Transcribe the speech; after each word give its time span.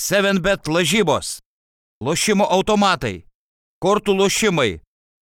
7bet 0.00 0.68
lažybos, 0.72 1.38
lošimo 2.00 2.46
automatai, 2.48 3.26
kortų 3.84 4.14
lošimai, 4.16 4.78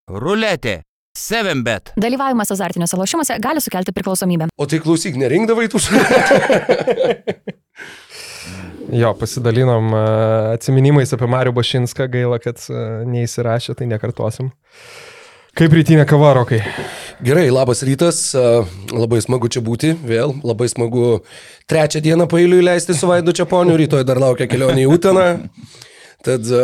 ruletė, 0.06 0.82
7bet. 1.18 1.90
Dalyvavimas 1.98 2.52
azartiniuose 2.54 2.96
lošimuose 3.00 3.38
gali 3.42 3.60
sukelti 3.64 3.90
priklausomybę. 3.96 4.46
O 4.54 4.68
tai 4.70 4.78
klausyk, 4.84 5.18
nerinkdavai 5.18 5.66
tų 5.72 5.82
Jo, 8.88 9.10
pasidalinom 9.18 9.90
e, 9.92 9.98
atsiminimais 10.54 11.10
apie 11.12 11.26
Mariu 11.28 11.52
Bašinską, 11.52 12.06
gaila, 12.08 12.38
kad 12.40 12.62
e, 12.70 12.84
neįsirašė, 13.10 13.74
tai 13.76 13.90
nekartosim. 13.90 14.48
Kaip 15.58 15.74
rytinė 15.76 16.06
kavarokai? 16.08 16.62
Gerai, 17.18 17.48
labas 17.50 17.80
rytas, 17.82 18.30
labai 18.94 19.18
smagu 19.18 19.48
čia 19.50 19.58
būti 19.58 19.88
vėl, 20.06 20.36
labai 20.46 20.68
smagu 20.70 21.16
trečią 21.66 21.98
dieną 22.04 22.28
pailiui 22.30 22.62
leisti 22.62 22.94
su 22.94 23.08
Vaidu 23.10 23.34
Čiaponiu, 23.34 23.74
rytoj 23.74 24.04
dar 24.06 24.20
laukia 24.22 24.46
kelionė 24.46 24.84
į 24.84 24.92
Uteną. 24.94 25.24
Tad 26.26 26.42
a, 26.50 26.62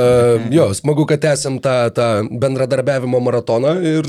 jo, 0.50 0.64
smagu, 0.74 1.04
kad 1.06 1.22
esam 1.30 1.60
tą, 1.62 1.74
tą 1.94 2.06
bendradarbiavimo 2.42 3.20
maratoną 3.22 3.76
ir, 3.86 4.08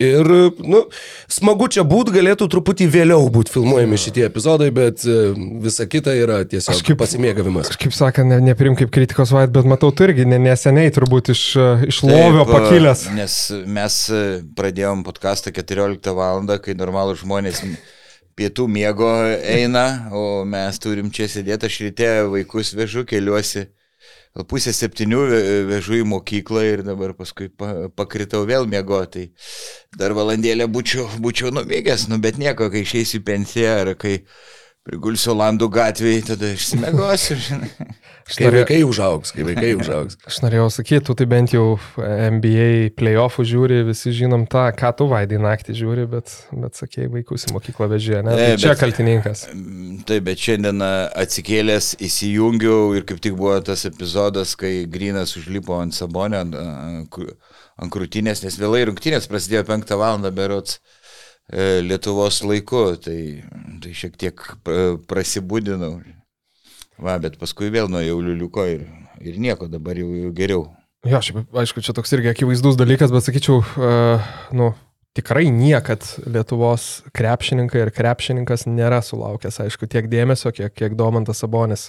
ir 0.00 0.30
nu, 0.64 0.80
smagu 1.28 1.68
čia 1.68 1.84
būt, 1.84 2.08
galėtų 2.14 2.48
truputį 2.54 2.86
vėliau 2.94 3.26
būti 3.34 3.52
filmuojami 3.52 3.98
šitie 4.00 4.24
epizodai, 4.30 4.70
bet 4.72 5.04
a, 5.04 5.18
visa 5.60 5.84
kita 5.84 6.14
yra 6.16 6.38
tiesiog 6.48 6.72
Kažkaip- 6.72 6.96
pasimėgavimas. 7.04 7.68
Aš 7.74 7.80
kaip 7.84 7.92
sakant, 7.98 8.32
ne, 8.32 8.40
neprim 8.48 8.78
kaip 8.80 8.88
kritikos 8.96 9.34
vaid, 9.36 9.52
bet 9.52 9.68
matau, 9.68 9.92
tu 9.92 10.08
irgi 10.08 10.24
ne, 10.24 10.40
neseniai 10.48 10.88
turbūt 10.96 11.34
iš, 11.36 11.44
e, 11.60 11.68
iš 11.92 12.00
lovio 12.08 12.46
Taip, 12.48 12.56
pakilęs. 12.56 13.04
Nes 13.20 13.38
mes 13.76 14.00
e, 14.08 14.24
pradėjom 14.56 15.04
podcastą 15.04 15.52
14 15.52 16.16
val. 16.16 16.40
kai 16.64 16.72
normalų 16.80 17.20
žmonės 17.20 17.60
pietų 18.36 18.70
miego 18.72 19.12
eina, 19.44 20.08
o 20.16 20.44
mes 20.48 20.80
turim 20.80 21.12
čia 21.12 21.28
sėdėti, 21.28 21.68
aš 21.68 21.82
ryte 21.84 22.10
vaikus 22.32 22.72
vežu, 22.76 23.04
keliuosi. 23.04 23.68
Pusę 24.44 24.72
septynių 24.76 25.20
ve- 25.30 25.62
vežu 25.70 25.94
į 25.96 26.04
mokyklą 26.10 26.64
ir 26.68 26.82
dabar 26.84 27.14
paskui 27.16 27.48
pa, 27.48 27.88
pakritau 27.96 28.42
vėl 28.44 28.68
miegoti. 28.68 29.30
Dar 29.96 30.12
valandėlę 30.12 30.66
būčiau, 30.68 31.06
būčiau 31.24 31.54
numėgęs, 31.56 32.08
nu 32.12 32.18
bet 32.20 32.36
nieko, 32.36 32.68
kai 32.72 32.84
išeisiu 32.84 33.22
į 33.22 33.24
pensiją 33.24 33.72
ar 33.80 33.94
kai 33.96 34.18
prigulsiu 34.84 35.32
Olandų 35.32 35.70
gatvėje, 35.72 36.26
tada 36.34 36.52
išsimegosiu. 36.52 37.38
Kai 38.26 38.48
vaikai 38.50 38.80
užaugs, 38.82 39.30
kai 39.30 39.44
vaikai 39.46 39.68
užaugs. 39.78 40.16
Aš 40.26 40.40
norėjau 40.42 40.64
sakyti, 40.74 41.04
tu 41.06 41.14
tai 41.14 41.26
bent 41.30 41.52
jau 41.54 41.76
NBA 41.96 42.90
playoffų 42.98 43.44
žiūri, 43.46 43.76
visi 43.86 44.10
žinom 44.16 44.48
tą, 44.50 44.64
ką 44.74 44.90
tu 44.98 45.06
vaidai 45.12 45.38
naktį 45.44 45.76
žiūri, 45.78 46.06
bet, 46.10 46.32
bet 46.50 46.74
sakėjai, 46.80 47.06
vaikus 47.12 47.46
į 47.46 47.54
mokyklą 47.54 47.86
vežė, 47.92 48.24
ne? 48.26 48.34
Tai 48.34 48.48
E, 48.48 48.56
čia 48.58 48.72
bet- 48.72 48.80
kaltininkas. 48.82 49.44
Mm, 49.54 50.00
Taip, 50.10 50.24
bet 50.26 50.42
šiandien 50.42 50.82
atsikėlęs 50.86 51.92
įsijungiau 52.08 52.96
ir 52.98 53.06
kaip 53.06 53.22
tik 53.22 53.38
buvo 53.38 53.60
tas 53.62 53.86
epizodas, 53.86 54.56
kai 54.58 54.74
Grinas 54.90 55.36
užlipo 55.38 55.78
ant 55.78 55.94
sabonio, 55.94 56.42
ant, 56.42 56.58
ant 57.78 57.92
krūtinės, 57.94 58.42
nes 58.42 58.58
vėlai 58.58 58.84
rungtynės 58.90 59.30
prasidėjo 59.30 59.62
5 59.70 59.94
val. 60.02 60.18
berots 60.34 60.80
e, 61.52 61.80
Lietuvos 61.86 62.42
laiku, 62.42 62.88
tai, 62.98 63.42
tai 63.82 63.94
šiek 63.94 64.18
tiek 64.18 64.34
pra- 64.66 64.96
prasibūdinau. 65.06 66.00
Va, 66.96 67.18
bet 67.20 67.36
paskui 67.40 67.68
vėl 67.72 67.90
nuėjau 67.92 68.20
liuliuko 68.24 68.64
ir, 68.72 68.86
ir 69.20 69.36
nieko, 69.42 69.68
dabar 69.68 69.98
jau, 70.00 70.08
jau 70.16 70.32
geriau. 70.36 70.64
Jo, 71.06 71.20
šiaip, 71.22 71.44
aišku, 71.54 71.84
čia 71.84 71.94
toks 71.94 72.14
irgi 72.16 72.32
akivaizdus 72.32 72.78
dalykas, 72.80 73.12
bet 73.14 73.26
sakyčiau, 73.26 73.60
uh, 73.60 74.30
nu, 74.56 74.72
tikrai 75.16 75.46
niekad 75.54 76.04
Lietuvos 76.28 77.02
krepšininkai 77.16 77.86
ir 77.86 77.90
krepšininkas 77.94 78.66
nėra 78.68 79.00
sulaukęs, 79.04 79.58
aišku, 79.64 79.88
tiek 79.90 80.08
dėmesio, 80.12 80.52
kiek, 80.54 80.74
kiek 80.76 80.96
Domantas 80.98 81.42
Sabonis 81.42 81.88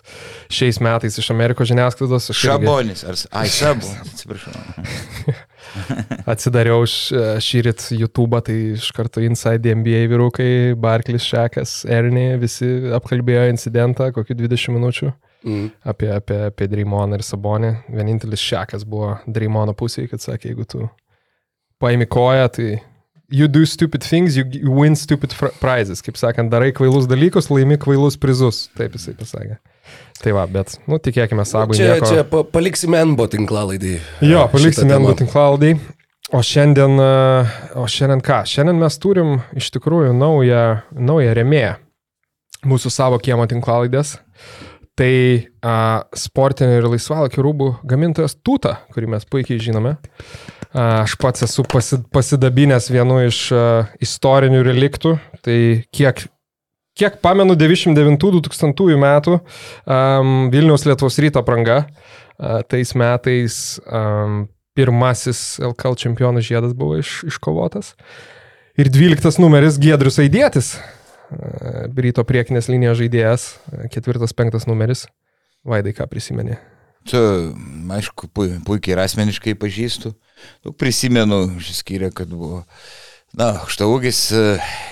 šiais 0.54 0.80
metais 0.84 1.20
iš 1.20 1.30
Amerikos 1.36 1.70
žiniasklaidos. 1.72 2.32
aš 2.34 2.42
irgi 2.46 2.54
Šabonis, 2.54 3.04
ar... 3.04 3.20
Ai, 3.42 3.46
Šabonis, 3.52 4.00
atsiprašau. 4.14 5.38
Atsidariau 6.32 6.88
šį 6.88 7.64
rytą 7.68 7.98
YouTube, 8.00 8.40
tai 8.48 8.58
iš 8.78 8.90
karto 8.96 9.24
Inside 9.24 9.76
NBA 9.82 10.06
vyrukai, 10.12 10.52
Barklis, 10.80 11.28
Šekas, 11.28 11.82
Ernie, 11.92 12.38
visi 12.42 12.70
apkalbėjo 12.96 13.50
incidentą, 13.52 14.14
kokiu 14.16 14.38
20 14.40 14.78
minučių 14.80 15.14
Mm. 15.46 15.70
apie, 15.84 16.10
apie, 16.12 16.38
apie 16.50 16.68
Dreimoną 16.68 17.16
ir 17.20 17.24
Sabonį. 17.24 17.70
Vienintelis 17.94 18.42
Šekas 18.42 18.84
buvo 18.90 19.14
Dreimono 19.30 19.76
pusėje, 19.78 20.10
kad 20.12 20.24
sakė, 20.24 20.52
jeigu 20.52 20.66
tu 20.66 20.88
paimi 21.80 22.08
koją, 22.10 22.48
tai 22.52 22.70
you 23.30 23.48
do 23.48 23.66
stupid 23.66 24.04
things, 24.04 24.38
you, 24.38 24.46
you 24.52 24.72
win 24.72 24.96
stupid 24.96 25.34
prizes. 25.60 26.02
Kaip 26.02 26.18
sakant, 26.20 26.52
darai 26.52 26.72
kvailus 26.76 27.08
dalykus, 27.10 27.52
laimi 27.52 27.78
kvailus 27.82 28.18
prizus. 28.20 28.68
Taip 28.78 28.96
jisai 28.98 29.16
pasakė. 29.20 29.60
Tai 30.22 30.34
va, 30.36 30.48
bet, 30.50 30.78
nu, 30.90 31.00
tikėkime, 31.00 31.46
sabui. 31.48 31.78
Čia, 31.78 31.98
nieko... 31.98 32.10
čia 32.10 32.24
pa, 32.28 32.42
paliksime 32.48 33.04
NBO 33.14 33.28
tinklalaidį. 33.32 33.98
Jo, 34.26 34.48
paliksime 34.52 34.98
ant 34.98 35.14
tinklaldai. 35.20 35.76
O 36.36 36.42
šiandien, 36.44 37.00
o 37.80 37.86
šiandien 37.88 38.20
ką? 38.26 38.42
Šiandien 38.50 38.82
mes 38.82 38.98
turim 39.00 39.38
iš 39.56 39.70
tikrųjų 39.78 40.12
naują, 40.18 40.64
naują 40.92 41.36
remėją 41.38 41.78
mūsų 42.68 42.92
savo 42.92 43.20
kiemo 43.24 43.46
tinklalaidės. 43.48 44.18
Tai 44.98 45.14
a, 45.62 45.74
sportinio 46.18 46.80
ir 46.80 46.88
laisvalaikių 46.90 47.44
rūbų 47.46 47.68
gamintojas 47.86 48.34
Tuta, 48.42 48.80
kurį 48.96 49.12
mes 49.14 49.28
puikiai 49.30 49.62
žinome. 49.62 49.94
A, 50.72 51.04
aš 51.04 51.14
pats 51.22 51.46
esu 51.46 51.66
pasi, 51.70 52.00
pasidabinęs 52.14 52.90
vienu 52.90 53.20
iš 53.28 53.44
a, 53.54 53.62
istorinių 54.02 54.64
reliktų. 54.66 55.14
Tai 55.46 55.60
kiek, 55.94 56.24
kiek 56.98 57.22
pamenu, 57.22 57.54
99-2000 57.60 58.98
metų 59.06 59.38
um, 59.38 60.36
Vilniaus 60.54 60.88
Lietuvos 60.90 61.22
ryto 61.22 61.46
pranga. 61.46 61.84
A, 62.42 62.64
tais 62.66 62.96
metais 62.98 63.78
um, 63.86 64.48
pirmasis 64.78 65.60
LKL 65.62 65.98
čempionų 66.02 66.42
žiedas 66.46 66.74
buvo 66.78 66.98
iš, 67.04 67.20
iškovotas. 67.30 67.94
Ir 68.78 68.90
12 68.94 69.42
numeris 69.42 69.78
Giedrius 69.82 70.18
Aidėtis, 70.22 70.76
ryto 71.98 72.24
priekinės 72.28 72.70
linijos 72.72 73.00
žaidėjas, 73.02 73.48
ketvirtas, 73.94 74.34
penktas 74.38 74.68
numeris. 74.70 75.06
Vaidai, 75.68 75.92
ką 75.98 76.08
prisimeni? 76.08 76.56
Tu, 77.08 77.20
aišku, 77.92 78.30
pui, 78.36 78.54
puikiai 78.68 78.96
ir 78.96 79.02
asmeniškai 79.04 79.56
pažįstu. 79.60 80.14
Daug 80.64 80.76
prisimenu, 80.80 81.46
išskyrė, 81.60 82.12
kad 82.16 82.32
buvo, 82.32 82.62
na, 83.36 83.54
aukštaugis, 83.64 84.22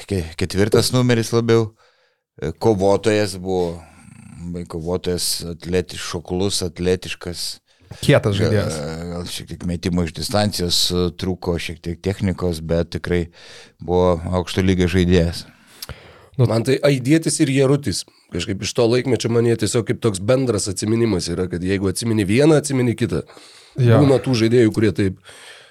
ke- 0.10 0.24
ketvirtas 0.40 0.92
numeris 0.96 1.32
labiau, 1.36 1.74
kovotojas 2.60 3.36
buvo, 3.40 3.78
kovotojas, 4.72 5.44
atletiškas, 5.56 6.08
šoklus, 6.12 6.62
atletiškas. 6.66 7.46
Kietas 8.02 8.36
žaidėjas. 8.36 8.78
Gal 9.12 9.28
šiek 9.30 9.52
tiek 9.52 9.66
metimo 9.70 10.04
iš 10.04 10.16
distancijos 10.18 10.80
trūko, 11.20 11.56
šiek 11.62 11.84
tiek 11.84 12.00
technikos, 12.04 12.60
bet 12.60 12.96
tikrai 12.98 13.28
buvo 13.80 14.16
aukšto 14.40 14.64
lygio 14.66 14.90
žaidėjas. 14.92 15.46
Man 16.42 16.66
tai 16.68 16.76
aidėtis 16.84 17.40
ir 17.44 17.52
jerutis. 17.54 18.04
Kažkaip 18.36 18.64
iš 18.66 18.74
to 18.76 18.86
laikmečio 18.92 19.32
man 19.32 19.48
jie 19.48 19.56
tiesiog 19.62 19.86
kaip 19.88 20.02
toks 20.04 20.20
bendras 20.20 20.68
atminimas 20.72 21.30
yra, 21.32 21.48
kad 21.52 21.64
jeigu 21.64 21.92
atsimeni 21.92 22.26
vieną, 22.28 22.60
atsimeni 22.60 22.96
kitą. 23.00 23.24
Ja. 23.80 24.00
Būna 24.02 24.20
tų 24.24 24.36
žaidėjų, 24.44 24.72
kurie 24.76 24.92
taip 24.96 25.20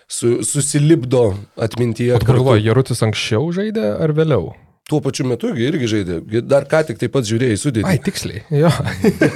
su, 0.08 0.38
susilipdo 0.44 1.34
atmintyje. 1.56 2.18
Tu 2.20 2.28
galvoji, 2.28 2.64
Jarutis 2.68 3.02
anksčiau 3.04 3.48
žaidė 3.54 3.94
ar 4.04 4.14
vėliau? 4.16 4.52
Tuo 4.84 5.00
pačiu 5.00 5.24
metu 5.24 5.48
gi 5.56 5.64
irgi 5.64 5.88
žaidė. 5.88 6.18
Dar 6.44 6.66
ką 6.68 6.82
tik 6.90 6.98
taip 7.00 7.14
pat 7.14 7.24
žiūrėjai 7.24 7.56
sudėti. 7.56 7.88
Ai, 7.88 7.96
tiksliai. 8.04 8.42
Jo. 8.52 8.68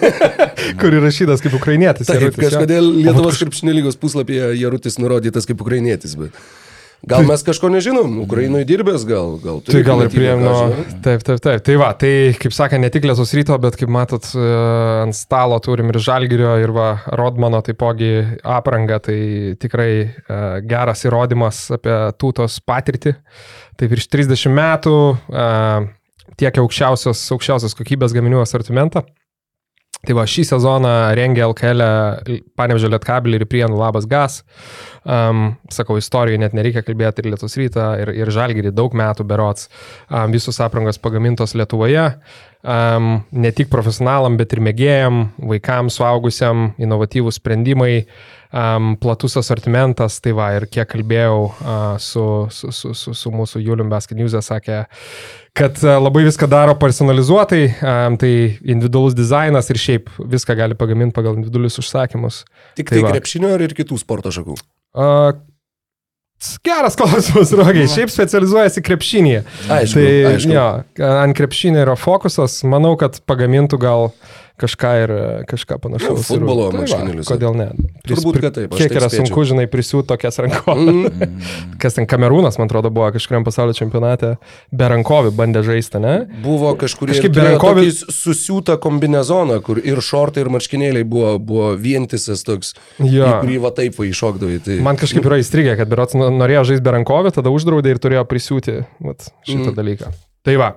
Kur 0.81 0.97
įrašytas 0.99 1.41
kaip 1.45 1.57
ukrainietis. 1.57 2.09
Taip, 2.09 2.21
Jarutis, 2.21 2.43
kažkodėl 2.43 2.91
Lietuvos 2.99 3.41
krepšinio 3.41 3.77
lygos 3.79 3.97
puslapyje 4.01 4.51
Jarutis 4.61 5.01
nurodytas 5.01 5.49
kaip 5.49 5.65
ukrainietis, 5.65 6.19
bet 6.21 6.37
gal 7.07 7.27
mes 7.29 7.43
kažko 7.47 7.71
nežinom, 7.71 8.17
Ukrainoje 8.25 8.67
dirbęs, 8.67 9.05
gal, 9.07 9.37
gal 9.43 9.61
Tai 9.65 9.83
gal 9.87 10.03
ir 10.03 10.11
pilietybę, 10.11 10.19
prie 10.19 10.31
ką 10.33 10.41
nuo... 10.43 10.55
žinau. 10.59 11.03
Taip, 11.05 11.25
taip, 11.27 11.43
taip. 11.45 11.63
Tai 11.67 11.77
va, 11.79 11.91
tai 11.99 12.13
kaip 12.43 12.57
sakė, 12.57 12.81
ne 12.83 12.91
tik 12.95 13.07
Lietuvos 13.07 13.35
ryto, 13.39 13.59
bet 13.63 13.79
kaip 13.79 13.93
matot, 13.95 14.31
e, 14.35 14.49
ant 15.05 15.17
stalo 15.17 15.61
turim 15.65 15.93
ir 15.93 16.01
Žalgirio, 16.03 16.57
ir 16.63 16.73
va, 16.75 16.89
Rodmano 17.19 17.61
taipogi 17.67 18.11
aprangą, 18.43 18.99
tai 19.07 19.21
tikrai 19.63 19.93
e, 20.03 20.41
geras 20.69 21.07
įrodymas 21.07 21.63
apie 21.79 22.01
tūtos 22.19 22.59
patirtį. 22.67 23.15
Tai 23.79 23.93
virš 23.95 24.11
30 24.11 24.59
metų 24.59 24.99
e, 25.15 25.47
tiek 26.39 26.61
aukščiausios, 26.65 27.23
aukščiausios 27.37 27.79
kokybės 27.79 28.17
gaminių 28.17 28.43
asortimentą. 28.43 29.07
Tai 30.07 30.15
va, 30.15 30.23
šį 30.31 30.45
sezoną 30.47 30.93
rengia 31.19 31.49
LKL 31.49 31.83
Panevežė 32.59 32.91
Lietkabelį 32.93 33.41
ir 33.41 33.47
Prienų 33.51 33.81
Labas 33.81 34.07
Gas. 34.09 34.43
Um, 35.03 35.57
sakau, 35.75 35.97
istorijai 35.99 36.39
net 36.39 36.55
nereikia 36.55 36.85
kalbėti 36.87 37.25
ir 37.25 37.33
Lietuvos 37.33 37.57
rytą, 37.59 37.89
ir, 38.05 38.13
ir 38.15 38.31
Žalgirį 38.35 38.71
daug 38.77 38.95
metų 38.95 39.27
berots. 39.27 39.67
Um, 40.07 40.31
visos 40.35 40.61
aprangos 40.63 41.03
pagamintos 41.03 41.57
Lietuvoje. 41.59 42.07
um, 42.63 43.23
ne 43.31 43.51
tik 43.55 43.71
profesionalam, 43.71 44.37
bet 44.39 44.53
ir 44.55 44.63
mėgėjam, 44.65 45.23
vaikams, 45.51 45.99
suaugusiam, 45.99 46.73
inovatyvūs 46.81 47.39
sprendimai, 47.39 47.93
um, 48.51 48.95
platus 49.01 49.39
asortimentas, 49.41 50.19
tai 50.25 50.35
va, 50.37 50.51
ir 50.59 50.69
kiek 50.71 50.89
kalbėjau 50.91 51.39
uh, 51.49 51.95
su, 52.03 52.25
su, 52.55 52.73
su, 52.75 52.95
su, 52.99 53.15
su 53.15 53.35
mūsų 53.35 53.63
Julium 53.63 53.93
Basket 53.93 54.19
News, 54.19 54.37
sakė, 54.45 54.85
kad 55.59 55.83
uh, 55.83 55.97
labai 55.99 56.25
viską 56.29 56.49
daro 56.51 56.77
personalizuotai, 56.79 57.63
um, 57.83 58.17
tai 58.21 58.33
individualus 58.63 59.17
dizainas 59.19 59.71
ir 59.73 59.83
šiaip 59.83 60.11
viską 60.19 60.57
gali 60.59 60.79
pagaminti 60.79 61.17
pagal 61.17 61.37
individualius 61.37 61.81
užsakymus. 61.83 62.43
Tik 62.79 62.95
tai, 62.95 63.05
va. 63.05 63.13
krepšinio 63.17 63.53
ar 63.57 63.67
ir 63.67 63.77
kitų 63.79 63.99
sporto 64.01 64.33
šakų? 64.35 64.59
Uh, 64.99 65.33
Geras 66.63 66.95
klausimas, 66.95 67.51
Rogiai. 67.59 67.89
Šiaip 67.91 68.13
specializuojasi 68.15 68.83
krepšinėje. 68.87 69.41
Aišku, 69.75 69.99
tai 69.99 70.11
aišku. 70.29 70.53
jo, 70.55 70.67
ant 71.09 71.35
krepšinio 71.35 71.83
yra 71.83 71.97
fokusas. 71.99 72.61
Manau, 72.71 72.95
kad 73.01 73.19
pagamintų 73.27 73.81
gal 73.83 74.13
kažką 74.59 74.91
ir 75.03 75.13
kažką 75.49 75.79
panašaus. 75.83 76.19
Nu, 76.19 76.25
futbolo 76.27 76.69
tai 76.69 76.79
va, 76.79 76.83
marškinėlius. 76.85 77.29
Kodėl 77.31 77.57
ne? 77.59 77.69
Turbūt, 78.09 78.41
kad 78.43 78.57
taip, 78.57 78.75
Kiek 78.75 78.91
taip 78.91 78.99
yra 79.01 79.11
spėčiau. 79.11 79.29
sunku, 79.29 79.45
žinai, 79.49 79.67
prisiūti 79.71 80.09
tokias 80.11 80.41
rankovės. 80.43 81.29
Kas 81.83 81.99
ten 81.99 82.09
Kamerūnas, 82.11 82.59
man 82.61 82.71
atrodo, 82.71 82.91
buvo 82.95 83.11
kažkuriam 83.15 83.47
pasaulio 83.47 83.77
čempionate, 83.79 84.35
be 84.75 84.89
rankovių 84.93 85.33
bandė 85.39 85.63
žaisti, 85.67 86.01
ne? 86.03 86.15
Buvo 86.45 86.73
kažkurie 86.81 87.15
Kažkaip 87.15 87.37
turėjo 87.37 87.55
Berankovi- 87.55 87.87
tokį 87.93 88.17
susiūtą 88.19 88.79
kombinezoną, 88.83 89.61
kur 89.65 89.81
ir 89.83 90.03
šortai, 90.05 90.45
ir 90.45 90.53
marškinėliai 90.55 91.07
buvo, 91.09 91.37
buvo 91.39 91.71
vientisas 91.79 92.43
toks, 92.47 92.75
į 92.99 93.23
kurį 93.23 93.61
va 93.65 93.73
taip 93.77 93.99
va 93.99 94.09
iššokdavai. 94.09 94.59
Tai... 94.65 94.81
Man 94.85 94.99
kažkaip 95.01 95.27
yra 95.29 95.41
įstrigę, 95.43 95.77
kad 95.79 95.91
berots 95.91 96.19
nu- 96.19 96.33
norėjo 96.35 96.67
žaisti 96.73 96.87
be 96.87 96.97
rankovį, 96.99 97.35
tada 97.39 97.55
uždraudė 97.55 97.95
ir 97.95 98.03
turėjo 98.03 98.27
prisiūti 98.29 98.83
vat, 99.05 99.31
šitą 99.47 99.71
mm. 99.71 99.79
dalyką. 99.79 100.13
Tai 100.47 100.61
va. 100.61 100.75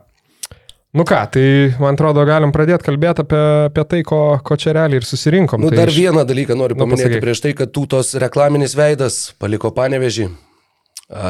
Nu 0.94 1.06
ką, 1.08 1.22
tai 1.32 1.44
man 1.80 1.96
atrodo, 1.96 2.26
galim 2.28 2.52
pradėti 2.52 2.84
kalbėti 2.90 3.24
apie, 3.24 3.42
apie 3.70 3.84
tai, 3.88 4.02
ko, 4.04 4.18
ko 4.44 4.58
čia 4.60 4.74
realiai 4.76 5.00
ir 5.00 5.06
susirinkom. 5.08 5.62
Nu, 5.64 5.70
tai 5.72 5.78
dar 5.86 5.92
iš- 5.94 6.00
vieną 6.04 6.26
dalyką 6.28 6.58
noriu 6.60 6.76
Nu, 6.76 6.84
paminėti 6.84 7.08
pasakyk. 7.08 7.24
prieš 7.24 7.42
tai, 7.46 7.54
kad 7.56 7.72
tūtos 7.72 8.10
reklaminis 8.20 8.76
veidas 8.76 9.22
paliko 9.40 9.72
panevežį. 9.72 10.28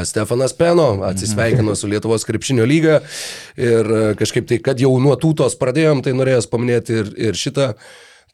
Stefanas 0.05 0.53
Peno 0.53 1.01
atsisveikino 1.05 1.73
su 1.77 1.87
Lietuvos 1.89 2.25
krepšinio 2.25 2.65
lyga 2.69 2.99
ir 3.57 3.85
a, 3.85 4.01
kažkaip 4.17 4.45
tai, 4.49 4.57
kad 4.61 4.77
jau 4.81 4.91
nuo 5.01 5.15
tūtos 5.17 5.55
pradėjom, 5.57 6.03
tai 6.05 6.13
norėjęs 6.17 6.49
paminėti 6.51 6.97
ir, 7.01 7.13
ir 7.29 7.33
šitą 7.37 7.71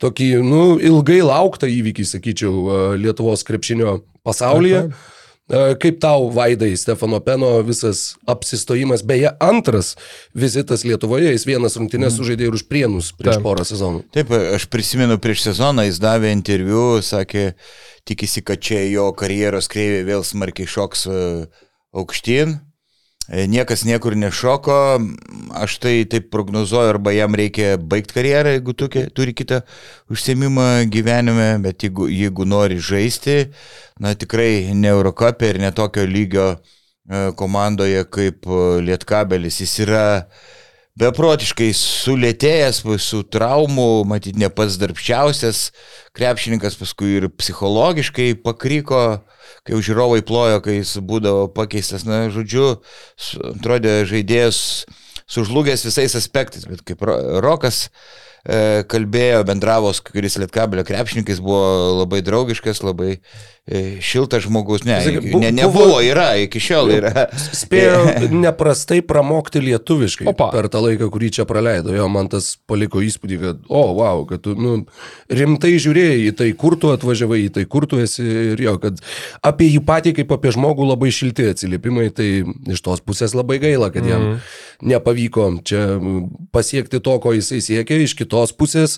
tokį, 0.03 0.27
nu, 0.44 0.63
ilgai 0.80 1.21
lauktą 1.23 1.68
įvykį, 1.71 2.03
sakyčiau, 2.07 2.51
a, 2.68 2.81
Lietuvos 3.00 3.44
krepšinio 3.47 4.01
pasaulyje. 4.27 4.88
Taip, 4.89 4.91
A, 4.95 5.17
Kaip 5.47 6.01
tau, 6.03 6.25
Vaidai, 6.35 6.73
Stefano 6.75 7.21
Peno 7.23 7.53
visas 7.63 8.17
apsistojimas, 8.27 8.99
beje, 9.07 9.29
antras 9.39 9.94
vizitas 10.35 10.83
Lietuvoje, 10.83 11.31
jis 11.31 11.45
vienas 11.47 11.77
rungtynės 11.79 12.17
sužaidė 12.19 12.49
ir 12.49 12.57
už 12.57 12.65
prienus 12.67 13.13
prieš 13.15 13.39
Taip. 13.39 13.45
porą 13.45 13.63
sezonų. 13.67 14.03
Taip, 14.11 14.33
aš 14.57 14.67
prisimenu 14.67 15.15
prieš 15.23 15.45
sezoną, 15.45 15.88
jis 15.88 16.01
davė 16.03 16.33
interviu, 16.35 16.99
sakė, 16.99 17.53
tikisi, 18.07 18.44
kad 18.44 18.59
čia 18.59 18.83
jo 18.89 19.07
karjeros 19.15 19.71
kreivė 19.71 20.03
vėl 20.09 20.27
smarkiai 20.27 20.67
šoks 20.67 21.07
e, 21.07 21.21
aukštyn. 21.95 22.57
E, 23.27 23.44
Niekas 23.47 23.83
niekur 23.83 24.15
nešoko, 24.15 24.75
aš 25.51 25.77
tai 25.83 26.06
taip 26.07 26.29
prognozuoju, 26.31 26.94
arba 26.94 27.12
jam 27.12 27.35
reikia 27.35 27.75
baigti 27.77 28.15
karjerą, 28.15 28.53
jeigu 28.56 28.75
tuki, 28.79 29.03
turi 29.12 29.33
kitą 29.35 29.59
užsiemimą 30.13 30.88
gyvenime, 30.94 31.50
bet 31.63 31.83
jeigu, 31.83 32.07
jeigu 32.07 32.47
nori 32.47 32.79
žaisti, 32.79 33.50
na 34.00 34.13
tikrai 34.15 34.71
ne 34.71 34.94
Eurocapė 34.94 35.51
ir 35.51 35.59
ne 35.65 35.74
tokio 35.75 36.07
lygio 36.07 36.47
e, 36.56 37.33
komandoje 37.35 38.06
kaip 38.07 38.47
e, 38.47 38.62
Lietkabelis, 38.88 39.59
jis 39.65 39.75
yra 39.83 40.06
beprotiškai 40.97 41.69
sulėtėjęs, 41.77 42.81
su 43.03 43.21
traumu, 43.29 44.03
matyt, 44.09 44.38
ne 44.39 44.49
pats 44.53 44.79
darbščiausias 44.81 45.71
krepšininkas, 46.17 46.77
paskui 46.79 47.17
ir 47.19 47.29
psichologiškai 47.29 48.31
pakryko, 48.41 49.03
kai 49.67 49.81
žiūrovai 49.83 50.23
plojo, 50.25 50.61
kai 50.65 50.79
jis 50.79 50.95
būdavo 51.05 51.47
pakeistas, 51.53 52.07
na, 52.07 52.27
žodžiu, 52.33 52.79
atrodė 53.53 53.99
žaidėjas 54.09 54.59
sužlugęs 55.27 55.85
visais 55.85 56.15
aspektais, 56.17 56.65
bet 56.69 56.81
kaip 56.88 57.03
Ro- 57.05 57.41
Rokas 57.44 57.88
e, 57.88 57.91
kalbėjo, 58.88 59.44
bendravo 59.47 59.91
su 59.94 60.05
kuris 60.07 60.38
lietkabelio 60.39 60.85
krepšininkais, 60.88 61.41
buvo 61.44 61.61
labai 61.99 62.21
draugiškas, 62.23 62.79
labai 62.85 63.17
e, 63.67 63.81
šiltas 63.99 64.45
žmogus, 64.45 64.85
ne, 64.88 65.01
ne, 65.03 65.19
buvo- 65.33 65.51
nebuvo, 65.51 65.97
yra, 66.05 66.29
iki 66.39 66.61
šiol 66.63 66.94
yra. 66.95 67.25
Spėjo 67.35 68.05
neprastai 68.45 69.01
pramokti 69.03 69.59
lietuviškai 69.65 70.29
Opa. 70.31 70.47
per 70.53 70.69
tą 70.71 70.79
laiką, 70.85 71.09
kurį 71.11 71.31
čia 71.39 71.45
praleido. 71.49 71.91
Jo, 71.95 72.07
man 72.11 72.29
tas 72.31 72.53
paliko 72.71 73.03
įspūdį, 73.03 73.39
kad, 73.44 73.59
o, 73.67 73.81
wow, 73.99 74.23
kad 74.29 74.45
tu 74.47 74.55
nu, 74.55 74.77
rimtai 75.27 75.73
žiūrėjai 75.83 76.21
į 76.29 76.35
tai, 76.39 76.49
kur 76.55 76.77
tu 76.79 76.94
atvažiavai, 76.95 77.41
į 77.49 77.51
tai, 77.59 77.65
kur 77.67 77.83
tu 77.91 77.99
esi 77.99 78.23
ir 78.53 78.63
jo, 78.63 78.77
kad 78.79 79.03
apie 79.44 79.67
jį 79.73 79.83
patį 79.91 80.15
kaip 80.21 80.31
apie 80.38 80.55
žmogų 80.55 80.88
labai 80.94 81.11
šilti 81.11 81.49
atsiliepimai, 81.51 82.07
tai 82.15 82.29
iš 82.71 82.85
tos 82.88 83.03
pusės 83.03 83.35
labai 83.35 83.59
gaila, 83.63 83.91
kad 83.91 84.07
jam 84.07 84.23
Mhm. 84.27 84.39
Nepavyko 84.81 85.50
čia 85.65 85.83
pasiekti 86.53 87.00
to, 87.03 87.18
ko 87.24 87.33
jisai 87.35 87.62
siekia, 87.63 87.97
iš 88.03 88.15
kitos 88.19 88.53
pusės. 88.57 88.97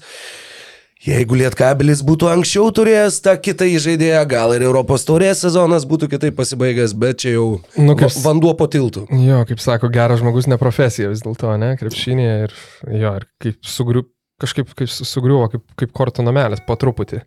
Jeigu 1.00 1.38
Lietkabelis 1.40 2.02
būtų 2.04 2.28
anksčiau 2.28 2.66
turėjęs 2.76 3.22
tą 3.24 3.38
kitą 3.40 3.64
įžaidėją, 3.72 4.20
gal 4.28 4.52
ir 4.58 4.66
Europos 4.68 5.06
taurės 5.08 5.40
sezonas 5.46 5.86
būtų 5.88 6.10
kitaip 6.12 6.36
pasibaigęs, 6.36 6.92
bet 7.00 7.22
čia 7.24 7.38
jau 7.38 7.46
Nu, 7.80 7.96
kaip 7.96 8.12
vanduo 8.20 8.52
po 8.60 8.68
tiltu. 8.68 9.06
Jo, 9.16 9.46
kaip 9.48 9.62
sako, 9.64 9.88
geras 9.96 10.20
žmogus 10.20 10.50
ne 10.52 10.58
profesija 10.60 11.08
vis 11.14 11.24
dėlto, 11.24 11.54
ne, 11.62 11.70
krepšinėje 11.80 12.34
ir, 12.50 12.56
jo, 13.00 13.14
ir 13.22 13.28
kaip 13.40 13.64
sugriu, 13.64 14.04
kažkaip 14.44 14.76
kaip 14.76 14.92
su- 14.92 15.08
sugriuvo, 15.08 15.48
kaip, 15.56 15.64
kaip 15.80 15.96
kortų 15.96 16.28
namelis, 16.28 16.60
po 16.68 16.76
truputį. 16.76 17.22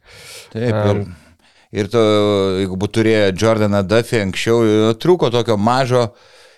Taip, 0.52 0.68
ir, 0.68 0.76
Am. 0.92 1.16
ir 1.72 1.88
to, 1.96 2.04
jeigu 2.60 2.76
būtų 2.76 2.98
turėję 3.00 3.32
Jordaną 3.40 3.80
Duffy 3.88 4.20
anksčiau, 4.20 4.92
trūko 5.00 5.32
tokio 5.32 5.56
mažo 5.56 6.10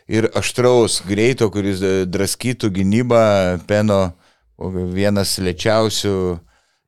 ir 0.09 0.29
aštraus 0.37 1.01
greito, 1.09 1.49
kuris 1.53 1.83
e, 1.85 1.93
draskytų 2.09 2.71
gynybą, 2.81 3.23
peno 3.69 4.01
vienas 4.95 5.37
lėčiausių 5.43 6.17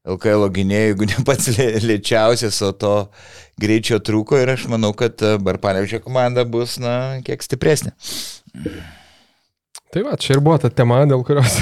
LKL 0.07 0.47
gynėjų, 0.55 0.91
jeigu 0.93 1.09
ne 1.11 1.23
pats 1.27 1.51
lė- 1.57 1.81
lėčiausias, 1.83 2.61
o 2.63 2.71
to 2.73 2.95
greičio 3.61 3.99
trūko 3.99 4.39
ir 4.39 4.55
aš 4.55 4.69
manau, 4.71 4.93
kad 4.95 5.19
Barpanevičio 5.43 6.03
komanda 6.05 6.45
bus, 6.47 6.77
na, 6.83 7.19
kiek 7.27 7.43
stipresnė. 7.43 7.97
Tai 9.97 10.03
va, 10.05 10.13
čia 10.21 10.35
ir 10.37 10.43
buvo 10.45 10.59
ta 10.61 10.69
tema, 10.69 10.99
dėl 11.09 11.23
kurios. 11.25 11.55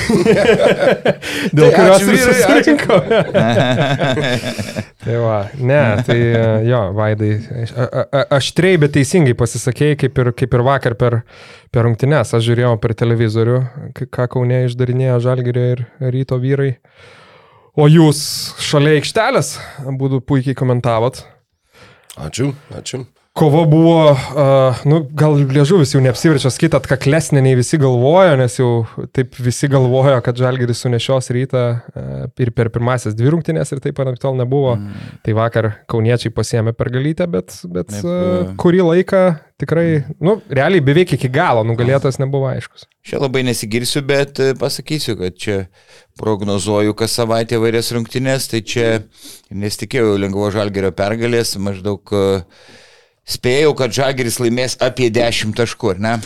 dėl 1.54 1.68
Tai 1.68 1.76
kurios 1.76 2.00
ačiū, 2.00 2.14
ir 2.16 2.24
susirinko. 2.26 2.96
tai 5.04 5.20
va, 5.22 5.36
ne, 5.62 5.78
tai 6.02 6.16
jo, 6.66 6.80
Vaidai, 6.98 7.30
aštriai, 8.34 8.80
bet 8.82 8.96
teisingai 8.98 9.36
pasisakėjai, 9.38 10.00
kaip 10.02 10.18
ir, 10.18 10.32
kaip 10.42 10.58
ir 10.58 10.66
vakar 10.66 10.98
per, 10.98 11.20
per 11.70 11.86
rungtynes. 11.86 12.34
Aš 12.34 12.42
žiūrėjau 12.48 12.74
per 12.82 12.98
televizorių, 13.04 13.60
ką 14.02 14.26
Kaunė 14.34 14.64
išdarinėjo 14.66 15.22
Žalgirė 15.28 15.70
ir 15.76 15.86
ryto 16.02 16.42
vyrai. 16.42 16.72
O 17.78 17.86
jūs 17.86 18.24
šalia 18.66 18.98
aikštelės 18.98 19.60
būtų 19.94 20.24
puikiai 20.26 20.58
komentavot. 20.58 21.22
Ačiū, 22.18 22.50
ačiū. 22.74 23.06
Kova 23.34 23.64
buvo, 23.66 24.12
uh, 24.14 24.82
nu, 24.86 25.00
gal 25.10 25.32
liežuvis 25.34 25.90
jau 25.96 26.00
neapsiverčia 26.04 26.52
skaityti 26.54 26.78
atkaklesnė 26.78 27.40
nei 27.42 27.56
visi 27.58 27.80
galvojo, 27.82 28.36
nes 28.38 28.54
jau 28.60 28.68
taip 29.10 29.34
visi 29.42 29.66
galvojo, 29.72 30.20
kad 30.22 30.38
Žalgeris 30.38 30.84
sunešios 30.84 31.32
rytą 31.34 31.64
uh, 31.74 32.12
ir 32.38 32.52
per 32.54 32.70
pirmasis 32.70 33.16
dvi 33.18 33.32
rungtynės 33.34 33.74
ir 33.74 33.80
taip 33.82 33.98
anaip 34.04 34.22
nebuvo. 34.38 34.76
Mm. 34.78 35.08
Tai 35.26 35.34
vakar 35.40 35.70
kauniečiai 35.90 36.30
pasiemė 36.30 36.76
pergalytę, 36.78 37.26
bet, 37.26 37.56
bet 37.74 37.90
Taip, 37.90 38.06
uh, 38.06 38.54
kurį 38.62 38.86
laiką 38.92 39.24
tikrai, 39.58 40.04
nu, 40.22 40.36
realiai 40.46 40.82
beveik 40.86 41.16
iki 41.16 41.32
galo 41.32 41.66
nugalėtas 41.66 42.20
nebuvo 42.22 42.48
aiškus. 42.52 42.86
Čia 43.06 43.18
labai 43.22 43.42
nesigirsiu, 43.46 44.04
bet 44.06 44.38
e, 44.42 44.52
pasakysiu, 44.58 45.16
kad 45.18 45.34
čia 45.38 45.58
prognozuoju 46.20 46.94
kas 46.98 47.18
savaitę 47.18 47.58
vairias 47.62 47.90
rungtynės, 47.94 48.48
tai 48.50 48.62
čia 48.62 48.88
nesitikėjau 49.50 50.16
lengvo 50.22 50.50
žalgerio 50.54 50.94
pergalės, 50.94 51.54
maždaug 51.58 52.14
e, 52.14 52.24
spėjau, 53.24 53.74
kad 53.78 53.94
žalgeris 53.94 54.40
laimės 54.42 54.78
apie 54.84 55.10
10 55.12 55.54
taškų, 55.56 55.96
ne? 56.04 56.18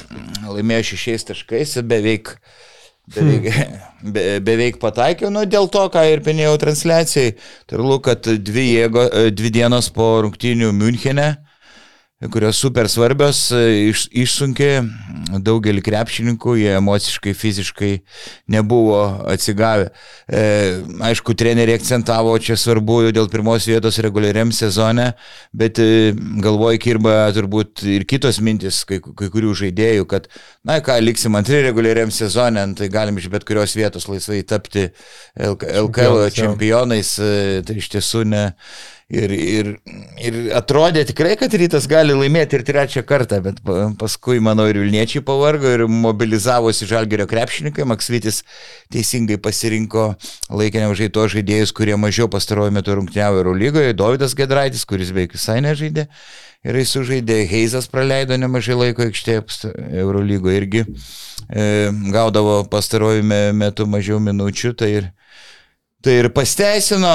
Laimėjo 0.48 0.96
6 0.98 1.30
taškais, 1.30 1.76
beveik, 1.88 2.34
beveik, 3.14 3.50
be, 4.14 4.24
beveik 4.44 4.80
pataikiau, 4.82 5.30
nu 5.34 5.44
dėl 5.46 5.70
to, 5.72 5.84
ką 5.94 6.04
ir 6.12 6.24
pinėjau 6.26 6.56
transliacijai, 6.64 7.36
turbūt, 7.70 8.04
kad 8.10 8.30
dvi, 8.50 8.70
jėgo, 8.78 9.06
e, 9.08 9.34
dvi 9.34 9.54
dienos 9.60 9.90
po 9.94 10.16
rungtynių 10.26 10.72
Münchene 10.76 11.30
kurios 12.26 12.58
super 12.58 12.88
svarbios, 12.90 13.44
iš, 13.54 14.08
išsunkė 14.10 14.70
daugelį 15.44 15.84
krepšininkų, 15.86 16.56
jie 16.58 16.72
emociškai, 16.74 17.34
fiziškai 17.38 17.90
nebuvo 18.50 18.98
atsigavę. 19.30 19.92
E, 20.26 20.40
aišku, 21.10 21.36
treneriai 21.38 21.78
akcentavo, 21.78 22.32
čia 22.42 22.56
svarbu 22.58 23.12
dėl 23.14 23.30
pirmos 23.30 23.68
vietos 23.70 24.00
reguliariam 24.02 24.50
sezone, 24.54 25.12
bet 25.54 25.78
e, 25.78 26.10
galvoja 26.42 26.82
kirba 26.82 27.14
turbūt 27.36 27.86
ir 27.86 28.08
kitos 28.10 28.42
mintis, 28.42 28.82
kai, 28.88 28.98
kai 28.98 29.30
kurių 29.30 29.54
žaidėjų, 29.62 30.10
kad, 30.10 30.26
na 30.66 30.80
ką, 30.82 30.98
liksim 31.04 31.38
antri 31.38 31.62
reguliariam 31.68 32.10
sezone, 32.10 32.66
tai 32.78 32.90
galim 32.90 33.22
iš 33.22 33.30
bet 33.30 33.46
kurios 33.46 33.78
vietos 33.78 34.10
laisvai 34.10 34.42
tapti 34.42 34.88
LKL 35.38 36.26
čempionais, 36.34 37.14
e, 37.22 37.34
tai 37.62 37.78
iš 37.78 37.94
tiesų 37.94 38.26
ne 38.26 38.46
Ir, 39.08 39.32
ir, 39.32 39.68
ir 40.20 40.34
atrodė 40.52 41.00
tikrai, 41.08 41.30
kad 41.40 41.54
rytas 41.56 41.86
gali 41.88 42.12
laimėti 42.12 42.58
ir 42.58 42.64
trečią 42.68 43.00
kartą, 43.08 43.38
bet 43.40 43.62
paskui, 43.96 44.36
manau, 44.44 44.66
ir 44.68 44.76
Vilniečiai 44.82 45.22
pavargo 45.24 45.70
ir 45.72 45.86
mobilizavosi 45.88 46.84
žalgerio 46.90 47.24
krepšininkai. 47.30 47.86
Maksvitis 47.88 48.42
teisingai 48.92 49.38
pasirinko 49.40 50.10
laikę 50.52 50.82
neužai 50.84 51.08
to 51.08 51.24
žaidėjus, 51.24 51.72
kurie 51.72 51.96
mažiau 51.96 52.28
pastaruoju 52.28 52.74
metu 52.76 52.98
rungtyniavo 52.98 53.40
Eurolygoje. 53.40 53.96
Dovydas 53.96 54.36
Gedraitis, 54.36 54.84
kuris 54.84 55.14
beveik 55.16 55.32
visai 55.38 55.62
nežaidė. 55.64 56.04
Ir 56.68 56.76
jis 56.76 56.92
sužaidė, 56.98 57.38
Heizas 57.48 57.88
praleido 57.88 58.36
nemažai 58.36 58.76
laiko 58.76 59.08
aikštėje 59.08 59.72
Eurolygoje 60.02 60.60
irgi 60.60 60.84
e, 60.84 61.88
gaudavo 62.12 62.60
pastaruoju 62.68 63.24
metu 63.56 63.88
mažiau 63.88 64.20
minučių. 64.20 64.76
Tai 64.76 64.92
ir, 65.00 65.08
Tai 65.98 66.12
ir 66.14 66.28
pasteisino, 66.30 67.10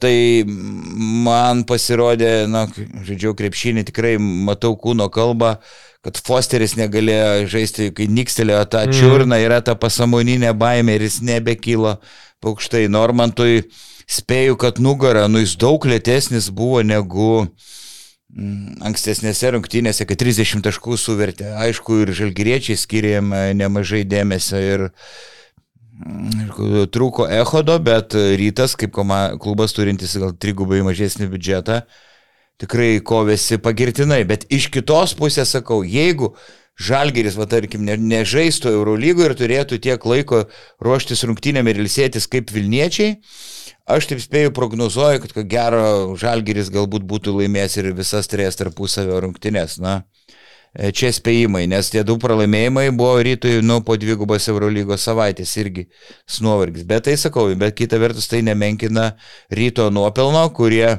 tai 0.00 0.46
man 0.46 1.60
pasirodė, 1.68 2.46
na, 2.48 2.64
žaidžiau 3.04 3.34
krepšinį, 3.36 3.82
tikrai 3.90 4.14
matau 4.16 4.72
kūno 4.80 5.10
kalbą, 5.12 5.58
kad 6.02 6.20
Fosteris 6.24 6.72
negalėjo 6.78 7.50
žaisti, 7.52 7.90
kai 7.92 8.06
nikstelėjo 8.08 8.62
tą 8.72 8.86
mm. 8.86 8.96
čiurną, 8.96 9.36
yra 9.44 9.60
ta 9.60 9.76
pasamoninė 9.76 10.54
baimė 10.56 10.96
ir 10.96 11.04
jis 11.04 11.18
nebekylo 11.28 11.98
paukštai. 12.40 12.86
Normantui 12.88 13.66
spėju, 14.08 14.56
kad 14.64 14.80
nugara, 14.80 15.26
nu 15.28 15.42
jis 15.44 15.58
daug 15.60 15.84
lėtesnis 15.84 16.48
buvo 16.48 16.80
negu 16.80 17.28
mm, 17.44 18.80
ankstesnėse 18.88 19.52
rungtynėse, 19.52 20.08
kad 20.08 20.24
30 20.24 20.64
taškų 20.64 20.96
suvertė. 20.96 21.52
Aišku, 21.68 22.00
ir 22.06 22.16
žalgyriečiai 22.22 22.80
skiriam 22.80 23.36
nemažai 23.60 24.02
dėmesio 24.08 24.64
ir 24.64 24.88
Trūko 26.92 27.26
Ehodo, 27.30 27.76
bet 27.82 28.16
rytas, 28.38 28.74
kaip 28.78 28.92
koma, 28.94 29.36
klubas 29.42 29.74
turintis 29.76 30.14
gal 30.20 30.34
trigubai 30.34 30.82
mažesnį 30.86 31.28
biudžetą, 31.32 31.82
tikrai 32.62 32.96
kovėsi 33.04 33.60
pagirtinai. 33.62 34.22
Bet 34.28 34.48
iš 34.52 34.68
kitos 34.74 35.14
pusės 35.18 35.54
sakau, 35.56 35.82
jeigu 35.86 36.32
Žalgeris, 36.82 37.36
va 37.36 37.44
tarkim, 37.46 37.84
ne, 37.84 37.98
nežaistų 38.00 38.70
Eurolygo 38.72 39.26
ir 39.26 39.34
turėtų 39.36 39.78
tiek 39.84 40.06
laiko 40.08 40.46
ruoštis 40.82 41.22
rungtynėm 41.28 41.68
ir 41.68 41.82
ilsėtis 41.82 42.26
kaip 42.32 42.48
Vilniečiai, 42.50 43.18
aš 43.84 44.08
taip 44.10 44.22
spėju 44.24 44.54
prognozuoju, 44.56 45.20
kad 45.22 45.36
ko 45.36 45.44
gero 45.46 45.84
Žalgeris 46.18 46.72
galbūt 46.72 47.04
būtų 47.06 47.36
laimėjęs 47.42 47.76
ir 47.78 47.92
visas 47.98 48.30
trijas 48.32 48.56
tarpusavio 48.58 49.20
rungtynės. 49.20 49.76
Na, 49.84 50.00
E, 50.02 50.41
čia 50.72 51.12
spėjimai, 51.12 51.66
nes 51.68 51.90
tie 51.92 52.00
du 52.06 52.16
pralaimėjimai 52.20 52.86
buvo 52.96 53.18
rytui, 53.24 53.58
nu, 53.64 53.82
po 53.84 53.98
dvigubos 54.00 54.48
Eurolygos 54.48 55.04
savaitės 55.04 55.52
irgi 55.60 55.86
snuovargis. 56.30 56.86
Bet 56.88 57.06
tai 57.08 57.18
sakau, 57.20 57.50
bet 57.58 57.76
kita 57.76 58.00
vertus 58.00 58.30
tai 58.30 58.40
nemenkina 58.46 59.12
ryto 59.52 59.90
nuopelno, 59.92 60.46
kurie 60.56 60.96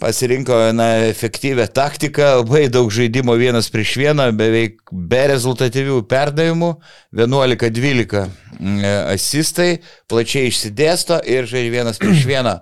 pasirinko 0.00 0.58
na, 0.76 0.88
efektyvę 1.08 1.66
taktiką, 1.72 2.28
labai 2.42 2.66
daug 2.72 2.92
žaidimo 2.92 3.34
vienas 3.40 3.70
prieš 3.72 3.96
vieną, 4.00 4.28
beveik 4.36 4.92
be 4.92 5.22
rezultatyvių 5.32 6.02
perdavimų, 6.08 6.70
11-12 7.16 8.22
mm, 8.58 8.84
asistai, 9.12 9.80
plačiai 10.08 10.52
išsidėsto 10.52 11.22
ir 11.28 11.48
žaidžia 11.48 11.76
vienas 11.80 12.00
prieš 12.00 12.24
vieną. 12.28 12.58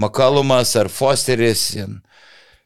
Makalumas 0.00 0.74
ar 0.76 0.90
Fosteris, 0.90 1.68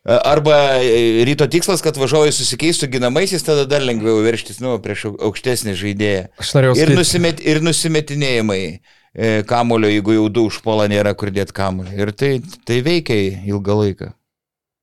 Arba 0.09 0.81
e, 0.81 1.25
ryto 1.29 1.45
tikslas, 1.53 1.83
kad 1.85 1.99
važiuoju 2.01 2.33
susikeistų 2.33 2.89
ginamaisiais, 2.95 3.45
tada 3.45 3.67
dar 3.69 3.85
lengviau 3.85 4.23
verštis 4.25 4.63
nu, 4.65 4.79
prieš 4.81 5.11
aukštesnį 5.13 5.75
žaidėją. 5.77 6.23
Ir, 6.73 6.95
nusimet, 6.97 7.43
ir 7.45 7.61
nusimetinėjimai 7.61 8.63
e, 8.65 8.79
kamulio, 9.49 9.91
jeigu 9.93 10.17
jau 10.17 10.31
du 10.33 10.47
užpuola 10.49 10.89
nėra 10.89 11.13
kur 11.19 11.29
dėti 11.35 11.53
kamulio. 11.53 11.93
Ir 11.93 12.15
tai, 12.17 12.39
tai 12.65 12.81
veikia 12.87 13.19
ilgą 13.53 13.77
laiką. 13.83 14.15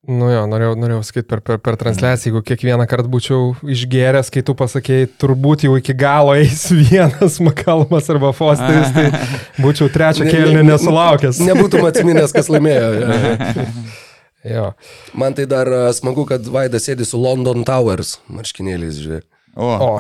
Nu 0.06 0.30
jo, 0.30 0.44
norėjau, 0.46 0.76
norėjau 0.78 1.02
sakyti 1.08 1.26
per, 1.32 1.42
per, 1.42 1.58
per 1.66 1.80
transliaciją, 1.82 2.30
jeigu 2.30 2.46
kiekvieną 2.46 2.86
kartą 2.86 3.10
būčiau 3.10 3.56
išgeręs, 3.74 4.30
kai 4.30 4.46
tu 4.46 4.54
pasakėjai, 4.54 5.10
turbūt 5.18 5.66
jau 5.66 5.74
iki 5.80 5.98
galo 5.98 6.38
eis 6.38 6.68
vienas 6.70 7.42
Makalmas 7.42 8.14
arba 8.14 8.30
Fosteris, 8.38 8.94
tai 8.94 9.10
būčiau 9.66 9.90
trečią 9.90 10.30
kėlinį 10.30 10.68
nesulaukęs. 10.70 11.42
Nebūtum 11.50 11.90
atsiminęs, 11.90 12.38
kas 12.38 12.54
laimėjo. 12.54 12.92
Jo. 14.46 14.70
Man 15.18 15.34
tai 15.38 15.48
dar 15.50 15.70
smagu, 15.98 16.28
kad 16.30 16.46
Vaidas 16.54 16.86
sėdi 16.86 17.08
su 17.08 17.18
London 17.22 17.66
Towers 17.66 18.20
marškinėliais, 18.30 19.02
žiūrėk. 19.02 19.26
O. 19.56 19.72
o. 19.72 19.92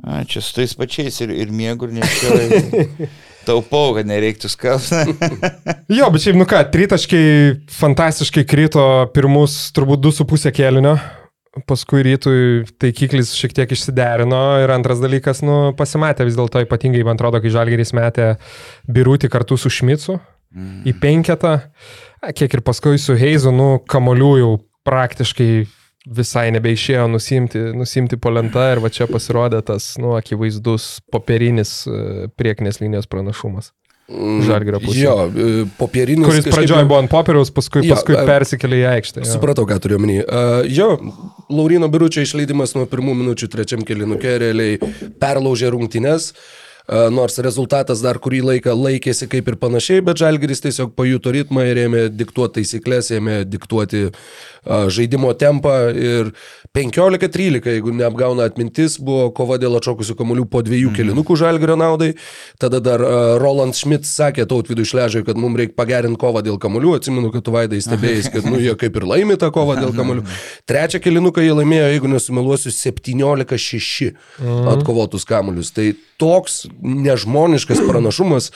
A, 0.00 0.22
čia 0.24 0.40
su 0.44 0.54
tais 0.56 0.72
pačiais 0.76 1.20
ir, 1.24 1.32
ir 1.32 1.52
miegu 1.52 1.88
ir 1.88 1.98
nešioju. 2.00 3.08
Taupau, 3.48 3.94
kad 3.96 4.08
nereiktų 4.08 4.50
skausti. 4.52 5.14
jo, 5.98 6.08
bet 6.12 6.24
šiaip, 6.24 6.36
nu 6.40 6.46
ką, 6.48 6.60
tritaškai 6.72 7.24
fantastiškai 7.72 8.44
krito 8.48 8.84
pirmus 9.14 9.56
turbūt 9.76 10.02
2,5 10.04 10.52
kėlinio. 10.56 10.98
Paskui 11.66 12.04
rytui 12.06 12.40
taikiklis 12.78 13.32
šiek 13.34 13.56
tiek 13.56 13.72
išsiderino 13.74 14.60
ir 14.62 14.70
antras 14.70 15.00
dalykas, 15.02 15.40
nu, 15.42 15.72
pasimatė 15.76 16.28
vis 16.28 16.36
dėlto 16.38 16.62
ypatingai, 16.62 17.02
man 17.08 17.18
atrodo, 17.18 17.40
kai 17.42 17.50
Žalgeris 17.50 17.90
metė 17.96 18.28
birūti 18.86 19.32
kartu 19.32 19.58
su 19.58 19.72
Šmicu 19.72 20.14
mm. 20.14 20.84
į 20.86 20.94
penketą. 21.02 21.56
Kiek 22.20 22.52
ir 22.52 22.60
paskui 22.60 22.98
su 23.00 23.16
Heizu, 23.16 23.52
nu, 23.54 23.78
kamolių 23.88 24.32
jau 24.42 24.50
praktiškai 24.84 25.64
visai 26.10 26.48
nebeišėjo 26.52 27.06
nusimti, 27.12 27.60
nusimti 27.76 28.18
po 28.20 28.32
lentą 28.32 28.66
ir 28.74 28.80
va 28.84 28.90
čia 28.92 29.06
pasirodė 29.08 29.60
tas, 29.64 29.94
nu, 30.00 30.14
akivaizdus 30.18 30.98
popierinis 31.12 31.84
e, 31.88 32.28
priekinės 32.36 32.80
linijos 32.82 33.08
pranašumas. 33.10 33.72
Mm, 34.10 34.40
Žalgirio 34.42 34.80
pusė. 34.82 35.00
Jo, 35.04 35.16
e, 35.28 35.64
popierinis. 35.78 36.26
Kuris 36.26 36.42
kažkaip... 36.42 36.56
pradžioje 36.58 36.88
buvo 36.90 37.00
ant 37.00 37.12
popieriaus, 37.12 37.52
paskui, 37.56 37.84
jo, 37.86 37.96
paskui 37.96 38.16
persikėlė 38.28 38.80
į 38.82 38.86
aikštę. 38.94 39.24
Jo. 39.24 39.32
Supratau, 39.36 39.68
ką 39.70 39.80
turiu 39.80 40.00
omeny. 40.00 40.20
Uh, 40.24 40.64
jo, 40.68 40.92
Laurino 41.52 41.88
Biručio 41.92 42.24
išleidimas 42.26 42.74
nuo 42.76 42.88
pirmų 42.90 43.14
minučių 43.22 43.48
trečiam 43.52 43.84
kelinukė 43.86 44.40
realiai 44.42 44.80
perlaužė 45.22 45.72
rungtynes. 45.76 46.32
Uh, 46.34 46.59
nors 46.88 47.38
rezultatas 47.42 48.02
dar 48.04 48.18
kurį 48.22 48.40
laiką 48.52 48.74
laikėsi 48.76 49.28
kaip 49.30 49.48
ir 49.50 49.58
panašiai, 49.60 50.04
bet 50.04 50.20
Žalgiris 50.20 50.64
tiesiog 50.64 50.94
pajuto 50.98 51.32
ritmą 51.34 51.66
ir 51.68 51.84
ėmė 51.86 52.06
diktuoti 52.14 52.60
taisyklės, 52.60 53.10
ėmė 53.16 53.42
diktuoti 53.48 54.08
žaidimo 54.66 55.32
tempą 55.40 55.74
ir 55.96 56.32
15-13, 56.70 57.66
jeigu 57.66 57.90
neapgauna 57.98 58.44
atmintis, 58.46 58.94
buvo 59.02 59.24
kova 59.34 59.56
dėl 59.58 59.74
atšokusių 59.80 60.14
kamolių 60.20 60.44
po 60.52 60.60
dviejų 60.62 60.92
mhm. 60.92 60.96
kelinukų 61.00 61.34
Žalgirio 61.40 61.74
naudai. 61.74 62.12
Tada 62.62 62.78
dar 62.78 63.02
Roland 63.42 63.74
Schmidt 63.74 64.06
sakė 64.06 64.44
tautvidų 64.46 64.84
išležai, 64.86 65.24
kad 65.26 65.40
mums 65.40 65.58
reikia 65.58 65.74
pagerinti 65.74 66.20
kovą 66.22 66.44
dėl 66.46 66.60
kamolių. 66.62 66.92
Atsimenu, 67.00 67.32
kad 67.34 67.42
tu 67.42 67.54
vaidai 67.56 67.80
stebėjai, 67.82 68.20
kad 68.36 68.46
nu, 68.46 68.60
jie 68.62 68.76
kaip 68.78 69.00
ir 69.00 69.06
laimė 69.10 69.34
tą 69.42 69.48
kovą 69.50 69.80
dėl 69.80 69.90
kamolių. 69.96 70.22
Trečią 70.70 71.00
kelinuką 71.02 71.42
jie 71.42 71.56
laimėjo, 71.58 71.88
jeigu 71.90 72.10
nesumeluosiu, 72.12 72.70
17-6 72.76 74.12
mhm. 74.12 74.70
atkovotus 74.76 75.26
kamolius. 75.26 75.72
Tai 75.74 75.88
toks 76.22 76.68
nežmoniškas 76.78 77.80
pranašumas 77.88 78.50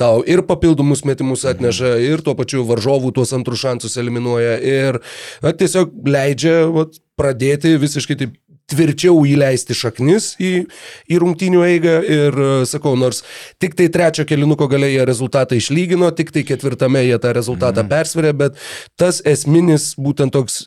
tau 0.00 0.22
ir 0.24 0.40
papildomus 0.48 1.04
metimus 1.04 1.44
atneša, 1.50 1.98
ir 2.00 2.24
tuo 2.24 2.32
pačiu 2.38 2.64
varžovų 2.68 3.12
tuos 3.18 3.34
antrus 3.36 3.60
šansus 3.66 3.98
eliminuoja, 4.00 4.56
ir 4.56 5.00
na, 5.44 5.52
tiesiog 5.52 5.92
leidžia 6.08 6.62
vat, 6.72 6.96
pradėti 7.18 7.76
visiškai 7.80 8.18
taip 8.20 8.36
tvirčiau 8.68 9.22
įleisti 9.24 9.76
šaknis 9.76 10.34
į, 10.42 10.52
į 11.08 11.20
rungtynių 11.22 11.64
eigą 11.64 11.96
ir 12.04 12.38
sakau, 12.68 12.94
nors 13.00 13.22
tik 13.62 13.76
tai 13.78 13.88
trečio 13.92 14.26
kelinuko 14.28 14.68
galėje 14.68 15.06
rezultatą 15.08 15.56
išlygino, 15.56 16.10
tik 16.16 16.34
tai 16.34 16.44
ketvirtame 16.48 17.06
jie 17.06 17.16
tą 17.22 17.32
rezultatą 17.36 17.84
mm. 17.84 17.92
persverė, 17.92 18.34
bet 18.44 18.58
tas 19.00 19.22
esminis 19.24 19.94
būtent 19.96 20.36
toks 20.36 20.66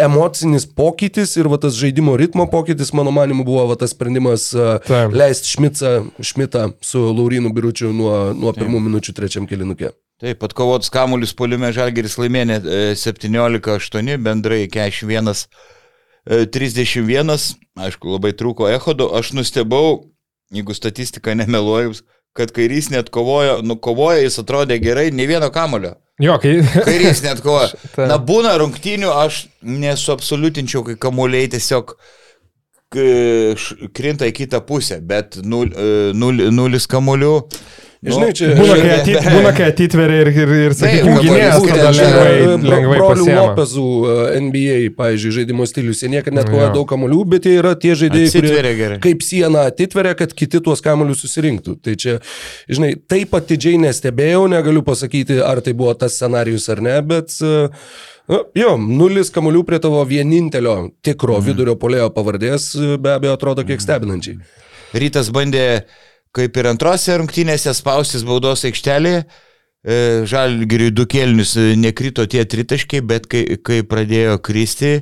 emocinis 0.00 0.64
pokytis 0.64 1.34
ir 1.36 1.48
va, 1.50 1.58
tas 1.60 1.76
žaidimo 1.76 2.14
ritmo 2.20 2.46
pokytis, 2.50 2.92
mano 2.96 3.12
manimu, 3.14 3.44
buvo 3.44 3.66
va, 3.70 3.76
tas 3.80 3.92
sprendimas 3.94 4.50
uh, 4.56 4.92
leisti 5.12 5.56
Šmitą 5.56 6.62
su 6.84 7.02
Laurinu 7.08 7.52
Biručiu 7.56 7.92
nuo, 7.96 8.14
nuo 8.36 8.54
pirmų 8.56 8.78
Taip. 8.78 8.86
minučių 8.88 9.16
trečiam 9.16 9.48
kilinukė. 9.50 9.92
Taip, 10.20 10.40
pat 10.42 10.52
kovotus 10.56 10.92
kamuolius 10.92 11.32
poliume 11.36 11.72
Žalgeris 11.72 12.18
laimė 12.20 12.46
17-8, 13.00 14.16
bendrai 14.20 14.66
41. 14.68 15.44
31, 16.28 17.32
aišku, 17.80 18.12
labai 18.16 18.32
trūko 18.36 18.68
echodo, 18.70 19.08
aš 19.16 19.32
nustebau, 19.36 20.10
jeigu 20.52 20.74
statistika 20.76 21.34
nemeluoju, 21.34 21.94
kad 22.36 22.52
kairys 22.54 22.90
net 22.92 23.08
kovojo, 23.10 23.58
nukovojo, 23.66 24.20
jis 24.22 24.38
atrodė 24.42 24.78
gerai, 24.82 25.08
ne 25.10 25.26
vieno 25.26 25.48
kamulio. 25.54 25.96
Jo, 26.20 26.36
kai... 26.42 26.58
Kairys 26.88 27.22
net 27.24 27.40
kovojo. 27.42 27.72
Na, 28.10 28.18
būna 28.20 28.54
rungtynių, 28.60 29.10
aš 29.24 29.46
nesuabsoliutinčiau, 29.64 30.84
kai 30.86 30.98
kamuoliai 31.00 31.48
tiesiog 31.50 31.96
š- 32.94 33.90
krinta 33.96 34.28
į 34.28 34.34
kitą 34.36 34.60
pusę, 34.66 35.00
bet 35.00 35.40
nul, 35.42 35.70
e, 35.72 36.12
nul, 36.14 36.44
nulis 36.54 36.86
kamuolių. 36.90 37.34
Nu, 38.02 38.12
Žinai, 38.14 38.30
čia- 38.32 38.54
Būna, 38.56 38.74
kai, 38.80 38.90
atit, 38.96 39.16
būna, 39.34 39.50
kai 39.56 39.64
atitveria 39.68 40.20
ir, 40.24 40.30
ir, 40.32 40.52
ir 40.66 40.74
sakykime, 40.76 41.16
gynėjas 41.20 41.64
tada 41.68 41.90
lengvai, 41.92 42.30
e, 42.32 42.54
lengvai 42.72 42.98
brolių. 43.02 43.26
Lopezų 43.36 43.86
e, 44.12 44.14
NBA, 44.46 44.76
pavyzdžiui, 44.96 45.32
žaidimo 45.36 45.66
stilius. 45.68 46.00
Jie 46.04 46.08
niekada 46.14 46.38
net 46.40 46.48
Nu, 46.48 46.54
kovoja 46.54 46.70
daug 46.74 46.88
kamolių, 46.88 47.20
bet 47.34 47.48
jie 47.50 47.56
yra 47.60 47.74
tie 47.76 47.92
žaidėjai, 48.00 48.30
kurie 48.32 49.00
kaip 49.04 49.24
siena 49.26 49.66
atitveria, 49.68 50.14
kad 50.16 50.32
kiti 50.32 50.62
tuos 50.64 50.80
kamolius 50.84 51.20
susirinktų. 51.26 51.76
Tai 51.84 51.96
čia, 52.00 52.16
žinai, 52.72 52.94
taip 53.10 53.36
atidžiai 53.36 53.76
nestebėjau, 53.84 54.46
negaliu 54.52 54.80
pasakyti, 54.86 55.36
ar 55.44 55.60
tai 55.60 55.76
buvo 55.76 55.92
tas 56.00 56.16
scenarius 56.16 56.70
ar 56.72 56.80
ne, 56.84 56.96
bet... 57.04 57.36
e, 57.44 57.68
Nu, 58.30 58.44
jo, 58.54 58.76
nulis 58.78 59.26
kamolių 59.34 59.64
prie 59.66 59.80
tavo 59.82 60.04
vienintelio 60.06 60.92
tikro 61.02 61.40
Mhm. 61.40 61.46
vidurio 61.48 61.72
polėjo 61.74 62.12
pavardės 62.14 62.68
be 63.02 63.10
abejo 63.16 63.32
atrodo 63.34 63.64
kiek 63.66 63.82
stebinančiai. 63.82 64.36
Rytas 64.94 65.32
bandė, 65.34 65.64
kaip 66.36 66.56
ir 66.60 66.68
antrose 66.70 67.16
rungtynėse, 67.18 67.72
spaustis 67.74 68.24
baudos 68.26 68.64
aikštelėje. 68.68 69.24
E, 69.80 69.96
Žalgiriui 70.28 70.92
du 70.92 71.06
kėlinius 71.08 71.54
e, 71.56 71.70
nekrito 71.80 72.26
tie 72.28 72.44
tritaškiai, 72.44 73.00
bet 73.00 73.28
kai, 73.30 73.44
kai 73.64 73.80
pradėjo 73.88 74.36
kristi 74.44 74.98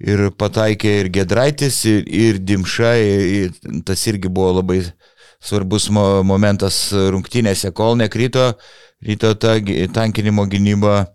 ir 0.00 0.30
pataikė 0.40 0.94
ir 1.02 1.10
Gedraitis, 1.12 1.82
ir, 1.88 2.06
ir 2.08 2.40
Dimša, 2.40 2.94
ir, 3.04 3.24
ir 3.40 3.82
tas 3.86 4.06
irgi 4.08 4.32
buvo 4.32 4.54
labai 4.60 4.80
svarbus 5.40 5.90
mo, 5.92 6.22
momentas 6.24 6.88
rungtynėse, 6.92 7.72
kol 7.76 7.98
nekrito, 8.00 8.54
ryto 9.04 9.34
ta 9.40 9.56
tankinimo 9.94 10.46
gynyba 10.48 11.10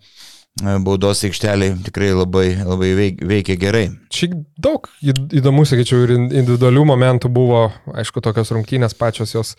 baudos 0.64 1.20
aikšteliai 1.28 1.74
tikrai 1.84 2.14
labai, 2.16 2.46
labai 2.64 2.94
veik, 2.96 3.18
veikia 3.28 3.58
gerai. 3.60 3.90
Šiaip 4.16 4.38
daug 4.64 4.88
įd- 5.04 5.34
įdomių, 5.42 5.66
sakyčiau, 5.68 6.06
ir 6.06 6.14
in- 6.16 6.30
individualių 6.32 6.86
momentų 6.88 7.28
buvo, 7.28 7.66
aišku, 7.92 8.24
tokios 8.24 8.54
rungtynės 8.56 8.96
pačios 8.96 9.36
jos 9.36 9.56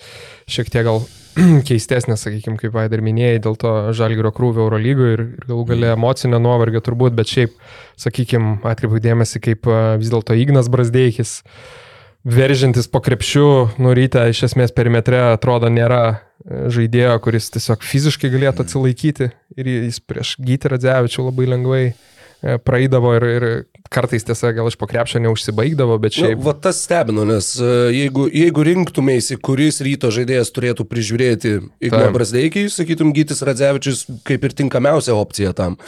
šiek 0.48 0.70
tiek 0.72 0.86
gal 0.88 1.02
keistesnės, 1.68 2.24
sakykime, 2.24 2.56
kaip 2.56 2.72
Vaidar 2.72 3.04
minėjai, 3.04 3.42
dėl 3.44 3.58
to 3.60 3.74
žalgyro 3.92 4.32
krūvio 4.32 4.64
Eurolygoje 4.70 5.18
ir, 5.18 5.24
ir 5.36 5.50
galų 5.50 5.66
gale 5.68 5.92
emocinio 5.92 6.40
nuovargio 6.40 6.80
turbūt, 6.80 7.12
bet 7.18 7.28
šiaip, 7.28 7.52
sakykime, 8.00 8.62
atkreipiu 8.64 9.02
dėmesį, 9.04 9.42
kaip 9.50 9.68
a, 9.68 9.82
vis 10.00 10.08
dėlto 10.14 10.32
Ignas 10.32 10.72
Brasdeikis, 10.72 11.42
veržintis 12.26 12.88
po 12.90 13.00
krepšiu, 13.00 13.46
nurytę 13.78 14.26
iš 14.32 14.48
esmės 14.50 14.74
perimetre, 14.74 15.20
atrodo, 15.36 15.70
nėra 15.70 16.02
e, 16.10 16.66
žaidėjo, 16.74 17.14
kuris 17.22 17.52
tiesiog 17.54 17.86
fiziškai 17.86 18.32
galėtų 18.34 18.66
atsilaikyti 18.66 19.30
ir 19.56 19.70
jis 19.70 20.02
prieš 20.02 20.34
Gytį 20.42 20.74
Radzevičių 20.74 21.28
labai 21.28 21.46
lengvai 21.52 21.82
e, 21.86 22.58
praeidavo 22.66 23.14
ir, 23.20 23.28
ir 23.36 23.48
kartais 23.94 24.26
tiesa 24.26 24.50
gal 24.56 24.66
iš 24.66 24.78
pokrepšio 24.80 25.22
neužsibaigdavo, 25.22 26.00
bet 26.02 26.18
Nu, 26.18 26.26
šiaip... 26.26 26.42
va 26.42 26.56
tas 26.66 26.82
stebino, 26.82 27.22
nes 27.28 27.52
e, 27.62 27.72
jeigu, 27.94 28.26
jeigu 28.34 28.66
rinktumėsi, 28.72 29.38
kuris 29.38 29.78
ryto 29.86 30.10
žaidėjas 30.10 30.50
turėtų 30.56 30.88
prižiūrėti 30.90 31.58
Igną. 31.78 32.10
Brasdeikį, 32.16 32.66
sakytum, 32.74 33.14
Gytis 33.14 33.46
Radzevičius 33.46 34.08
kaip 34.26 34.50
ir 34.50 34.62
tinkamiausia 34.64 35.14
opcija 35.14 35.54
tam. 35.54 35.78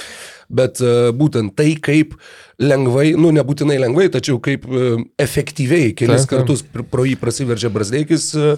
Bet 0.48 0.78
būtent 1.12 1.52
tai, 1.58 1.74
kaip 1.76 2.14
lengvai, 2.58 3.12
nu 3.14 3.30
nebūtinai 3.34 3.76
lengvai, 3.78 4.08
tačiau 4.10 4.40
kaip 4.42 4.64
e, 4.66 4.88
efektyviai 5.22 5.92
kelis 5.94 6.24
Taip, 6.24 6.30
taip. 6.30 6.32
kartus 6.40 6.64
pr- 6.66 6.86
pro 6.90 7.04
jį 7.06 7.14
prasiveržia 7.20 7.70
Brasdeikis, 7.70 8.24
e, 8.34 8.56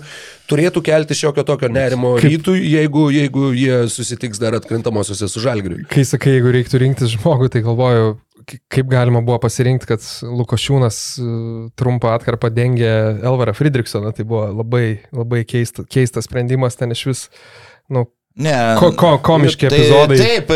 turėtų 0.48 0.80
kelti 0.86 1.16
šiokio 1.18 1.44
tokio 1.44 1.68
nerimo 1.68 2.14
Kaip- 2.16 2.30
rytui, 2.38 2.62
jeigu, 2.64 3.10
jeigu 3.12 3.50
jie 3.56 3.82
susitiks 3.92 4.40
dar 4.40 4.56
atkrintamosiose 4.56 5.28
su 5.28 5.42
Žalgiriu. 5.44 5.82
Kai 5.92 6.06
sakai, 6.08 6.38
jeigu 6.38 6.54
reiktų 6.56 6.80
rinktis 6.80 7.12
žmogų, 7.18 7.50
tai 7.52 7.60
galvoju, 7.66 8.14
kaip 8.72 8.88
galima 8.90 9.20
buvo 9.22 9.36
pasirinkti, 9.44 9.86
kad 9.92 10.00
Lukošiūnas 10.24 11.00
e, 11.20 11.26
trumpą 11.78 12.14
atkarpą 12.16 12.48
dengė 12.56 13.20
Elvarą 13.20 13.52
Friedrichsoną. 13.54 14.14
Tai 14.16 14.24
buvo 14.24 14.46
labai, 14.62 15.02
labai 15.12 15.44
keista, 15.44 15.84
keistas 15.84 16.24
sprendimas 16.30 16.80
ten 16.80 16.96
iš 16.96 17.04
vis. 17.12 17.26
Nu, 17.92 18.06
Ne. 18.36 18.54
Ko- 18.78 18.92
ko- 18.94 19.18
komiški 19.22 19.68
tai, 19.68 19.78
epizodai. 19.80 20.16
Taip, 20.20 20.52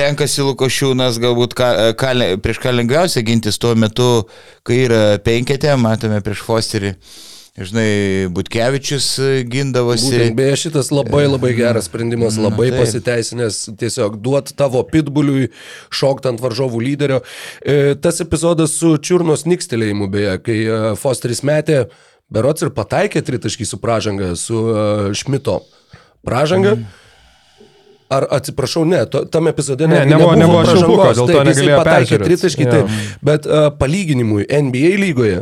renkasi 0.00 0.44
Lukošiūnas, 0.46 1.18
galbūt 1.20 1.56
ką, 1.58 1.70
ką, 1.98 2.12
prieš 2.44 2.60
ką 2.62 2.72
lengviausia 2.76 3.24
gintis 3.26 3.58
tuo 3.58 3.74
metu, 3.74 4.10
kai 4.66 4.84
yra 4.86 5.00
penketė, 5.22 5.74
matome 5.80 6.20
prieš 6.24 6.44
Fosterį. 6.46 6.94
Žinai, 7.56 8.28
Butkevičius 8.36 9.06
gindavosi. 9.48 10.10
Būtent, 10.12 10.34
beje, 10.36 10.56
šitas 10.66 10.90
labai 10.92 11.22
labai 11.24 11.54
geras 11.56 11.86
sprendimas, 11.88 12.36
Na, 12.36 12.50
labai 12.50 12.66
taip. 12.68 12.82
pasiteisinęs, 12.82 13.60
tiesiog 13.80 14.18
duot 14.20 14.52
tavo 14.60 14.82
pitbuliui 14.84 15.48
šokti 15.88 16.28
ant 16.28 16.42
varžovų 16.44 16.82
lyderio. 16.84 17.22
E, 17.64 17.94
tas 17.96 18.20
epizodas 18.20 18.76
su 18.76 18.98
Čiurnos 19.00 19.46
nikstelėjimu, 19.48 20.10
beje, 20.12 20.36
kai 20.44 20.58
e, 20.68 20.76
Fosteris 21.00 21.40
metė, 21.48 21.86
berots 22.28 22.60
ir 22.66 22.74
pataikė 22.76 23.24
tritaškį 23.24 23.64
su 23.72 23.80
pražanga, 23.80 24.34
su 24.36 24.60
e, 24.68 24.86
Šmito 25.16 25.62
pražanga. 26.28 26.76
Ar 28.08 28.22
atsiprašau, 28.30 28.84
ne, 28.86 29.00
to, 29.10 29.24
tam 29.26 29.48
epizode 29.50 29.86
Ne, 29.88 29.96
netgi 30.04 30.12
nebuvo- 30.14 30.36
nebuvo 30.38 30.60
švilpuko, 30.64 31.06
dėl 31.18 31.26
to 31.32 31.40
negalėjo 31.48 31.78
peržiūrėt. 31.88 32.26
tritaškį, 32.28 32.66
taip. 32.70 32.92
Bet 33.22 33.46
uh, 33.46 33.70
palyginimui 33.80 34.46
NBA 34.46 34.92
lygoje 35.02 35.40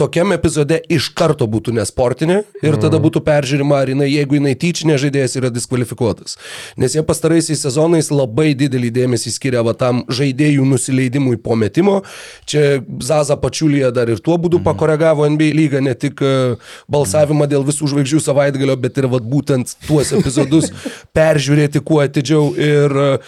tokiam 0.00 0.32
epizode 0.32 0.78
iš 0.88 1.10
karto 1.16 1.44
būtų 1.50 1.74
nesportinė 1.76 2.38
ir 2.64 2.76
tada 2.80 2.96
Mhm. 2.96 3.04
būtų 3.06 3.20
peržiūrima, 3.26 3.76
ar 3.82 3.92
jinai, 3.92 4.08
jeigu 4.08 4.38
jinai 4.38 4.54
tyčinė 4.56 4.96
žaidėjas 5.02 5.36
yra 5.36 5.50
diskvalifikuotas. 5.52 6.36
Nes 6.80 6.94
jie 6.96 7.02
pastaraisiais 7.04 7.60
sezonais 7.60 8.08
labai 8.10 8.54
didelį 8.56 8.90
dėmesį 8.96 9.30
skiria 9.36 9.62
va 9.66 9.74
tam 9.74 10.02
žaidėjų 10.08 10.64
nusileidimui 10.72 11.36
po 11.44 11.54
metimo. 11.60 12.00
Čia 12.46 12.80
Zaza 13.04 13.36
Pačiulija 13.36 13.92
dar 13.92 14.08
ir 14.08 14.18
tuo 14.24 14.38
būdu 14.38 14.58
Mhm. 14.60 14.64
pakoregavo 14.64 15.28
NBA 15.28 15.52
lygą, 15.60 15.82
ne 15.84 15.94
tik 15.94 16.22
e, 16.22 16.56
balsavimą 16.90 17.46
dėl 17.50 17.64
visų 17.68 17.88
žvaigždžių 17.92 18.20
savaitgalio, 18.24 18.76
bet 18.80 18.98
ir 18.98 19.06
va 19.12 19.18
būtent 19.20 19.76
tuos 19.86 20.12
epizodus 20.16 20.70
peržiūrėti 21.16 21.80
kuo 21.84 22.00
atidžiau 22.06 22.54
ir 22.56 22.90
e, 22.96 23.18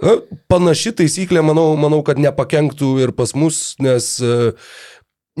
Na, 0.00 0.14
panaši 0.48 0.94
taisyklė, 0.96 1.42
manau, 1.44 1.74
manau, 1.76 1.98
kad 2.00 2.16
nepakenktų 2.16 3.02
ir 3.04 3.10
pas 3.12 3.34
mus, 3.36 3.74
nes 3.84 4.06
e, 4.24 4.52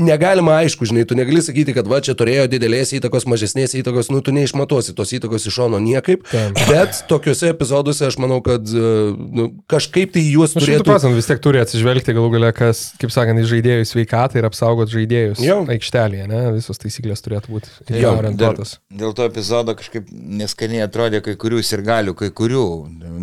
negalima, 0.02 0.56
aišku, 0.64 0.88
žinai, 0.88 1.04
tu 1.08 1.16
negali 1.18 1.42
sakyti, 1.44 1.74
kad 1.76 1.88
va 1.90 2.00
čia 2.04 2.14
turėjo 2.18 2.46
didelės 2.50 2.92
įtakos, 2.98 3.26
mažesnės 3.30 3.76
įtakos, 3.78 4.10
nu 4.14 4.22
tu 4.24 4.34
neišmatuosi 4.36 4.94
tos 4.98 5.12
įtakos 5.16 5.46
iš 5.48 5.58
šono 5.60 5.80
niekaip, 5.82 6.24
Taip. 6.30 6.58
bet 6.70 7.02
tokiuose 7.10 7.52
epizoduose 7.54 8.08
aš 8.08 8.18
manau, 8.22 8.40
kad 8.44 8.64
e, 8.66 8.90
nu, 9.16 9.48
kažkaip 9.70 10.14
tai 10.16 10.24
juos 10.26 10.56
Nu, 10.56 10.64
turėtų... 10.64 10.86
procentų 10.88 11.20
vis 11.20 11.30
tiek 11.30 11.42
turi 11.44 11.62
atsižvelgti 11.62 12.16
galų 12.16 12.32
gale, 12.34 12.52
kas, 12.56 12.82
kaip 13.00 13.12
sakant, 13.14 13.40
į 13.40 13.46
žaidėjų 13.52 13.86
sveikatą 13.92 14.40
ir 14.40 14.48
apsaugot 14.50 14.90
žaidėjus 14.92 15.42
Jo. 15.44 15.60
aikštelėje, 15.70 16.26
ne? 16.30 16.42
Visos 16.56 16.80
taisyklės 16.82 17.22
turėtų 17.24 17.54
būti 17.54 17.70
Jo, 17.94 18.10
tą 18.10 18.16
orientuotas. 18.24 18.76
Dėl, 18.88 19.04
dėl 19.04 19.16
to 19.20 19.28
epizodo 19.30 19.76
kažkaip 19.78 20.10
neskaniai 20.10 20.84
atrodė 20.88 21.22
kai 21.24 21.36
kurių 21.40 21.62
ir 21.62 21.84
galių, 21.86 22.16
kai 22.18 22.30
kurių 22.34 22.64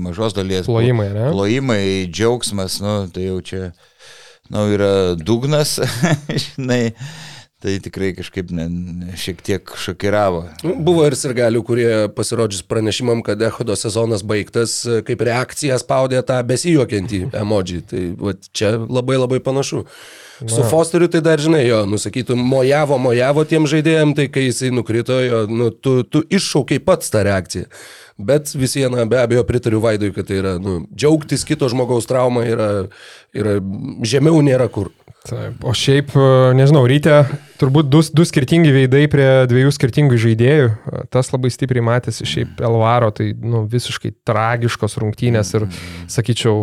mažos 0.07 0.35
dalies. 0.37 0.65
Plojimai, 0.69 1.09
ne? 1.13 1.29
Plojimai, 1.33 1.83
džiaugsmas, 2.11 2.79
nu, 2.83 2.95
tai 3.13 3.27
jau 3.27 3.41
čia, 3.45 3.61
nu, 4.49 4.67
yra 4.73 5.15
dugnas, 5.15 5.77
žinai, 6.43 6.91
tai 7.63 7.79
tikrai 7.81 8.11
kažkaip 8.13 8.51
ne, 8.53 8.67
ne, 8.69 9.15
šiek 9.17 9.41
tiek 9.41 9.71
šokiravo. 9.81 10.43
Nu, 10.61 10.75
Buvo 10.85 11.07
ir 11.07 11.15
sirgalių, 11.17 11.63
kurie 11.65 11.89
pasirodžius 12.13 12.61
pranešimam, 12.69 13.23
kad 13.25 13.41
Echodo 13.41 13.73
sezonas 13.79 14.21
baigtas, 14.27 14.79
kaip 15.07 15.23
reakcija 15.25 15.79
spaudė 15.81 16.21
tą 16.27 16.37
besijuokiantį 16.45 17.23
emoji. 17.41 17.81
Tai 17.89 18.03
va, 18.21 18.35
čia 18.53 18.75
labai 18.77 19.17
labai 19.17 19.41
panašu. 19.43 19.83
Su 20.45 20.61
Fosteriu 20.69 21.09
tai 21.09 21.23
dar 21.25 21.41
žinai, 21.41 21.63
jo, 21.65 21.79
nusakytum, 21.89 22.37
mojavo, 22.37 22.99
mojavo 23.01 23.41
tiem 23.49 23.65
žaidėjim, 23.65 24.13
tai 24.19 24.27
kai 24.29 24.45
jisai 24.45 24.69
nukrito, 24.69 25.17
jo, 25.25 25.39
nu, 25.49 25.71
tu, 25.73 26.03
tu 26.05 26.21
iššaukiai 26.29 26.83
pats 26.85 27.09
tą 27.09 27.23
reakciją. 27.25 27.65
Bet 28.17 28.53
vis 28.57 28.77
viena, 28.77 29.05
be 29.09 29.17
abejo, 29.17 29.41
pritariu 29.49 29.81
Vaidui, 29.81 30.11
kad 30.13 30.29
tai 30.29 30.37
yra, 30.43 30.55
nu, 30.61 30.83
džiaugtis 30.93 31.45
kito 31.45 31.69
žmogaus 31.73 32.05
traumą 32.09 32.45
yra, 32.49 32.69
yra 33.33 33.57
žemiau 34.05 34.45
nėra 34.45 34.69
kur. 34.73 34.93
Taip, 35.27 35.63
o 35.67 35.73
šiaip, 35.75 36.13
e, 36.15 36.53
nežinau, 36.55 36.85
ryte 36.87 37.17
turbūt 37.59 37.89
du, 37.91 37.99
du 38.15 38.23
skirtingi 38.27 38.69
veidai 38.71 39.03
prie 39.11 39.27
dviejų 39.49 39.73
skirtingų 39.75 40.19
žaidėjų. 40.23 40.69
E, 40.71 41.01
Tas 41.11 41.31
labai 41.33 41.51
stipriai 41.51 41.83
matėsi. 41.83 42.27
Šiaip 42.27 42.61
Elvaro, 42.63 43.09
tai 43.15 43.29
nu, 43.35 43.65
visiškai 43.67 44.13
tragiškos 44.27 44.97
rungtynės 45.01 45.53
ir, 45.57 45.67
sakyčiau, 46.11 46.55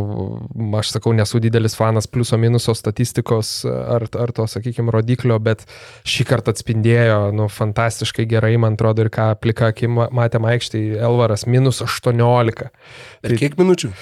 aš 0.81 0.95
sakau, 0.97 1.13
nesu 1.17 1.43
didelis 1.45 1.77
fanas 1.77 2.09
pliuso 2.09 2.39
minuso 2.41 2.73
statistikos 2.79 3.53
ar, 3.69 4.09
ar 4.09 4.35
to, 4.37 4.49
sakykime, 4.51 4.93
rodiklio, 4.95 5.39
bet 5.43 5.67
šį 6.09 6.29
kartą 6.33 6.55
atspindėjo, 6.55 7.19
nu, 7.37 7.51
fantastiškai 7.53 8.29
gerai, 8.31 8.55
man 8.61 8.79
atrodo, 8.79 9.05
ir 9.05 9.13
ką 9.13 9.33
plika 9.41 9.73
akim 9.75 10.01
matėm 10.15 10.49
aikštėje, 10.49 11.01
Elvaras 11.05 11.45
minus 11.51 11.85
18. 11.85 12.71
Per 13.25 13.41
kiek 13.41 13.61
minučių? 13.61 13.93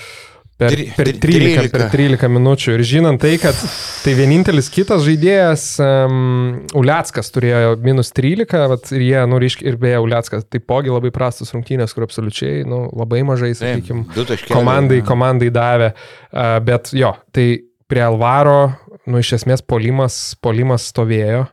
Per, 0.70 0.82
per, 0.96 1.10
tri- 1.22 1.38
13, 1.40 1.70
per 1.72 1.84
13 1.92 2.30
minučių. 2.32 2.74
Ir 2.76 2.84
žinant 2.86 3.22
tai, 3.22 3.34
kad 3.42 3.58
tai 4.02 4.14
vienintelis 4.18 4.70
kitas 4.72 5.04
žaidėjas, 5.06 5.64
um, 5.82 6.60
Uliackas 6.78 7.32
turėjo 7.34 7.74
minus 7.82 8.12
13, 8.16 8.66
vat, 8.72 8.92
ir 8.94 9.06
jie, 9.06 9.18
nu, 9.30 9.40
reiškia, 9.42 9.66
ir 9.70 9.80
beje, 9.82 10.02
Uliackas 10.04 10.46
taipogi 10.52 10.92
labai 10.92 11.12
prastas 11.14 11.54
rungtynės, 11.56 11.94
kur 11.96 12.06
absoliučiai, 12.06 12.62
nu, 12.68 12.84
labai 12.98 13.22
mažai, 13.28 13.54
sakykime, 13.58 14.06
komandai, 14.50 15.02
komandai 15.06 15.50
davė. 15.54 15.92
Uh, 16.30 16.56
bet 16.64 16.92
jo, 16.96 17.14
tai 17.34 17.48
prie 17.90 18.04
Alvaro, 18.04 18.72
nu, 19.06 19.20
iš 19.20 19.36
esmės, 19.40 19.64
polimas, 19.64 20.22
polimas 20.42 20.88
stovėjo. 20.92 21.46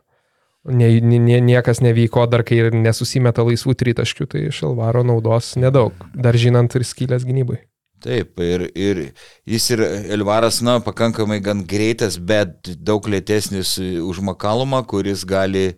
Nie, 0.69 0.89
nie, 1.01 1.39
niekas 1.41 1.79
nevyko, 1.81 2.25
dar 2.29 2.43
kai 2.45 2.59
ir 2.59 2.75
nesusimeta 2.75 3.45
laisvų 3.47 3.73
tritaškių, 3.79 4.27
tai 4.29 4.43
iš 4.49 4.59
Alvaro 4.67 5.05
naudos 5.07 5.53
nedaug, 5.57 5.95
dar 6.13 6.35
žinant 6.37 6.75
ir 6.75 6.85
skylės 6.85 7.23
gynybai. 7.25 7.61
Taip, 7.99 8.39
ir, 8.39 8.61
ir 8.79 8.99
jis 9.43 9.65
ir 9.73 9.81
Elvaras, 10.15 10.61
na, 10.63 10.77
pakankamai 10.79 11.41
gan 11.43 11.65
greitas, 11.67 12.15
bet 12.15 12.69
daug 12.79 13.03
lėtesnis 13.11 13.73
už 13.79 14.21
Makalumą, 14.23 14.85
kuris 14.87 15.25
gali, 15.27 15.73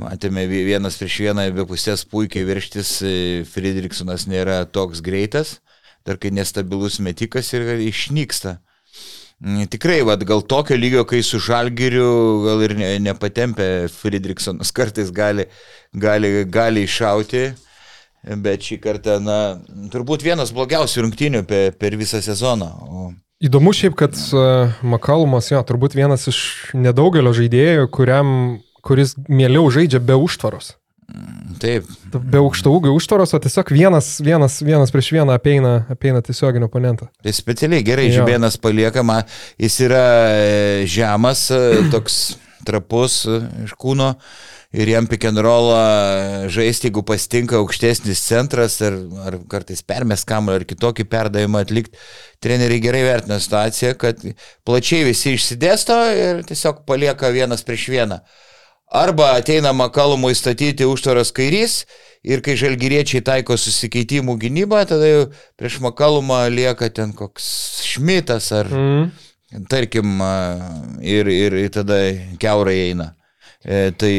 matėme, 0.00 0.46
vienas 0.48 0.96
prieš 0.96 1.18
vieną 1.26 1.44
be 1.52 1.66
pusės 1.68 2.06
puikiai 2.08 2.46
virštis, 2.48 2.94
Friedrichsonas 3.52 4.24
nėra 4.32 4.62
toks 4.64 5.04
greitas, 5.04 5.58
dar 6.08 6.16
kai 6.16 6.32
nestabilus 6.32 6.96
metikas 7.04 7.52
ir 7.52 7.68
išnyksta. 7.84 8.56
Tikrai, 9.42 10.00
vad, 10.08 10.24
gal 10.24 10.40
tokio 10.48 10.78
lygio, 10.78 11.04
kai 11.04 11.20
su 11.26 11.40
Žalgiriu, 11.42 12.08
gal 12.46 12.64
ir 12.64 12.76
ne, 12.78 12.94
nepatempė 13.10 13.90
Friedrichsonas, 13.92 14.72
kartais 14.72 15.12
gali, 15.12 15.50
gali, 15.92 16.46
gali 16.48 16.86
iššauti. 16.88 17.50
Bet 18.22 18.62
šį 18.68 18.78
kartą, 18.82 19.16
na, 19.22 19.38
turbūt 19.90 20.22
vienas 20.22 20.52
blogiausių 20.54 21.08
rungtynių 21.08 21.42
per, 21.48 21.72
per 21.74 21.96
visą 21.98 22.22
sezoną. 22.22 22.68
O... 22.86 23.08
Įdomu 23.42 23.72
šiaip, 23.74 23.96
kad 23.98 24.14
uh, 24.14 24.76
Makalumas, 24.86 25.50
jo, 25.50 25.58
turbūt 25.66 25.96
vienas 25.98 26.28
iš 26.30 26.38
nedaugelio 26.78 27.32
žaidėjų, 27.34 27.88
kuriam, 27.90 28.28
kuris 28.86 29.16
mieliau 29.26 29.66
žaidžia 29.74 29.98
be 29.98 30.14
užtvaros. 30.14 30.76
Taip. 31.60 31.86
Be 32.12 32.40
aukšto 32.40 32.72
ūgio 32.72 32.94
užtvaros, 32.96 33.34
o 33.36 33.40
tiesiog 33.42 33.70
vienas, 33.74 34.14
vienas, 34.24 34.60
vienas 34.64 34.92
prieš 34.94 35.10
vieną 35.16 35.34
apeina, 35.36 35.74
apeina 35.92 36.22
tiesioginį 36.24 36.66
oponentą. 36.66 37.08
Tai 37.22 37.34
specialiai 37.36 37.84
gerai, 37.86 38.08
Jo. 38.08 38.20
žibėnas 38.22 38.56
paliekama, 38.62 39.20
jis 39.60 39.78
yra 39.86 40.06
e, 40.30 40.86
žemas, 40.90 41.44
e, 41.54 41.82
toks 41.92 42.22
trapus 42.66 43.22
e, 43.26 43.42
iš 43.66 43.74
kūno 43.78 44.14
ir 44.72 44.88
jam 44.88 45.06
pick 45.06 45.24
and 45.28 45.38
rollą 45.44 46.48
žaisti, 46.52 46.88
jeigu 46.88 47.02
pastinka 47.04 47.58
aukštesnis 47.60 48.22
centras 48.24 48.78
ar, 48.84 48.96
ar 49.26 49.36
kartais 49.50 49.82
permės 49.84 50.24
kamuolį 50.28 50.62
ar 50.62 50.68
kitokį 50.68 51.04
perdavimą 51.12 51.60
atlikti. 51.66 51.98
Treneriai 52.42 52.80
gerai 52.82 53.02
vertina 53.06 53.38
situaciją, 53.40 53.92
kad 54.00 54.22
plačiai 54.66 55.04
visi 55.06 55.36
išsidėsto 55.36 55.98
ir 56.16 56.40
tiesiog 56.48 56.86
palieka 56.88 57.30
vienas 57.34 57.62
prieš 57.66 57.90
vieną. 57.92 58.22
Arba 58.92 59.30
ateina 59.38 59.72
Makalumui 59.72 60.34
statyti 60.36 60.84
užtvaras 60.84 61.30
kairys 61.32 61.86
ir 62.24 62.42
kai 62.44 62.58
žalgyriečiai 62.60 63.22
taiko 63.24 63.56
susikeitimų 63.56 64.34
gynybą, 64.42 64.82
tada 64.90 65.08
jau 65.08 65.22
prieš 65.56 65.78
Makalumą 65.80 66.42
lieka 66.52 66.90
ten 66.92 67.14
koks 67.16 67.46
Šmitas 67.92 68.50
ar, 68.52 68.68
Mm. 68.68 69.10
tarkim, 69.68 70.20
ir, 71.00 71.26
ir, 71.28 71.52
ir 71.52 71.68
tada 71.72 71.98
keurai 72.40 72.76
eina. 72.90 73.14
E, 73.62 73.92
tai, 73.94 74.14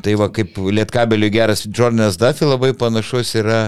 tai 0.00 0.14
va, 0.16 0.30
kaip 0.32 0.56
Lietkabeliui 0.56 1.32
geras 1.34 1.66
Jordanas 1.68 2.16
Duffy 2.20 2.48
labai 2.48 2.72
panašus 2.72 3.34
yra 3.36 3.60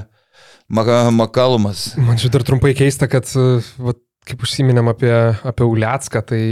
Maka- 0.73 1.11
Makalumas. 1.13 1.93
Man 2.01 2.17
čia 2.17 2.31
dar 2.33 2.45
trumpai 2.47 2.73
keista, 2.77 3.09
kad, 3.11 3.29
uh, 3.37 3.61
va, 3.77 3.93
kaip 4.29 4.45
užsiminėm 4.47 4.89
apie, 4.89 5.13
apie 5.45 5.67
Uliacką, 5.69 6.23
tai, 6.25 6.43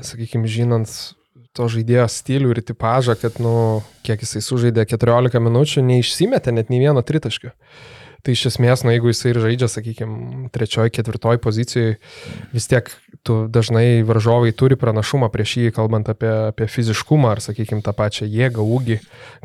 sakykime, 0.00 0.48
žinant 0.48 0.88
to 1.56 1.66
žaidėjo 1.72 2.06
stilių 2.12 2.54
ir 2.54 2.62
tipažą, 2.68 3.16
kad, 3.20 3.36
nu, 3.42 3.82
kiek 4.06 4.24
jisai 4.24 4.42
sužaidė 4.44 4.86
14 4.88 5.40
minučių, 5.42 5.84
neišsimetė 5.84 6.54
net 6.56 6.72
nei 6.72 6.80
vieno 6.84 7.04
tritaškio. 7.04 7.52
Tai 8.26 8.34
iš 8.34 8.48
esmės, 8.50 8.82
nu, 8.82 8.90
jeigu 8.90 9.12
jisai 9.12 9.30
ir 9.32 9.38
žaidžia, 9.44 9.68
sakykime, 9.70 10.48
trečioji, 10.54 10.92
ketvirtoji 10.96 11.40
pozicijoje, 11.44 11.98
vis 12.56 12.66
tiek 12.72 12.90
tu 13.26 13.36
dažnai 13.50 14.04
varžovai 14.06 14.52
turi 14.54 14.78
pranašumą 14.78 15.28
prieš 15.34 15.56
jį, 15.58 15.70
kalbant 15.74 16.08
apie, 16.12 16.30
apie 16.52 16.68
fiziškumą 16.70 17.32
ar, 17.34 17.42
sakykime, 17.42 17.82
tą 17.84 17.94
pačią 17.96 18.28
jėgą, 18.30 18.62
ūgį, 18.62 18.98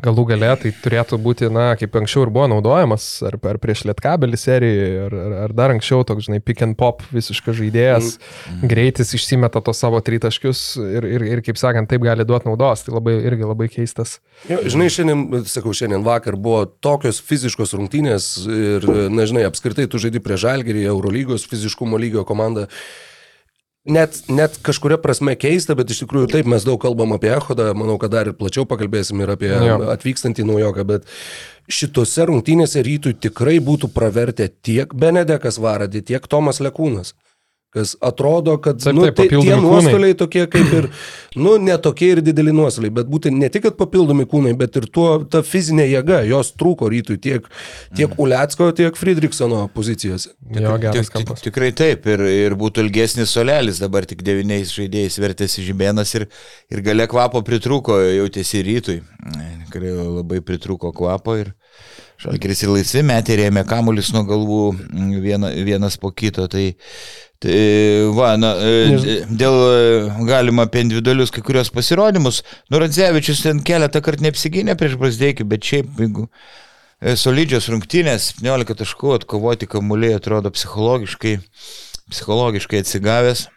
galų 0.04 0.26
gale, 0.30 0.52
tai 0.62 0.72
turėtų 0.84 1.18
būti, 1.22 1.50
na, 1.52 1.72
kaip 1.80 1.98
anksčiau 1.98 2.26
ir 2.26 2.32
buvo 2.34 2.46
naudojamas, 2.52 3.08
ar, 3.26 3.38
ar 3.50 3.58
prieš 3.62 3.84
Lietkabelį 3.90 4.38
serijoje, 4.38 5.02
ar, 5.08 5.16
ar, 5.26 5.36
ar 5.48 5.56
dar 5.58 5.74
anksčiau, 5.74 6.06
toks, 6.06 6.28
žinai, 6.28 6.40
pick 6.44 6.62
and 6.64 6.78
pop 6.78 7.02
visiškas 7.10 7.58
žaidėjas, 7.58 8.14
mm. 8.16 8.70
greitis 8.70 9.12
išsimeta 9.18 9.62
tos 9.64 9.82
savo 9.82 10.00
tritaškius 10.04 10.64
ir, 10.86 11.08
ir, 11.16 11.26
ir, 11.34 11.44
kaip 11.44 11.58
sakant, 11.60 11.90
taip 11.90 12.06
gali 12.06 12.26
duoti 12.28 12.50
naudos, 12.50 12.86
tai 12.86 12.94
labai, 12.94 13.18
irgi 13.26 13.48
labai 13.48 13.70
keistas. 13.72 14.18
Jo, 14.50 14.62
žinai, 14.70 14.88
šiandien, 14.94 15.44
sakau, 15.50 15.74
šiandien 15.76 16.06
vakar 16.06 16.38
buvo 16.38 16.64
tokios 16.84 17.20
fiziškos 17.26 17.74
rungtynės 17.78 18.32
ir, 18.46 18.86
na, 19.10 19.26
žinai, 19.28 19.46
apskritai 19.50 19.88
tu 19.90 20.00
žaidži 20.02 20.22
prie 20.22 20.38
Žalgirį, 20.40 20.86
Eurolygos 20.92 21.48
fiziškumo 21.50 21.98
lygio 22.00 22.26
komandą. 22.28 22.68
Net, 23.82 24.20
net 24.30 24.60
kažkuria 24.62 24.94
prasme 25.02 25.32
keista, 25.34 25.74
bet 25.74 25.90
iš 25.90 26.04
tikrųjų 26.04 26.28
taip 26.30 26.46
mes 26.46 26.62
daug 26.62 26.78
kalbam 26.82 27.16
apie 27.16 27.32
Ehodą, 27.34 27.72
manau, 27.74 27.96
kad 27.98 28.12
dar 28.14 28.28
ir 28.30 28.36
plačiau 28.38 28.62
pakalbėsim 28.70 29.18
ir 29.24 29.32
apie 29.34 29.50
Jo. 29.50 29.80
atvykstantį 29.90 30.44
naujoką, 30.46 30.84
bet 30.86 31.08
šitose 31.66 32.28
rungtynėse 32.30 32.78
rytui 32.86 33.16
tikrai 33.18 33.56
būtų 33.58 33.90
pravertę 33.90 34.46
tiek 34.62 34.94
Benedekas 34.94 35.58
Varadė, 35.58 36.04
tiek 36.12 36.30
Tomas 36.30 36.62
Lekūnas. 36.62 37.16
Kas 37.72 37.94
atrodo, 38.04 38.58
kad 38.60 38.82
Taip, 38.82 38.92
nu, 38.92 39.06
taip, 39.06 39.14
tai, 39.16 39.24
tie 39.32 39.38
kūnai. 39.38 39.60
nuostoliai 39.64 40.16
tokie 40.20 40.42
kaip 40.52 40.72
ir, 40.76 40.88
nu, 41.40 41.54
netokie 41.56 42.10
ir 42.12 42.20
dideli 42.20 42.52
nuostoliai, 42.52 42.92
bet 42.98 43.08
būtent 43.08 43.32
ne 43.40 43.48
tik, 43.48 43.64
kad 43.64 43.78
papildomi 43.78 44.26
kūnai, 44.28 44.52
bet 44.60 44.76
ir 44.76 44.84
tuo, 44.92 45.06
ta 45.24 45.40
fizinė 45.46 45.86
jėga, 45.88 46.18
jos 46.28 46.50
trūko 46.60 46.90
rytui 46.92 47.16
tiek, 47.16 47.48
tiek 47.96 48.12
Uliacko, 48.20 48.68
tiek 48.76 48.98
Friedrichsono 49.00 49.62
pozicijose. 49.72 50.34
Jo, 50.52 50.74
geras 50.82 51.08
kampas. 51.14 51.40
tikrai 51.46 51.72
taip, 51.72 52.04
ir, 52.12 52.26
ir 52.44 52.58
būtų 52.60 52.84
ilgesnis 52.84 53.32
solelis, 53.32 53.80
dabar 53.80 54.04
tik 54.04 54.20
devyniais 54.26 54.76
žaidėjais 54.76 55.16
vertėsi 55.24 55.64
žibėnas 55.64 56.12
ir, 56.20 56.28
ir 56.68 56.84
gale 56.84 57.08
kvapo 57.08 57.40
pritrūko, 57.46 58.02
jautėsi 58.18 58.60
rytui. 58.68 59.00
Tikrai 59.70 59.96
labai 59.96 60.44
pritrūko 60.44 60.92
kvapo 60.92 61.40
ir 61.40 61.54
šalkeris 62.20 62.62
ir 62.64 62.72
laisvi 62.72 63.02
metė 63.06 63.36
rėmė 63.40 63.64
kamuolius 63.68 64.12
nuo 64.14 64.24
galvų 64.28 64.62
mm, 64.74 65.12
viena, 65.24 65.52
vienas 65.66 65.98
po 66.00 66.12
kito. 66.14 66.46
Tai, 66.50 66.64
tai 67.42 67.60
va, 68.16 68.34
na, 68.40 68.52
e, 68.58 69.22
dėl 69.28 69.56
e, 69.68 69.78
galima 70.28 70.66
apie 70.68 70.84
individualius 70.84 71.32
kai 71.34 71.44
kurios 71.46 71.72
pasirodymus, 71.74 72.42
Nuradzevičius 72.72 73.44
ten 73.46 73.62
keletą 73.66 74.02
kartų 74.04 74.28
neapsigynė 74.28 74.76
prieš 74.78 74.98
Brasdeikį, 75.00 75.48
bet 75.54 75.70
šiaip, 75.70 75.96
jeigu 76.02 76.28
e, 76.28 77.16
solidžios 77.18 77.70
rungtynės, 77.72 78.32
17 78.42 78.78
taškų 78.84 79.16
atkovoti 79.20 79.70
kamuoliai 79.70 80.18
atrodo 80.20 80.52
psichologiškai, 80.54 81.38
psichologiškai 82.12 82.84
atsigavęs. 82.84 83.48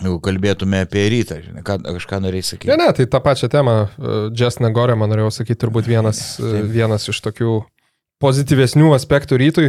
Jeigu 0.00 0.16
kalbėtume 0.24 0.84
apie 0.86 1.02
rytą, 1.12 1.40
žinai, 1.44 1.64
ką, 1.66 1.76
kažką 1.84 2.22
norėjai 2.24 2.46
sakyti. 2.54 2.70
Ne, 2.72 2.78
ne, 2.80 2.88
tai 2.96 3.04
tą 3.10 3.20
pačią 3.24 3.50
temą, 3.52 3.74
Just 4.36 4.62
Negorė, 4.64 4.96
man 4.96 5.12
norėjau 5.12 5.32
sakyti, 5.40 5.60
turbūt 5.60 5.90
vienas, 5.90 6.22
e, 6.40 6.62
vienas 6.64 7.04
iš 7.12 7.20
tokių 7.26 7.58
pozityvesnių 8.20 8.94
aspektų 8.96 9.40
rytui. 9.40 9.68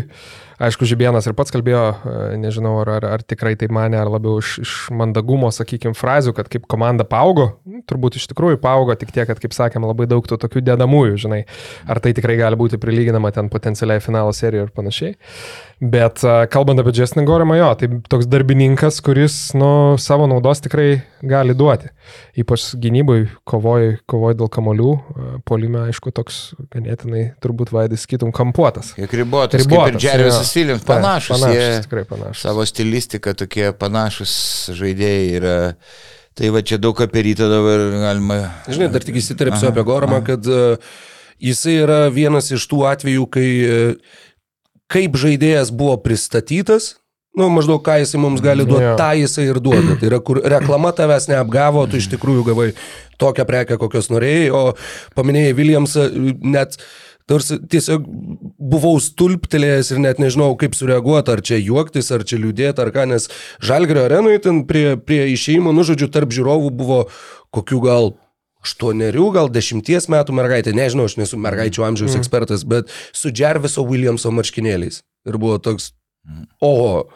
Aišku, 0.61 0.85
Žibienas 0.85 1.25
ir 1.25 1.33
pats 1.37 1.53
kalbėjo, 1.53 1.85
e, 1.91 2.17
nežinau, 2.41 2.75
ar, 2.83 2.93
ar, 2.99 3.07
ar 3.15 3.25
tikrai 3.25 3.55
tai 3.57 3.71
mane, 3.73 3.97
ar 3.97 4.11
labiau 4.13 4.37
iš, 4.43 4.57
iš 4.61 4.75
mandagumo, 4.93 5.49
sakykime, 5.53 5.97
frazių, 5.97 6.35
kad 6.37 6.51
kaip 6.51 6.67
komanda 6.69 7.07
paaugo, 7.07 7.51
Nu, 7.71 7.79
turbūt 7.87 8.17
iš 8.19 8.27
tikrųjų 8.31 8.59
paaugo, 8.61 8.93
tik 8.99 9.13
tiek, 9.15 9.27
kad, 9.29 9.39
kaip 9.41 9.53
sakėm, 9.55 9.85
labai 9.87 10.07
daug 10.09 10.25
tų 10.27 10.37
tokių 10.41 10.63
dedamųjų, 10.67 11.17
žinai, 11.23 11.39
ar 11.89 12.01
tai 12.03 12.11
tikrai 12.17 12.35
gali 12.39 12.57
būti 12.59 12.79
prilyginama 12.81 13.31
ten 13.33 13.51
potencialiai 13.53 14.01
finalo 14.03 14.33
serijoje 14.35 14.67
ir 14.67 14.73
panašiai. 14.75 15.13
Bet 15.81 16.21
a, 16.27 16.43
kalbant 16.51 16.81
apie 16.81 16.93
Justin 16.93 17.25
Gorimą, 17.25 17.55
jo, 17.57 17.69
tai 17.79 17.87
toks 18.11 18.27
darbininkas, 18.29 18.99
kuris, 19.01 19.37
nu, 19.57 19.97
savo 20.01 20.27
naudos 20.29 20.61
tikrai 20.61 21.01
gali 21.25 21.55
duoti. 21.57 21.89
Ypač 22.41 22.67
gynybui, 22.81 23.31
kovoj, 23.49 23.95
kovoj 24.09 24.37
dėl 24.37 24.51
kamolių, 24.53 24.91
a, 24.93 25.31
polime, 25.47 25.87
aišku, 25.89 26.13
toks 26.13 26.41
ganėtinai 26.75 27.31
turbūt 27.41 27.73
vaidis 27.73 28.05
kitum 28.09 28.33
kampuotas. 28.35 28.93
Kiek 28.97 29.15
ribotas, 29.23 29.63
ribotas 29.63 29.95
kaip 29.95 29.95
ir 29.95 30.01
Džervisas 30.05 30.50
Williams, 30.57 30.83
Taip, 30.85 30.89
panašus, 30.95 31.35
panašus, 31.35 31.57
jie 31.57 31.83
tikrai 31.85 32.03
panašus. 32.09 32.41
savo 32.45 32.65
stilistiką 32.67 33.33
tokie 33.39 33.69
panašus 33.77 34.33
žaidėjai 34.77 35.27
yra. 35.39 35.55
Tai 36.37 36.47
va 36.55 36.61
čia 36.63 36.77
daug 36.79 36.95
apie 37.03 37.25
rytą 37.27 37.49
dabar 37.51 37.81
galima. 38.01 38.37
Žinai, 38.71 38.87
dar 38.93 39.03
tik 39.03 39.17
įsiterpsiu 39.19 39.67
apie 39.67 39.83
Goromą, 39.83 40.21
kad 40.23 40.45
uh, 40.47 40.79
jisai 41.43 41.73
yra 41.83 41.99
vienas 42.13 42.47
iš 42.55 42.63
tų 42.71 42.85
atvejų, 42.87 43.25
kai 43.35 43.47
uh, 43.67 44.17
kaip 44.91 45.17
žaidėjas 45.19 45.73
buvo 45.75 45.97
pristatytas, 46.03 46.93
nu, 47.35 47.49
maždaug 47.51 47.83
ką 47.83 47.97
jisai 48.01 48.19
mums 48.23 48.41
gali 48.43 48.63
duoti, 48.67 48.87
Jo. 48.89 48.95
tą 48.99 49.11
jisai 49.19 49.45
ir 49.51 49.59
duoda. 49.63 49.97
Tai 49.99 50.07
yra, 50.09 50.17
kur 50.23 50.39
reklama 50.51 50.91
tavęs 50.95 51.29
neapgavo, 51.31 51.83
tu 51.91 51.99
iš 51.99 52.09
tikrųjų 52.15 52.47
gavai 52.49 52.69
tokią 53.21 53.45
prekę, 53.47 53.77
kokios 53.79 54.09
norėjai, 54.11 54.49
o 54.55 54.63
paminėjai 55.15 55.53
Williamsą, 55.59 56.07
net 56.43 56.79
Tarsi 57.31 57.57
tiesiog 57.71 58.07
buvau 58.71 58.97
stulptelėjęs 58.99 59.93
ir 59.93 60.01
net 60.03 60.19
nežinau, 60.19 60.51
kaip 60.59 60.75
sureaguoti, 60.75 61.31
ar 61.31 61.43
čia 61.47 61.59
juoktis, 61.61 62.11
ar 62.11 62.25
čia 62.27 62.41
liūdėti, 62.41 62.83
ar 62.83 62.91
ką, 62.91 63.07
nes 63.13 63.29
Žalgrio 63.63 64.03
arenoje 64.07 64.43
ten 64.47 64.65
prie, 64.67 64.97
prie 64.99 65.23
išėjimo, 65.31 65.71
nu 65.75 65.85
žodžiu, 65.87 66.11
tarp 66.11 66.33
žiūrovų 66.35 66.73
buvo 66.75 67.05
kokių 67.55 67.79
gal 67.85 68.11
aštuonerių, 68.61 69.25
gal 69.35 69.49
dešimties 69.51 70.07
metų 70.11 70.35
mergaitė, 70.37 70.75
nežinau, 70.77 71.07
aš 71.09 71.17
nesu 71.21 71.39
mergaičių 71.41 71.87
amžiaus 71.87 72.13
mm. 72.13 72.21
ekspertas, 72.21 72.65
bet 72.67 72.91
su 73.15 73.31
Jarviso 73.33 73.85
Williamso 73.87 74.31
marškinėliais. 74.35 75.01
Ir 75.29 75.37
buvo 75.41 75.57
toks, 75.63 75.91
oho, 76.61 77.07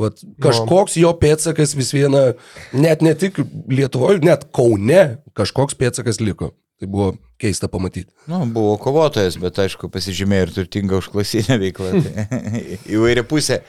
vat, 0.00 0.24
kažkoks 0.42 0.98
jo 0.98 1.12
pėtsakas 1.20 1.76
vis 1.78 1.94
viena, 1.94 2.26
net 2.74 3.04
ne 3.06 3.14
tik 3.18 3.38
Lietuvoje, 3.70 4.24
net 4.26 4.48
Kaune 4.54 5.04
kažkoks 5.38 5.78
pėtsakas 5.78 6.22
liko. 6.22 6.52
Tai 6.84 6.90
buvo 6.92 7.14
keista 7.40 7.68
pamatyti. 7.68 8.10
Nu, 8.28 8.42
buvo 8.46 8.74
kovotojas, 8.76 9.38
bet 9.40 9.56
aišku, 9.62 9.88
pasižymėjo 9.92 10.44
ir 10.44 10.50
turtinga 10.52 10.98
užklasinė 11.00 11.56
veikla. 11.62 11.92
įvairia 12.94 13.24
pusė, 13.24 13.62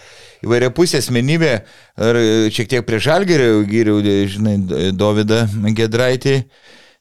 įvairia 0.43 0.67
pusė 0.75 0.99
asmenybė. 0.99 1.53
Ir 2.03 2.19
šiek 2.51 2.73
tiek 2.73 2.83
prie 2.87 2.99
žalgerio 2.99 3.61
gyriau, 3.69 4.01
žinai, 4.03 4.57
Dovydą 4.91 5.45
Gedraitį. 5.79 6.41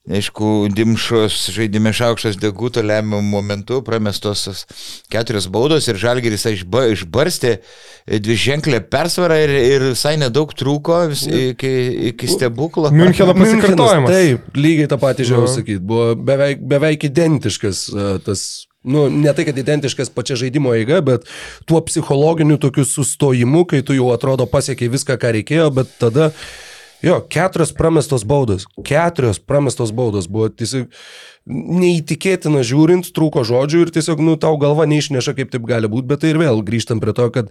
Aišku, 0.05 0.69
Dimšos 0.69 1.47
žaidime 1.49 1.89
šaukštas 1.97 2.37
deguto 2.37 2.83
lemiamų 2.85 3.23
momentų, 3.25 3.79
pramestos 3.87 4.67
keturios 5.09 5.47
baudos 5.49 5.89
ir 5.89 5.97
Žalgiris 5.97 6.45
išba, 6.51 6.83
išbarstė 6.93 7.55
dvi 8.21 8.37
ženklę 8.37 8.83
persvarą 8.93 9.39
ir, 9.47 9.55
ir 9.57 9.87
visai 9.95 10.19
nedaug 10.21 10.53
trūko 10.53 10.99
vis, 11.15 11.25
iki, 11.25 11.73
iki 12.11 12.29
stebuklo. 12.29 12.93
Müncheno 12.93 13.33
pasikartojimas. 13.39 14.13
Taip, 14.13 14.53
lygiai 14.61 14.93
tą 14.93 15.01
patį 15.01 15.31
žiūrėjau 15.31 15.55
sakyti. 15.57 15.81
Buvo 15.89 16.13
beveik, 16.21 16.61
beveik 16.69 17.09
identiškas 17.09 17.87
tas 18.29 18.45
nu, 18.85 19.07
ne 19.09 19.33
tai, 19.33 19.47
kad 19.49 19.59
identiškas 19.59 20.13
pačia 20.13 20.37
žaidimo 20.37 20.75
eiga, 20.77 21.01
bet 21.01 21.25
tuo 21.65 21.81
psichologiniu 21.89 22.59
tokiu 22.61 22.85
sustojimu, 22.85 23.65
kai 23.71 23.81
tu 23.81 23.97
jau 23.97 24.13
atrodo 24.13 24.45
pasiekiai 24.51 24.93
viską, 24.93 25.17
ką 25.21 25.33
reikėjo, 25.39 25.71
bet 25.81 25.97
tada 26.01 26.29
Jo, 27.05 27.21
keturios 27.31 27.75
pramestos 27.77 28.25
baudos. 28.25 28.65
Keturios 28.87 29.39
pramestos 29.43 29.93
baudos 29.95 30.29
buvo 30.31 30.49
tiesiog 30.49 30.89
neįtikėtina 31.45 32.63
žiūrint, 32.65 33.11
trūko 33.13 33.43
žodžių 33.45 33.85
ir 33.85 33.93
tiesiog, 33.93 34.23
nu, 34.25 34.39
tau 34.41 34.57
galva 34.61 34.87
neišneša, 34.89 35.35
kaip 35.37 35.51
taip 35.53 35.67
gali 35.69 35.91
būti, 35.93 36.09
bet 36.09 36.23
tai 36.23 36.33
ir 36.33 36.41
vėl 36.41 36.63
grįžtam 36.65 37.03
prie 37.03 37.13
to, 37.17 37.27
kad 37.35 37.51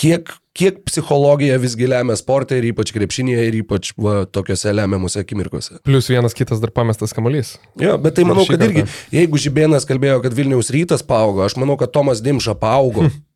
kiek, 0.00 0.32
kiek 0.58 0.80
psichologija 0.88 1.60
visgi 1.62 1.86
lemia 1.86 2.16
sportą 2.18 2.58
ir 2.58 2.66
ypač 2.72 2.90
krepšinėje 2.96 3.44
ir 3.46 3.60
ypač 3.60 3.92
va, 3.94 4.24
tokiuose 4.26 4.74
lemiamuose 4.74 5.22
akimirkose. 5.22 5.78
Plus 5.86 6.10
vienas 6.10 6.34
kitas 6.34 6.58
dar 6.64 6.74
pamestas 6.74 7.14
kamuolys. 7.14 7.54
Jo, 7.78 7.94
bet 8.02 8.18
tai 8.18 8.26
manau, 8.26 8.42
kad 8.50 8.66
irgi, 8.66 8.88
jeigu 9.14 9.38
Žibėnas 9.38 9.86
kalbėjo, 9.86 10.18
kad 10.26 10.34
Vilniaus 10.34 10.74
rytas 10.74 11.06
paaugo, 11.06 11.46
aš 11.46 11.54
manau, 11.62 11.78
kad 11.78 11.94
Tomas 11.94 12.24
Dimša 12.24 12.58
paaugo. 12.58 13.06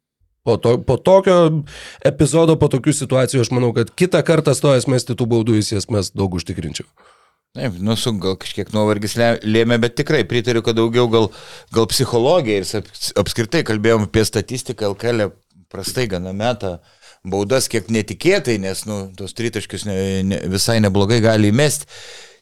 Po, 0.42 0.56
to, 0.58 0.74
po 0.82 0.96
tokio 0.98 1.36
epizodo, 2.02 2.56
po 2.58 2.66
tokių 2.70 2.94
situacijų, 2.98 3.44
aš 3.44 3.50
manau, 3.54 3.70
kad 3.76 3.92
kitą 3.94 4.24
kartą 4.26 4.56
stojęs 4.58 4.88
mesti 4.90 5.14
tų 5.14 5.28
baudų 5.30 5.60
jis 5.60 5.70
jas 5.76 5.86
mes 5.92 6.10
daug 6.18 6.34
užtikrinčiau. 6.34 6.88
Taip, 7.52 7.76
nu, 7.84 7.94
su 8.00 8.14
gal 8.16 8.34
kažkiek 8.40 8.72
nuovargis 8.72 9.14
lėmė, 9.18 9.76
bet 9.82 9.94
tikrai 10.00 10.22
pritariu, 10.24 10.64
kad 10.64 10.78
daugiau 10.78 11.04
gal, 11.12 11.28
gal 11.76 11.86
psichologija 11.90 12.62
ir 12.62 12.90
apskritai 13.20 13.60
kalbėjom 13.68 14.08
apie 14.08 14.24
statistiką, 14.24 14.88
LKL 14.94 15.28
prastai 15.72 16.08
gana 16.10 16.32
metą 16.36 16.78
baudas 17.28 17.68
kiek 17.70 17.92
netikėtai, 17.92 18.56
nes 18.62 18.82
nu, 18.88 19.02
tos 19.16 19.36
tritaškius 19.38 19.86
ne, 19.86 19.96
ne, 20.26 20.40
visai 20.50 20.80
neblogai 20.82 21.20
gali 21.22 21.52
įmesti. 21.52 21.86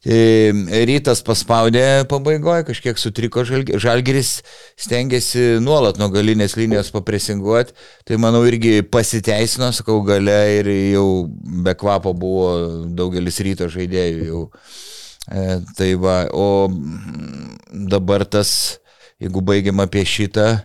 E, 0.00 0.48
rytas 0.88 1.20
paspaudė 1.20 2.06
pabaigoje, 2.08 2.64
kažkiek 2.70 2.96
sutriko 2.96 3.42
žalgeris, 3.44 4.38
stengiasi 4.80 5.58
nuolat 5.60 5.98
nuo 6.00 6.08
galinės 6.08 6.56
linijos 6.56 6.88
papresinguoti, 6.94 7.74
tai 8.08 8.16
manau 8.16 8.40
irgi 8.48 8.80
pasiteisino, 8.80 9.68
sakau, 9.76 9.98
gale 10.06 10.38
ir 10.56 10.70
jau 10.94 11.04
be 11.28 11.74
kvapo 11.76 12.14
buvo 12.16 12.48
daugelis 12.96 13.42
ryto 13.44 13.68
žaidėjų 13.68 14.24
jau. 14.30 14.46
E, 15.28 15.60
tai 15.76 15.92
va, 16.00 16.22
o 16.32 16.70
dabar 17.92 18.24
tas, 18.24 18.80
jeigu 19.20 19.44
baigiam 19.44 19.84
apie 19.84 20.06
šitą, 20.08 20.62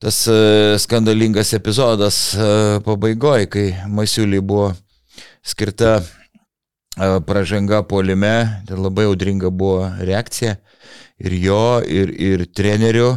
tas 0.00 0.22
e, 0.24 0.78
skandalingas 0.80 1.52
epizodas 1.52 2.30
e, 2.32 2.48
pabaigoje, 2.86 3.52
kai 3.52 3.66
Masiuliai 3.92 4.40
buvo 4.40 4.70
skirta 5.44 5.98
pražanga 7.26 7.82
polime, 7.82 8.62
tai 8.66 8.76
labai 8.76 9.06
audringa 9.06 9.50
buvo 9.50 9.86
reakcija 10.00 10.56
ir 11.18 11.34
jo, 11.38 11.80
ir, 11.86 12.12
ir 12.14 12.46
trenerių. 12.54 13.10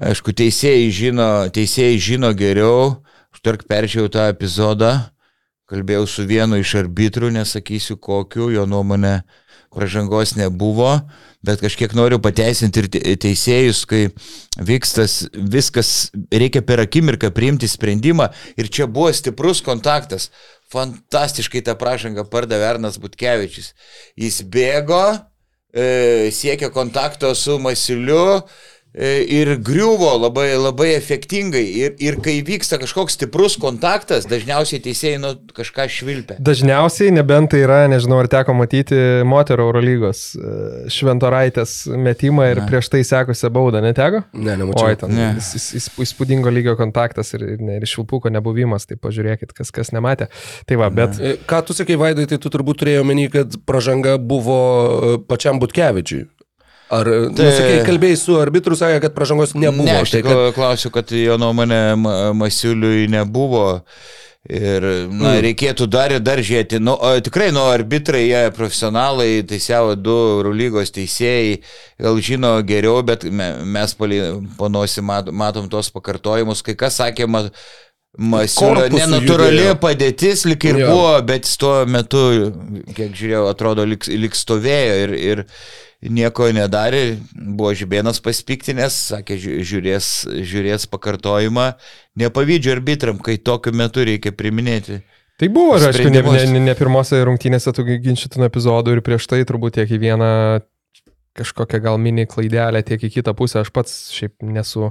Aišku, 0.00 0.32
teisėjai 0.32 0.88
žino, 0.94 1.28
teisėjai 1.52 1.98
žino 2.00 2.30
geriau, 2.32 3.02
aš 3.34 3.42
tark 3.44 3.66
peržiūrėjau 3.68 4.12
tą 4.14 4.28
epizodą, 4.32 4.92
kalbėjau 5.68 6.06
su 6.08 6.24
vienu 6.28 6.60
iš 6.60 6.74
arbitrų, 6.80 7.32
nesakysiu 7.34 7.98
kokiu, 8.00 8.48
jo 8.54 8.64
nuomonė 8.66 9.20
pražangos 9.70 10.32
nebuvo, 10.34 10.94
bet 11.46 11.60
kažkiek 11.62 11.92
noriu 11.94 12.18
pateisinti 12.22 12.82
ir 12.82 13.18
teisėjus, 13.22 13.84
kai 13.86 14.08
vykstas 14.56 15.20
viskas, 15.34 16.10
reikia 16.32 16.64
per 16.66 16.82
akimirką 16.82 17.30
priimti 17.36 17.68
sprendimą 17.70 18.30
ir 18.58 18.72
čia 18.72 18.88
buvo 18.90 19.12
stiprus 19.14 19.62
kontaktas 19.62 20.30
fantastiškai 20.70 21.62
tą 21.66 21.74
pražangą 21.78 22.24
pardavė 22.30 22.68
Ernas 22.74 22.98
Butkevičius. 23.02 23.72
Jis 24.18 24.40
bėgo, 24.46 25.02
e, 25.74 26.30
siekė 26.34 26.70
kontakto 26.74 27.32
su 27.34 27.58
Masiliu, 27.62 28.42
ir 28.94 29.52
griuvo 29.62 30.10
labai, 30.18 30.48
labai 30.58 30.88
efektingai. 30.96 31.62
Ir, 31.78 31.92
ir 32.02 32.16
kai 32.22 32.40
vyksta 32.46 32.80
kažkoks 32.80 33.14
stiprus 33.18 33.54
kontaktas, 33.60 34.26
dažniausiai 34.30 34.82
teisėjai 34.82 35.20
nu, 35.22 35.32
kažką 35.54 35.86
švilpia. 35.92 36.38
Dažniausiai, 36.42 37.12
nebent 37.14 37.52
tai 37.54 37.62
yra, 37.64 37.84
nežinau, 37.90 38.18
ar 38.22 38.30
teko 38.30 38.54
matyti 38.58 38.98
moterų 39.30 39.68
Eurolygos 39.68 40.24
e, 40.34 40.54
šventoraitės 40.90 41.76
metimą 41.94 42.48
ir 42.50 42.62
ne. 42.62 42.66
prieš 42.70 42.90
tai 42.90 43.04
sekusią 43.06 43.52
baudą, 43.54 43.82
neteko? 43.84 44.24
Ne, 44.34 44.56
nemačiau. 44.58 44.90
Oi, 44.90 44.98
ten 44.98 45.14
ne. 45.14 45.30
įspūdingo 45.38 46.50
lygio 46.50 46.74
kontaktas 46.80 47.34
ir, 47.38 47.46
ir, 47.54 47.62
ir 47.78 47.88
švilpuko 47.90 48.32
nebuvimas, 48.34 48.88
tai 48.90 48.98
pažiūrėkit, 48.98 49.54
kas, 49.54 49.70
kas 49.74 49.94
nematė. 49.94 50.30
Tai 50.66 50.82
va, 50.82 50.90
bet... 50.90 51.20
Ne. 51.22 51.36
Ką 51.50 51.62
tu 51.68 51.76
sakai, 51.76 51.98
Vaidai, 52.00 52.26
tai 52.30 52.40
tu 52.42 52.50
turbūt 52.50 52.82
turėjai 52.82 53.04
omeny, 53.04 53.30
kad 53.30 53.54
pražanga 53.68 54.18
buvo 54.18 54.60
pačiam 55.30 55.62
Butkevičiui. 55.62 56.26
Ar, 56.90 57.06
tai, 57.36 57.46
nusakai, 57.46 57.82
kalbėjai 57.86 58.16
su 58.18 58.38
arbitru, 58.40 58.74
sakė, 58.78 58.98
kad 59.04 59.14
pražangos 59.14 59.54
nebuvo. 59.54 59.86
Ne, 59.86 60.00
aš 60.02 60.16
tai 60.16 60.24
kad... 60.26 60.40
klausiu, 60.56 60.90
kad 60.94 61.12
jo 61.14 61.36
nuomonė 61.38 61.82
Masiuliui 62.34 63.06
nebuvo. 63.12 63.68
Ir, 64.50 64.82
na, 65.12 65.34
mm. 65.34 65.42
reikėtų 65.44 65.84
dar 65.92 66.14
ir 66.16 66.22
dar 66.24 66.40
žiūrėti. 66.40 66.78
Nu, 66.82 66.94
o, 66.96 67.10
tikrai, 67.22 67.50
nu, 67.52 67.60
arbitrai, 67.68 68.22
jie 68.24 68.40
profesionalai, 68.56 69.42
teisėjavo 69.46 69.98
du 70.00 70.16
Eurolygos 70.38 70.90
teisėjai, 70.96 71.58
gal 72.00 72.18
žino 72.24 72.54
geriau, 72.66 73.04
bet 73.06 73.26
mes 73.28 73.94
panosi 74.00 75.04
matom 75.04 75.68
tos 75.70 75.92
pakartojimus. 75.92 76.64
Kai 76.64 76.74
kas 76.80 76.98
sakė, 77.02 77.28
mat, 77.30 77.52
Masiulio 78.18 78.88
nenatūrali 78.90 79.60
judėjo. 79.60 79.76
padėtis 79.78 80.42
lik 80.48 80.64
ir 80.66 80.80
ja. 80.82 80.88
buvo, 80.90 81.12
bet 81.28 81.46
tuo 81.60 81.84
metu, 81.86 82.24
kiek 82.96 83.14
žiūrėjau, 83.14 83.44
atrodo, 83.52 83.84
lik, 83.86 84.08
lik 84.10 84.34
stovėjo 84.34 84.96
ir, 85.04 85.14
ir, 85.14 85.44
nieko 86.00 86.48
nedarė, 86.54 87.20
buvo 87.34 87.72
žibėnas 87.76 88.22
paspiktinės, 88.24 88.96
sakė, 89.12 89.36
žiūrės, 89.40 90.10
žiūrės 90.48 90.88
pakartojimą, 90.90 91.74
nepavydžiu 92.20 92.72
arbitram, 92.76 93.20
kai 93.20 93.36
tokiu 93.36 93.74
metu 93.76 94.06
reikia 94.08 94.32
priminėti. 94.32 95.02
Tai 95.40 95.48
buvo, 95.52 95.78
ir 95.80 95.88
aišku, 95.88 96.10
ne, 96.12 96.20
ne, 96.52 96.64
ne 96.68 96.74
pirmose 96.76 97.20
rungtynėse 97.24 97.72
tų 97.72 97.86
ginčytinų 98.04 98.48
epizodų 98.50 98.96
ir 98.96 99.04
prieš 99.04 99.28
tai 99.28 99.40
turbūt 99.48 99.78
tiek 99.78 99.92
į 99.96 100.00
vieną 100.02 100.32
kažkokią 101.40 101.80
gal 101.80 101.96
mini 102.02 102.26
klaidelę, 102.28 102.82
tiek 102.84 103.00
į 103.00 103.12
kitą 103.14 103.32
pusę. 103.38 103.62
Aš 103.62 103.70
pats 103.72 103.94
šiaip 104.12 104.34
nesu, 104.44 104.90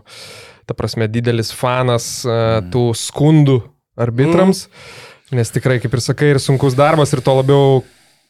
ta 0.65 0.77
prasme, 0.77 1.09
didelis 1.11 1.51
fanas 1.53 2.23
mm. 2.25 2.71
tų 2.73 2.85
skundų 2.97 3.59
arbitrams, 3.99 4.65
mm. 4.65 5.37
nes 5.37 5.53
tikrai, 5.53 5.77
kaip 5.83 5.93
ir 5.93 6.01
sakai, 6.01 6.33
ir 6.33 6.41
sunkus 6.41 6.77
darbas, 6.79 7.13
ir 7.13 7.21
to 7.25 7.35
labiau 7.41 7.81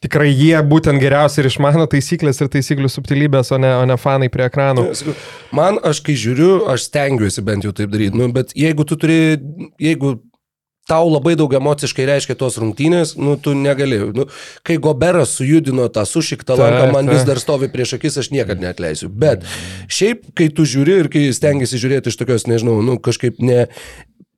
tikrai 0.03 0.29
jie 0.31 0.55
būtent 0.63 1.01
geriausiai 1.01 1.43
ir 1.43 1.49
išmano 1.51 1.85
taisyklės 1.91 2.39
ir 2.39 2.51
taisyklių 2.53 2.91
subtilybės, 2.91 3.51
o 3.55 3.59
ne, 3.61 3.73
o 3.81 3.83
ne 3.89 3.99
fanai 3.99 4.31
prie 4.31 4.47
ekranų. 4.47 4.87
Man, 5.55 5.79
aš 5.83 6.03
kai 6.05 6.15
žiūriu, 6.19 6.65
aš 6.71 6.87
stengiuosi 6.87 7.43
bent 7.45 7.67
jau 7.67 7.75
taip 7.75 7.91
daryti, 7.91 8.17
nu, 8.19 8.31
bet 8.35 8.55
jeigu 8.57 8.87
tu 8.87 8.99
turi, 8.99 9.19
jeigu 9.81 10.17
tau 10.89 11.09
labai 11.11 11.35
daug 11.37 11.53
emociškai 11.53 12.07
reiškia 12.09 12.35
tos 12.39 12.57
rungtynės, 12.61 13.13
nu, 13.21 13.35
tu 13.37 13.53
negali. 13.57 13.99
Nu, 14.15 14.25
kai 14.65 14.79
Goberas 14.81 15.35
sujudino 15.37 15.85
tą 15.93 16.05
sušiktą 16.09 16.57
lanką, 16.57 16.87
man 16.95 17.11
vis 17.11 17.25
dar 17.27 17.41
stovi 17.41 17.69
prieš 17.69 17.97
akis, 17.99 18.17
aš 18.23 18.31
niekada 18.33 18.63
neatleisiu. 18.63 19.11
Bet 19.13 19.45
šiaip, 19.91 20.31
kai 20.37 20.49
tu 20.49 20.65
žiūri 20.69 20.97
ir 21.03 21.11
kai 21.13 21.27
stengiasi 21.35 21.81
žiūrėti 21.81 22.09
iš 22.09 22.17
tokios, 22.17 22.47
nežinau, 22.49 22.79
nu, 22.85 22.97
kažkaip 23.05 23.37
ne, 23.43 23.67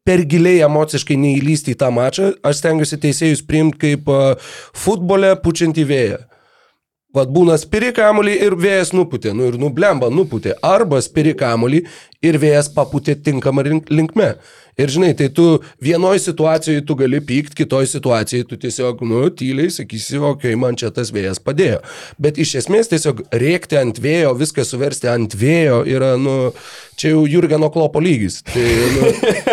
per 0.08 0.24
giliai 0.26 0.64
emociškai 0.66 1.18
neįlysti 1.20 1.76
į 1.76 1.80
tą 1.82 1.92
mačą, 1.94 2.32
aš 2.44 2.62
stengiuosi 2.62 3.00
teisėjus 3.02 3.46
priimti 3.46 3.80
kaip 3.86 4.10
futbole 4.74 5.36
pučiantį 5.44 5.88
vėją. 5.92 6.20
Vat 7.12 7.28
būna 7.28 7.58
spiri 7.60 7.90
kamulį 7.92 8.38
ir 8.46 8.54
vėjas 8.56 8.94
nuputė, 8.96 9.34
nu 9.36 9.50
ir 9.50 9.58
nublemba 9.60 10.08
nuputė. 10.08 10.54
Arba 10.64 11.02
spiri 11.04 11.34
kamulį 11.36 11.82
ir 12.24 12.38
vėjas 12.40 12.70
paputė 12.72 13.18
tinkamą 13.20 13.66
link- 13.68 13.92
linkme. 13.92 14.30
Ir 14.80 14.92
žinai, 14.94 15.12
tai 15.18 15.28
tu 15.34 15.60
vienoje 15.84 16.22
situacijoje 16.24 16.86
tu 16.88 16.96
gali 17.00 17.20
pykt, 17.22 17.56
kitoje 17.58 17.90
situacijoje 17.92 18.48
tu 18.48 18.58
tiesiog, 18.62 19.02
nu, 19.08 19.26
tyliai 19.30 19.72
sakysi, 19.74 20.18
okei, 20.18 20.54
okay, 20.54 20.60
man 20.60 20.78
čia 20.80 20.92
tas 20.96 21.12
vėjas 21.12 21.42
padėjo. 21.44 21.82
Bet 22.22 22.40
iš 22.42 22.56
esmės 22.64 22.92
tiesiog 22.92 23.26
rėkti 23.32 23.80
ant 23.82 24.00
vėjo, 24.02 24.32
viską 24.40 24.66
suversti 24.68 25.10
ant 25.12 25.36
vėjo 25.38 25.82
yra, 25.90 26.14
nu, 26.22 26.54
čia 27.00 27.14
jau 27.14 27.26
Jurgeno 27.30 27.72
klopo 27.74 28.02
lygis. 28.04 28.42
Tai, 28.48 28.68
nu, 28.96 29.12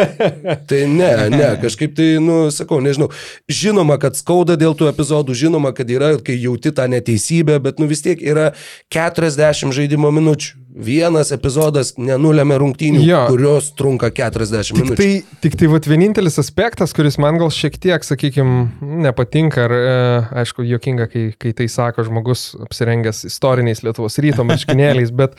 tai 0.71 0.85
ne, 0.91 1.13
ne, 1.35 1.51
kažkaip 1.63 1.97
tai, 1.99 2.09
nu, 2.23 2.39
sakau, 2.55 2.81
nežinau. 2.85 3.11
Žinoma, 3.51 3.99
kad 4.03 4.19
skauda 4.19 4.59
dėl 4.61 4.77
tų 4.79 4.91
epizodų, 4.93 5.37
žinoma, 5.39 5.75
kad 5.77 5.91
yra, 5.93 6.15
kai 6.25 6.39
jauti 6.39 6.73
tą 6.75 6.87
neteisybę, 6.93 7.59
bet, 7.65 7.83
nu, 7.83 7.91
vis 7.91 8.05
tiek 8.05 8.23
yra 8.23 8.53
40 8.95 9.75
žaidimo 9.77 10.13
minučių. 10.15 10.65
Vienas 10.79 11.33
epizodas 11.35 11.95
nenulėmė 11.99 12.55
rungtynių, 12.61 13.01
Jo. 13.03 13.23
kurios 13.33 13.73
trunka 13.75 14.13
40 14.15 14.69
Tik 14.69 14.77
minučių. 14.79 14.99
tai, 15.01 15.08
tik 15.43 15.57
tai 15.59 15.69
vat, 15.71 15.87
vienintelis 15.89 16.39
aspektas, 16.41 16.95
kuris 16.97 17.19
man 17.21 17.39
gal 17.41 17.51
šiek 17.55 17.79
tiek, 17.81 18.05
sakykime, 18.05 18.69
nepatinka, 19.05 19.65
ar, 19.67 19.75
e, 19.75 19.97
aišku, 20.43 20.67
jokinga, 20.69 21.09
kai, 21.13 21.25
kai 21.39 21.53
tai 21.57 21.69
sako 21.73 22.07
žmogus 22.09 22.51
apsirengęs 22.67 23.25
istoriniais 23.29 23.85
Lietuvos 23.87 24.19
ryto 24.23 24.47
marškinėliais, 24.49 25.13
bet 25.15 25.37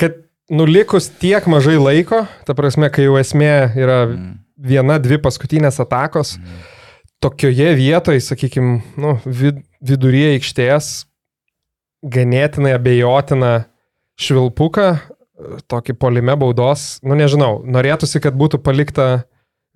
kad 0.00 0.18
nulikus 0.52 1.10
tiek 1.20 1.46
mažai 1.50 1.76
laiko, 1.80 2.24
ta 2.46 2.56
prasme, 2.58 2.90
kai 2.92 3.08
jau 3.08 3.18
esmė 3.20 3.52
yra 3.78 4.00
viena, 4.56 5.00
dvi 5.02 5.18
paskutinės 5.22 5.80
atakos, 5.82 6.36
tokioje 7.24 7.72
vietoje, 7.78 8.22
sakykime, 8.24 8.80
nu, 9.00 9.16
vid, 9.26 9.62
viduryje 9.84 10.36
aikštės 10.36 10.94
ganėtinai 12.06 12.76
abejotina 12.76 13.52
švilpuką, 14.20 14.90
tokį 15.70 15.96
polime 16.00 16.36
baudos, 16.38 16.96
nu 17.06 17.16
nežinau, 17.18 17.58
norėtųsi, 17.64 18.22
kad 18.24 18.36
būtų 18.38 18.62
palikta 18.64 19.26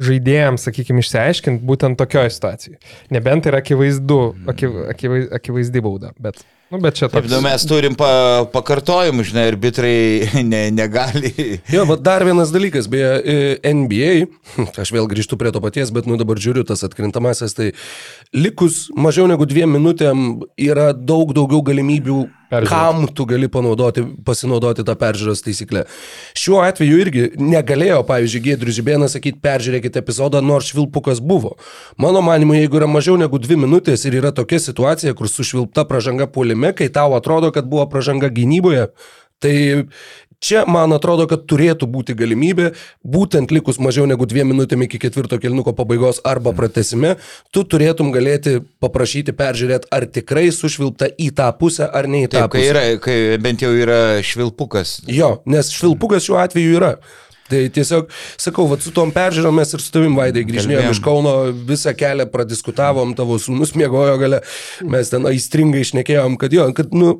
žaidėjams, 0.00 0.64
sakykime, 0.64 1.02
išsiaiškinti 1.04 1.66
būtent 1.66 1.98
tokioje 2.00 2.32
situacijoje. 2.36 2.78
Nebent 3.12 3.44
tai 3.44 3.52
yra 3.52 3.60
akivaizdu, 3.60 4.20
akiv, 4.48 4.78
akivaiz, 4.94 5.28
akivaizdi 5.36 5.82
bauda, 5.84 6.14
bet, 6.16 6.40
nu, 6.72 6.80
bet 6.80 6.96
čia 6.96 7.10
Taip, 7.10 7.26
toks. 7.26 7.34
nu, 7.34 7.42
mes 7.44 7.66
turim 7.68 7.96
pa, 8.00 8.08
pakartojimų, 8.54 9.26
žinai, 9.28 9.44
arbitrai 9.52 9.92
ne, 10.52 10.62
negali. 10.72 11.34
Jo, 11.72 11.84
bet 11.90 12.04
dar 12.06 12.24
vienas 12.24 12.52
dalykas, 12.54 12.88
beje, 12.92 13.12
e, 13.20 13.74
NBA, 13.76 14.10
aš 14.84 14.94
vėl 14.96 15.08
grįžtu 15.10 15.36
prie 15.40 15.52
to 15.52 15.60
paties, 15.64 15.92
bet 15.92 16.08
nu 16.08 16.16
dabar 16.20 16.40
žiūriu 16.40 16.64
tas 16.68 16.86
atkrintamasis, 16.88 17.56
tai 17.58 17.70
likus 18.32 18.86
mažiau 18.96 19.28
negu 19.28 19.48
dviem 19.48 19.76
minutėm 19.76 20.46
yra 20.56 20.94
daug 20.96 21.36
daugiau 21.36 21.60
galimybių, 21.66 22.24
Peržiūrėti. 22.50 22.70
kam 22.70 23.06
tu 23.14 23.26
gali 23.30 23.46
pasinaudoti 23.50 24.84
tą 24.86 24.94
peržiūros 24.98 25.44
taisyklę. 25.46 25.84
Šiuo 26.34 26.58
atveju 26.66 26.96
irgi 26.98 27.26
negalėjo, 27.38 28.00
pavyzdžiui, 28.08 28.42
Gėdrius 28.48 28.78
Žibėnas 28.80 29.14
sakyti, 29.14 29.38
peržiūrėkite 29.44 30.02
epizodą, 30.02 30.42
nors 30.42 30.72
švilpukas 30.72 31.22
buvo. 31.22 31.54
Mano 32.00 32.24
manimu, 32.26 32.56
jeigu 32.58 32.80
yra 32.80 32.90
mažiau 32.90 33.14
negu 33.20 33.38
dvi 33.38 33.60
minutės 33.62 34.02
ir 34.08 34.18
yra 34.18 34.34
tokia 34.34 34.58
situacija, 34.58 35.14
kur 35.14 35.30
sušvilpta 35.30 35.86
pražanga 35.86 36.26
puolime, 36.26 36.74
kai 36.74 36.90
tau 36.90 37.14
atrodo, 37.14 37.52
kad 37.54 37.70
buvo 37.70 37.86
pražanga 37.92 38.32
gynyboje, 38.34 38.88
tai 39.40 39.56
Čia, 40.40 40.64
man 40.64 40.94
atrodo, 40.96 41.26
kad 41.28 41.42
turėtų 41.50 41.84
būti 41.92 42.14
galimybė, 42.16 42.70
būtent 43.04 43.52
likus 43.52 43.76
mažiau 43.76 44.06
negu 44.08 44.24
dviem 44.24 44.48
minutėm 44.48 44.86
iki 44.86 45.00
ketvirto 45.02 45.36
kilnuko 45.40 45.74
pabaigos 45.76 46.22
arba 46.24 46.54
pratesime, 46.56 47.18
tu 47.52 47.60
turėtum 47.68 48.08
galėti 48.14 48.58
paprašyti 48.80 49.36
peržiūrėti, 49.36 49.90
ar 49.92 50.08
tikrai 50.08 50.46
sušvilpta 50.56 51.10
į 51.20 51.28
tą 51.36 51.50
pusę 51.60 51.84
ar 51.84 52.08
ne 52.08 52.24
į 52.24 52.30
tą 52.32 52.46
Taip, 52.46 52.54
kai, 52.56 52.62
pusę. 52.62 52.70
yra, 52.72 52.84
kai 53.04 53.18
bent 53.44 53.66
jau 53.66 53.74
yra 53.76 54.00
švilpukas. 54.24 55.02
Jo, 55.12 55.34
nes 55.44 55.74
švilpukas 55.76 56.24
šiuo 56.24 56.40
atveju 56.40 56.78
yra. 56.80 56.94
Tai 57.50 57.64
tiesiog, 57.74 58.10
sakau, 58.38 58.68
va, 58.70 58.76
su 58.80 58.92
tom 58.94 59.10
peržiūrom 59.12 59.56
mes 59.58 59.74
ir 59.74 59.82
su 59.82 59.90
tavim 59.92 60.14
vaidai 60.16 60.44
grįžinėjom 60.46 60.92
iš 60.94 61.00
Kauno, 61.02 61.32
visą 61.66 61.92
kelią 61.98 62.28
pradiskutavom, 62.30 63.16
tavo 63.18 63.40
sūnus 63.42 63.74
mėgojo 63.76 64.14
gale, 64.22 64.38
mes 64.86 65.10
ten 65.10 65.26
aistringai 65.28 65.82
išnekėjom, 65.82 66.38
kad 66.40 66.54
jo, 66.54 66.68
kad, 66.78 66.94
nu, 66.94 67.16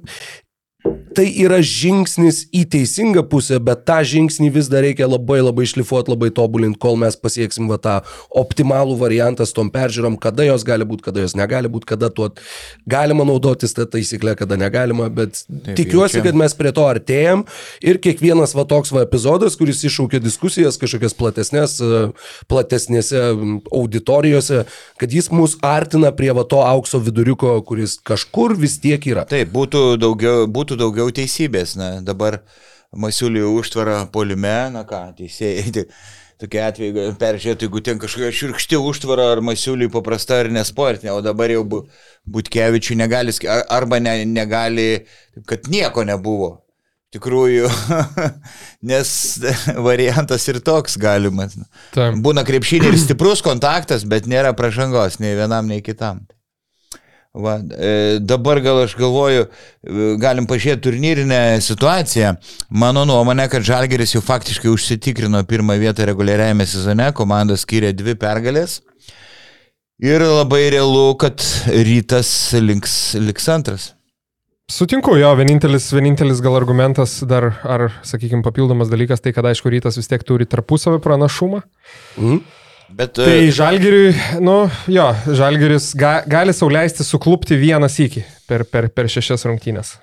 Tai 1.11 1.25
yra 1.27 1.59
žingsnis 1.67 2.45
į 2.55 2.63
teisingą 2.71 3.25
pusę, 3.29 3.59
bet 3.61 3.83
tą 3.89 3.99
žingsnį 4.07 4.49
vis 4.55 4.69
dar 4.71 4.85
reikia 4.87 5.09
labai 5.11 5.41
labai 5.43 5.67
šlifuoti, 5.69 6.13
labai 6.13 6.31
tobulinti, 6.33 6.79
kol 6.81 6.97
mes 7.01 7.17
pasieksim 7.19 7.67
va, 7.69 7.77
tą 7.83 7.97
optimalų 8.41 8.95
variantą 9.01 9.45
su 9.49 9.57
tom 9.57 9.73
peržiūrom, 9.75 10.17
kada 10.23 10.47
jos 10.47 10.65
gali 10.67 10.87
būti, 10.89 11.05
kada 11.09 11.25
jos 11.25 11.35
negali 11.37 11.69
būti, 11.73 11.89
kada 11.91 12.09
tuo 12.15 12.31
galima 12.89 13.27
naudotis 13.29 13.75
tą 13.77 13.89
taisyklę, 13.91 14.37
kada 14.39 14.57
negalima, 14.61 15.09
bet 15.13 15.43
Taip, 15.43 15.75
tikiuosi, 15.83 16.23
kad 16.25 16.39
mes 16.39 16.55
prie 16.57 16.73
to 16.77 16.87
artėjam 16.87 17.43
ir 17.83 18.01
kiekvienas 18.03 18.55
va 18.57 18.65
toks 18.71 18.95
va 18.95 19.05
epizodas, 19.05 19.59
kuris 19.59 19.83
iššaukia 19.91 20.23
diskusijas 20.23 20.79
kažkokias 20.81 21.17
platesnės, 21.19 21.77
platesnėse 22.51 23.25
auditorijose, 23.67 24.63
kad 25.01 25.19
jis 25.19 25.33
mus 25.35 25.59
artina 25.67 26.15
prie 26.15 26.31
va 26.37 26.47
to 26.47 26.63
aukso 26.63 27.03
viduriuko, 27.03 27.59
kuris 27.67 27.99
kažkur 28.07 28.55
vis 28.57 28.79
tiek 28.81 29.11
yra. 29.11 29.27
Taip, 29.29 29.51
būtų 29.53 29.85
daugiau, 30.01 30.47
būtų 30.47 30.70
daugiau 30.79 31.11
teisybės. 31.15 31.77
Na, 31.79 31.93
dabar 32.05 32.41
Masiuliui 32.91 33.47
užtvara 33.61 34.01
polime, 34.11 34.71
na 34.75 34.83
ką, 34.87 35.05
teisėjai. 35.19 35.85
Tokie 36.41 36.63
atvejai 36.65 37.11
peržiūrėtų, 37.21 37.67
jeigu 37.67 37.81
ten 37.85 37.99
kažkokia 38.01 38.31
širkšti 38.33 38.79
užtvara 38.81 39.27
ar 39.35 39.43
masiuliui 39.45 39.91
paprasta 39.93 40.39
ar 40.41 40.49
nesportinė, 40.49 41.13
o 41.13 41.21
dabar 41.21 41.53
jau 41.53 41.67
bu- 41.69 41.83
Butkevičiui 42.25 42.97
negali, 42.97 43.35
arba 43.69 43.99
ne, 44.01 44.25
negali, 44.25 45.05
kad 45.45 45.69
nieko 45.69 46.07
nebuvo. 46.09 46.55
Tikrųjų, 47.13 47.69
nes 48.91 49.13
variantas 49.89 50.49
ir 50.49 50.63
toks 50.65 50.97
galimas. 51.01 51.59
Taip. 51.93 52.17
Būna 52.25 52.47
krepšinė 52.49 52.93
ir 52.95 52.99
stiprus 53.03 53.43
kontaktas, 53.45 54.07
bet 54.09 54.31
nėra 54.31 54.55
pražangos 54.57 55.21
nei 55.21 55.37
vienam, 55.37 55.69
nei 55.69 55.83
kitam. 55.85 56.25
Va, 57.31 57.61
e, 57.79 58.19
dabar 58.19 58.59
gal 58.59 58.81
aš 58.83 58.97
galvoju, 58.99 59.45
e, 59.47 60.07
galim 60.19 60.49
pažiūrėti 60.51 60.83
turnyrinę 60.83 61.61
situaciją. 61.63 62.33
Mano 62.75 63.05
nuomonė, 63.07 63.47
kad 63.53 63.63
Žalgeris 63.63 64.17
jau 64.17 64.23
faktiškai 64.25 64.67
užsitikrino 64.73 65.45
pirmą 65.47 65.77
vietą 65.79 66.09
reguliariajame 66.11 66.67
sezone, 66.67 67.13
komanda 67.15 67.55
skiria 67.55 67.93
dvi 67.95 68.17
pergalės. 68.19 68.81
Ir 70.03 70.25
labai 70.27 70.65
realu, 70.75 71.15
kad 71.21 71.39
rytas 71.71 72.51
links, 72.59 73.15
liks 73.21 73.47
antras. 73.53 73.91
Sutinku, 74.71 75.15
jo, 75.19 75.31
vienintelis, 75.39 75.87
vienintelis 75.95 76.41
gal 76.43 76.57
argumentas 76.59 77.21
dar, 77.27 77.53
ar, 77.63 77.91
sakykime, 78.07 78.43
papildomas 78.43 78.91
dalykas, 78.91 79.23
tai 79.23 79.35
kad 79.37 79.47
aišku, 79.51 79.71
rytas 79.71 79.99
vis 79.99 80.11
tiek 80.11 80.27
turi 80.27 80.51
tarpusavio 80.51 80.99
pranašumą. 81.03 81.63
Mhm. 82.19 82.43
Bet 82.97 83.15
Tai 83.15 83.39
e, 83.47 83.51
žalgiriui, 83.55 84.13
nu, 84.43 84.65
jo, 84.91 85.07
žalgiris 85.39 85.93
ga, 85.99 86.21
gali 86.29 86.55
sauliaisti 86.57 87.07
suklupti 87.07 87.59
vieną 87.61 87.89
sykį 87.91 88.25
per, 88.51 88.67
per, 88.67 88.91
per 88.91 89.11
šešias 89.13 89.47
rungtynės. 89.47 89.95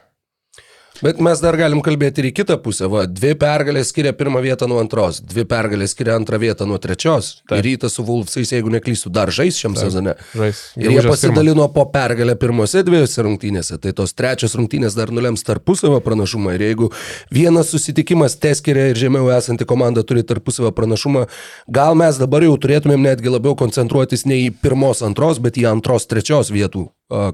Bet 1.05 1.19
mes 1.21 1.41
dar 1.43 1.55
galim 1.59 1.81
kalbėti 1.85 2.23
ir 2.23 2.29
į 2.31 2.33
kitą 2.39 2.57
pusę. 2.63 2.87
Va, 2.89 3.03
dvi 3.05 3.35
pergalės 3.37 3.91
skiria 3.91 4.13
pirmą 4.17 4.41
vietą 4.41 4.67
nuo 4.69 4.79
antros, 4.81 5.19
dvi 5.21 5.45
pergalės 5.49 5.93
skiria 5.93 6.15
antrą 6.17 6.39
vietą 6.41 6.65
nuo 6.69 6.79
trečios. 6.81 7.43
Tai 7.49 7.59
rytas 7.65 7.97
su 7.97 8.05
Vulfsais, 8.07 8.51
jeigu 8.55 8.71
neklystu, 8.73 9.11
dar 9.13 9.29
žais 9.33 9.59
šiam 9.59 9.75
Taip. 9.75 9.85
sezone. 9.85 10.15
Žais. 10.33 10.61
Ir 10.81 10.95
jie 10.95 11.03
pasidalino 11.05 11.67
po 11.73 11.85
pergalę 11.93 12.37
pirmose 12.39 12.81
dviejose 12.87 13.25
rungtynėse, 13.27 13.77
tai 13.83 13.93
tos 13.97 14.15
trečios 14.17 14.57
rungtynės 14.57 14.97
dar 14.97 15.13
nulems 15.13 15.45
tarpusavio 15.47 16.01
pranašumą. 16.05 16.55
Ir 16.57 16.65
jeigu 16.69 16.91
vienas 17.33 17.69
susitikimas 17.73 18.39
teskiria 18.41 18.89
ir 18.91 18.97
žemiau 18.97 19.29
esanti 19.37 19.67
komanda 19.69 20.05
turi 20.07 20.25
tarpusavio 20.25 20.73
pranašumą, 20.73 21.27
gal 21.69 21.97
mes 21.99 22.17
dabar 22.17 22.47
jau 22.47 22.57
turėtumėm 22.57 23.05
netgi 23.11 23.33
labiau 23.33 23.57
koncentruotis 23.59 24.25
ne 24.25 24.41
į 24.47 24.51
pirmos, 24.63 25.05
antros, 25.05 25.41
bet 25.43 25.61
į 25.61 25.69
antros, 25.75 26.09
trečios 26.09 26.49
vietų 26.53 26.87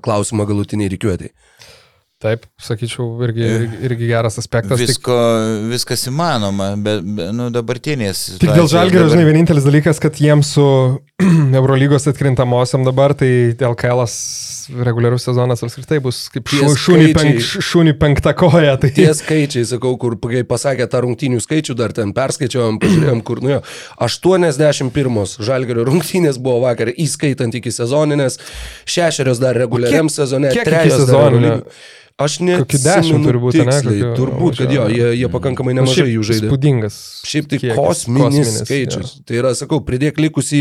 klausimą 0.03 0.45
galutiniai 0.49 0.91
reikiuotai. 0.93 1.31
Taip, 2.23 2.45
sakyčiau, 2.63 3.09
irgi, 3.27 3.43
irgi, 3.83 4.05
geras 4.07 4.37
aspektas. 4.39 4.79
Tik, 4.79 4.87
visko, 4.93 5.15
viskas 5.67 6.05
įmanoma, 6.07 6.69
bet, 6.79 7.01
bet 7.17 7.33
nu, 7.35 7.49
dabartinės. 7.51 8.21
tik 8.39 8.53
dėl 8.55 8.69
žalgirio, 8.71 9.01
dabar- 9.03 9.11
žinai, 9.17 9.25
vienintelis 9.27 9.65
dalykas, 9.67 9.99
kad 9.99 10.15
jiems 10.23 10.53
su 10.55 10.63
Eurolygos 11.59 12.07
atkrintamosiam 12.07 12.85
dabar, 12.87 13.11
tai 13.19 13.27
LKL 13.59 14.05
reguliarus 14.87 15.25
sezonas 15.27 15.59
apskritai 15.67 15.97
bus 16.05 16.21
kaip 16.31 16.47
šūni, 16.47 16.69
skaičiai- 16.79 17.17
penk, 17.17 17.41
šūni 17.67 17.93
penkta 17.99 18.31
koja. 18.39 18.77
Tai 18.79 18.91
Tie 18.95 19.09
skaičiai, 19.19 19.65
sakau, 19.73 19.91
kur 19.99 20.15
pasakė 20.47 20.87
tą 20.87 21.01
rungtynių 21.03 21.41
skaičių, 21.43 21.75
dar 21.75 21.91
ten 21.97 22.13
perskaičiavom, 22.15 22.79
pažiūrėjom, 22.85 23.19
kur, 23.27 23.41
nu 23.43 23.57
jo, 23.57 23.59
81 24.07 25.43
žalgerio 25.43 25.83
rungtynės 25.91 26.39
buvo 26.39 26.61
vakar, 26.69 26.93
įskaitant 26.95 27.59
iki 27.59 27.75
sezoninės, 27.75 28.39
šešerios 28.87 29.43
dar 29.43 29.59
reguliariam 29.59 30.07
kiek- 30.07 30.15
sezone, 30.21 30.53
kiek 30.55 30.71
iki 30.71 30.95
Aš 32.21 32.35
ne. 32.45 32.59
Kokių 32.61 32.77
dešimt 32.77 33.23
turi 33.25 33.39
būti, 33.41 33.61
ne? 33.65 33.73
Kokių- 33.73 34.09
turbūt, 34.19 34.57
kad 34.61 34.71
jo, 34.71 34.83
jie, 34.93 35.07
jie 35.17 35.29
pakankamai 35.33 35.73
Nu, 35.73 35.81
nemažai 35.81 36.05
jų 36.13 36.21
žaidė. 36.29 36.49
Spūdingas. 36.51 36.97
Šiaip 37.25 37.47
tai 37.49 37.57
kiekis, 37.57 37.77
kosminis 37.79 38.51
skaičius. 38.61 39.13
Tai 39.25 39.39
yra, 39.39 39.53
sakau, 39.57 39.79
pridėk 39.81 40.19
likusį 40.21 40.59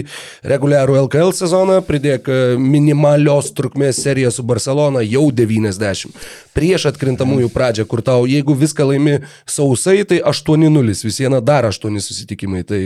reguliarų 0.49 0.97
LKL 1.03 1.35
sezoną, 1.37 1.77
pridėk 1.85 2.31
e, 2.33 2.39
minimalios 2.57 3.53
trukmės 3.53 4.01
seriją 4.01 4.33
su 4.33 4.43
Barcelona 4.49 5.05
jau 5.05 5.27
90. 5.31 6.09
Prieš 6.57 6.89
atkrintamųjų 6.89 7.53
pradžią, 7.53 7.85
kur 7.87 8.01
tau, 8.01 8.25
jeigu 8.25 8.57
viską 8.57 8.89
laimi 8.89 9.19
sausai, 9.45 10.01
tai 10.09 10.23
8-0, 10.25 11.05
vis 11.05 11.21
viena 11.21 11.43
dar 11.45 11.69
8 11.69 12.01
susitikimai. 12.01 12.65
Tai 12.65 12.83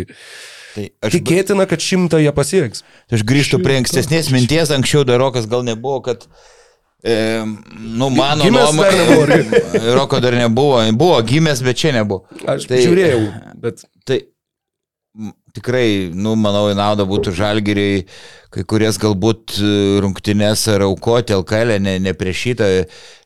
Tai 0.77 0.91
aš, 1.07 1.15
tikėtina, 1.15 1.65
kad 1.71 1.81
šimtą 1.81 2.19
jie 2.21 2.33
pasieks. 2.37 2.83
aš 3.09 3.23
grįžtu 3.25 3.63
prie 3.65 3.79
ankstesnės 3.81 4.29
minties, 4.35 4.69
anksčiau 4.75 5.07
dar 5.09 5.23
rokas 5.23 5.47
gal 5.49 5.63
nebuvo, 5.65 6.03
kad 6.05 6.27
E, 7.07 7.17
nu, 7.79 8.09
mano 8.11 8.43
Gimęs 8.43 8.75
dar 8.77 9.35
Roko 9.99 10.19
dar 10.21 10.35
nebuvo. 10.35 10.81
Buvo 10.93 11.21
gimęs, 11.23 11.63
bet 11.63 11.79
čia 11.79 11.93
nebuvo. 11.95 12.25
Aš 12.51 12.67
tai, 12.67 12.83
žiūrėjau, 12.83 13.21
bet 13.63 13.87
Tai 14.07 14.19
tikrai, 15.57 16.11
nu, 16.13 16.35
manau, 16.37 16.67
į 16.71 16.77
naudą 16.77 17.07
būtų 17.09 17.33
žalgeriai, 17.37 18.03
kai 18.53 18.65
kurias 18.69 18.99
galbūt 19.01 19.55
e, 19.57 19.71
rungtynės 20.05 20.67
ar 20.73 20.85
aukoti 20.87 21.33
LKL, 21.37 21.77
ne, 21.83 21.95
ne 22.05 22.13
prieš 22.17 22.43
šitą, 22.45 22.69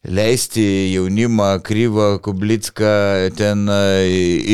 leisti 0.06 0.64
jaunimą, 0.94 1.48
Kryvą, 1.66 2.06
Kublicką, 2.22 2.92
ten 3.38 3.66
e, 3.74 3.80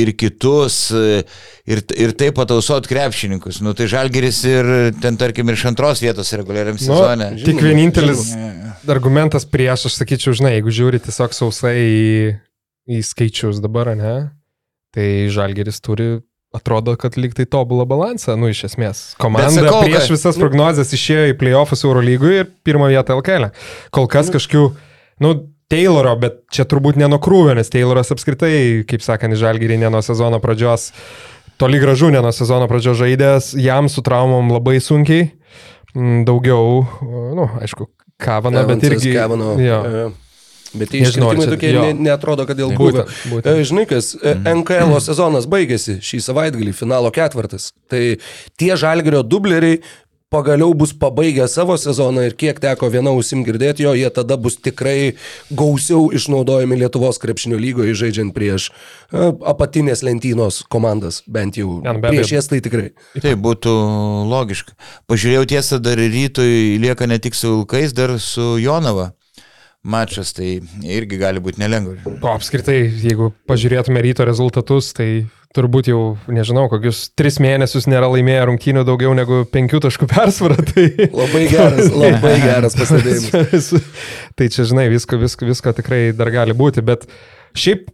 ir 0.01 0.15
kitus, 0.19 0.79
e, 0.97 1.23
ir, 1.69 1.85
ir 1.95 2.17
taip 2.17 2.39
patausot 2.41 2.89
krepšininkus. 2.89 3.61
Nu, 3.65 3.77
tai 3.77 3.91
žalgeris 3.93 4.41
ir 4.49 4.73
ten, 5.03 5.21
tarkim, 5.21 5.53
ir 5.53 5.59
iš 5.61 5.67
antros 5.75 6.01
vietos 6.05 6.33
reguliariam 6.41 6.81
Nu, 6.81 6.87
sezone. 6.89 7.35
tik 7.45 7.61
vienintelis 7.61 8.31
argumentas 8.93 9.47
prieš, 9.49 9.89
aš 9.91 9.99
sakyčiau, 10.01 10.35
žinai, 10.37 10.57
jeigu 10.57 10.73
žiūri 10.75 11.01
tiesiog 11.03 11.35
sausai 11.37 11.77
į, 11.81 12.07
į 12.97 13.03
skaičius 13.07 13.61
dabar, 13.65 13.93
ne, 13.99 14.15
tai 14.97 15.29
Žalgeris 15.33 15.83
turi, 15.85 16.21
atrodo, 16.57 16.95
kad 17.01 17.19
lyg 17.21 17.35
tai 17.37 17.47
tobulą 17.51 17.85
balansą, 17.89 18.37
nu 18.41 18.51
iš 18.53 18.65
esmės. 18.71 19.03
Komanda 19.21 19.53
sakau, 19.53 19.83
prieš 19.85 20.13
visas 20.15 20.39
prognozes 20.41 20.95
išėjo 20.97 21.33
į 21.33 21.37
playoffus 21.41 21.85
Euro 21.85 22.05
lygui 22.05 22.41
ir 22.41 22.49
pirmą 22.67 22.89
vietą 22.93 23.19
LKL. 23.19 23.51
Kol 23.95 24.09
kas 24.11 24.33
kažkokių, 24.35 24.65
nu, 25.25 25.35
Tayloro, 25.67 26.13
bet 26.23 26.45
čia 26.55 26.63
turbūt 26.69 26.99
ne 27.01 27.09
nuo 27.11 27.19
krūvio, 27.23 27.57
nes 27.59 27.73
Tayloras 27.73 28.13
apskritai, 28.15 28.85
kaip 28.87 29.03
sakant, 29.03 29.35
į 29.35 29.41
Žalgerį 29.41 29.81
ne 29.83 29.91
nuo 29.91 30.03
sezono 30.07 30.39
pradžios, 30.43 30.93
toli 31.59 31.81
gražu 31.83 32.13
ne 32.15 32.23
nuo 32.23 32.31
sezono 32.35 32.69
pradžios 32.71 33.01
žaidęs, 33.01 33.51
jam 33.59 33.91
su 33.91 34.05
traumom 34.07 34.53
labai 34.55 34.79
sunkiai. 34.81 35.33
Mm, 35.97 36.23
Daugiau, 36.29 36.85
nu, 37.35 37.49
aišku, 37.65 37.89
Kavana, 38.23 38.65
bet 38.65 38.79
Evansas, 38.81 39.03
irgi... 39.05 39.17
Kavanaugh, 39.17 39.61
jo. 39.61 39.81
e, 39.85 40.07
Bet 40.77 40.91
tie 40.93 41.03
iškritimai 41.07 41.47
tokie 41.49 41.71
jo. 41.73 41.83
ne, 41.87 41.93
neatrodo, 42.09 42.45
kad 42.49 42.59
dėl. 42.59 42.73
Būtent, 42.77 43.13
būtent. 43.31 43.49
E, 43.49 43.65
Žinai, 43.69 43.85
kas, 43.89 44.11
e, 44.19 44.35
NKL 44.51 44.97
sezonas 45.05 45.47
baigėsi 45.49 45.99
šį 46.05 46.21
savaitgalį, 46.27 46.75
finalo 46.77 47.13
ketvirtas. 47.15 47.71
Tai 47.91 48.03
tie 48.61 48.73
žalgerio 48.77 49.23
dubleriai 49.25 49.81
pagaliau 50.31 50.75
bus 50.75 50.93
pabaigę 50.93 51.47
savo 51.49 51.77
sezoną 51.79 52.25
ir 52.27 52.35
kiek 52.35 52.59
teko 52.61 52.89
viena 52.91 53.13
ausim 53.15 53.45
girdėti 53.47 53.85
jo, 53.87 53.93
jie 53.95 54.09
tada 54.11 54.37
bus 54.37 54.57
tikrai 54.59 55.15
gausiau 55.51 56.09
išnaudojami 56.19 56.79
Lietuvos 56.81 57.21
krepšinio 57.23 57.59
lygoje 57.63 57.95
žaidžiant 58.01 58.35
prieš 58.35 58.69
e, 58.71 59.31
apatinės 59.47 60.03
lentynos 60.07 60.65
komandas, 60.73 61.21
bent 61.31 61.61
jau. 61.61 61.79
Ne, 61.85 61.95
nu, 61.95 62.03
be 62.03 62.11
prieš 62.11 62.35
jas 62.35 62.51
tai 62.51 62.59
tikrai. 62.65 62.89
Tai 63.23 63.37
būtų 63.47 63.77
logiška. 64.33 64.75
Pažiūrėjau 65.07 65.47
tiesą, 65.55 65.79
dar 65.83 66.03
rytoj 66.03 66.75
lieka 66.83 67.07
ne 67.07 67.21
tik 67.23 67.39
su 67.39 67.53
Vilkais, 67.55 67.95
dar 67.95 68.17
su 68.19 68.57
Jonava 68.59 69.13
mačas, 69.87 70.33
tai 70.35 70.57
irgi 70.83 71.21
gali 71.21 71.39
būti 71.43 71.63
nelengva. 71.63 72.17
O 72.19 72.33
apskritai, 72.35 72.81
jeigu 72.91 73.31
pažiūrėtume 73.47 74.03
ryto 74.03 74.27
rezultatus, 74.27 74.91
tai 74.97 75.29
turbūt 75.57 75.91
jau, 75.91 76.01
nežinau, 76.31 76.67
kokius 76.73 77.07
tris 77.17 77.41
mėnesius 77.43 77.89
nėra 77.91 78.11
laimėję 78.13 78.45
rungtynių 78.51 78.85
daugiau 78.87 79.15
negu 79.17 79.43
penkių 79.53 79.81
taškų 79.87 80.09
persvarą. 80.13 80.61
Tai... 80.71 80.87
Labai 81.17 81.47
geras, 81.51 81.91
labai 81.91 82.35
geras 82.47 82.77
pastebėjimas. 82.79 83.73
tai 84.37 84.51
čia, 84.53 84.69
žinai, 84.69 84.87
visko, 84.93 85.19
visko, 85.21 85.49
visko 85.49 85.75
tikrai 85.77 86.11
dar 86.17 86.33
gali 86.35 86.57
būti, 86.57 86.85
bet 86.87 87.09
šiaip 87.57 87.89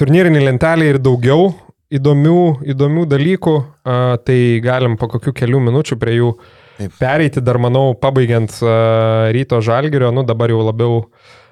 turnyrinį 0.00 0.44
lentelį 0.48 0.94
ir 0.94 1.00
daugiau 1.02 1.50
įdomių, 1.90 2.40
įdomių 2.70 3.04
dalykų, 3.10 3.54
a, 3.82 3.98
tai 4.22 4.38
galim 4.64 4.96
po 5.00 5.10
kokių 5.10 5.34
kelių 5.42 5.62
minučių 5.66 5.98
prie 6.00 6.16
jų 6.20 6.30
Taip. 6.78 6.94
pereiti, 7.00 7.42
dar 7.44 7.58
manau, 7.62 7.90
pabaigiant 7.98 8.54
a, 8.62 9.30
ryto 9.34 9.60
žalgerio, 9.64 10.12
nu 10.14 10.24
dabar 10.26 10.52
jau 10.52 10.62
labiau 10.64 11.02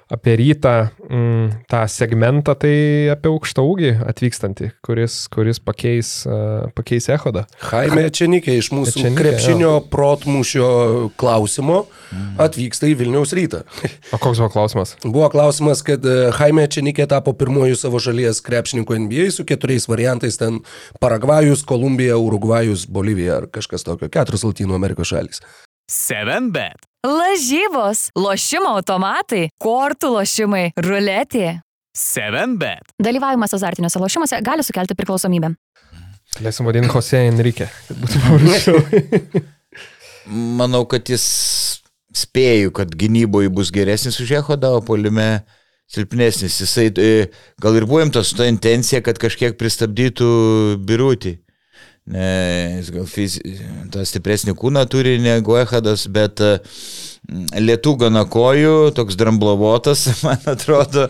apie 0.09 0.35
rytą 0.35 0.87
mm, 1.09 1.49
tą 1.69 1.87
segmentą, 1.87 2.55
tai 2.57 2.73
apie 3.13 3.29
aukštą 3.29 3.63
ūgį 3.65 3.91
atvykstantį, 4.09 4.71
kuris, 4.85 5.19
kuris 5.33 5.61
pakeis, 5.61 6.11
a, 6.25 6.69
pakeis 6.75 7.09
Ehodą. 7.13 7.45
Jaime 7.69 8.07
Čenikė 8.09 8.57
iš 8.57 8.71
mūsų 8.73 8.95
Ečenikė, 9.03 9.19
krepšinio 9.21 9.73
protmušio 9.93 10.71
klausimo 11.19 11.83
atvyksta 12.41 12.89
į 12.89 12.97
Vilniaus 13.03 13.35
rytą. 13.37 13.61
O 14.15 14.17
koks 14.17 14.41
buvo 14.41 14.49
klausimas? 14.57 14.95
Buvo 15.05 15.29
klausimas, 15.29 15.85
kad 15.85 16.05
e, 16.05 16.17
Jaime 16.33 16.65
Čenikė 16.65 17.05
tapo 17.09 17.35
pirmoju 17.37 17.77
savo 17.77 18.01
šalies 18.01 18.41
krepšininku 18.45 18.97
NBA 19.05 19.29
su 19.35 19.45
keturiais 19.45 19.85
variantais 19.91 20.41
ten 20.41 20.63
Paragvajus, 21.03 21.61
Kolumbija, 21.69 22.17
Urugvajus, 22.17 22.87
Bolivija 22.89 23.43
ar 23.43 23.49
kažkas 23.53 23.85
tokio. 23.85 24.09
Keturios 24.09 24.47
Latino 24.47 24.77
Amerikos 24.79 25.13
šalis. 25.13 25.43
7bet. 25.89 26.88
Lažybos, 27.07 28.09
lošimo 28.19 28.73
automatai, 28.75 29.45
kortų 29.63 30.09
lošimai, 30.17 30.65
ruletė. 30.83 31.61
7bet. 31.95 32.91
Dalyvavimas 32.99 33.55
azartiniuose 33.55 34.01
lošimuose 34.03 34.39
gali 34.43 34.65
sukelti 34.67 34.97
priklausomybę. 34.99 35.53
Leisim 36.43 36.67
vadinti 36.67 36.91
Jose 36.91 37.21
Enrique, 37.29 37.69
kad 37.87 38.01
būtų 38.03 38.19
paprasčiau. 38.25 38.83
Manau, 40.59 40.83
kad 40.91 41.07
jis 41.07 41.23
spėju, 42.19 42.75
kad 42.75 42.91
gynyboje 42.91 43.47
bus 43.47 43.71
geresnis 43.71 44.19
už 44.19 44.35
Ehodą, 44.41 44.75
o 44.75 44.83
polime 44.83 45.45
silpnesnis. 45.87 46.59
Jisai 46.65 46.89
e, 46.99 47.29
gal 47.63 47.79
ir 47.79 47.87
buvom 47.87 48.11
tos 48.11 48.33
su 48.33 48.41
ta 48.41 48.49
intencija, 48.51 48.99
kad 49.05 49.23
kažkiek 49.23 49.55
pristabdytų 49.55 50.33
birutį. 50.83 51.37
Jis 52.09 52.89
gal 52.89 53.05
fizi, 53.05 53.41
tą 53.93 54.01
stipresnį 54.07 54.55
kūną 54.57 54.81
turi 54.89 55.19
negu 55.21 55.59
Ehadas, 55.59 56.07
bet 56.09 56.41
e, 56.41 56.55
lietų 57.61 57.93
gana 58.01 58.23
kojų, 58.25 58.89
toks 58.97 59.17
dramblovotas, 59.19 60.07
man 60.25 60.41
atrodo, 60.49 61.05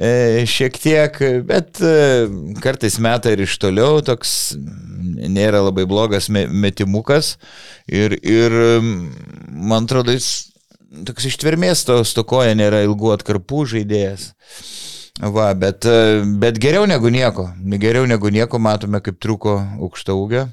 e, 0.00 0.46
šiek 0.48 0.80
tiek, 0.80 1.20
bet 1.48 1.82
e, 1.84 1.92
kartais 2.64 2.96
meta 3.04 3.34
ir 3.34 3.44
iš 3.44 3.58
toliau, 3.60 4.00
toks 4.00 4.54
nėra 5.28 5.60
labai 5.66 5.84
blogas 5.90 6.30
me- 6.32 6.48
metimukas 6.48 7.34
ir, 7.84 8.16
ir 8.24 8.56
man 9.52 9.84
atrodo, 9.84 10.16
jis 10.16 10.48
toks 11.04 11.28
ištvermės 11.28 11.84
to 11.84 12.00
stokoja, 12.08 12.56
nėra 12.56 12.80
ilgų 12.88 13.18
atkarpų 13.18 13.66
žaidėjas. 13.74 14.30
Va, 15.18 15.48
bet, 15.58 15.82
e, 15.88 16.22
bet 16.38 16.58
geriau 16.62 16.86
negu 16.86 17.10
nieko. 17.10 17.48
Geriau 17.82 18.06
negu 18.06 18.30
nieko 18.30 18.60
matome, 18.62 19.00
kaip 19.02 19.18
truko 19.18 19.56
aukšta 19.82 20.14
ūgio. 20.14 20.44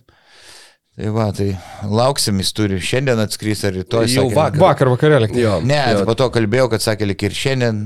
Tai 0.95 1.09
va, 1.11 1.25
tai 1.35 1.49
lauksim, 1.91 2.37
jis 2.39 2.53
turi 2.55 2.77
šiandien 2.79 3.19
atskris 3.19 3.65
ar 3.67 3.73
rytoj. 3.75 4.05
Jau 4.07 4.29
sakė, 4.29 4.35
vakar. 4.37 4.61
Vakar 4.63 4.91
vakarėlį. 4.93 5.27
Jo, 5.41 5.57
Ne, 5.61 5.75
jo. 5.91 5.97
tai 5.99 6.05
po 6.07 6.15
to 6.15 6.29
kalbėjau, 6.31 6.69
kad 6.71 6.85
sakė, 6.85 7.09
lik 7.09 7.25
ir 7.27 7.35
šiandien. 7.35 7.81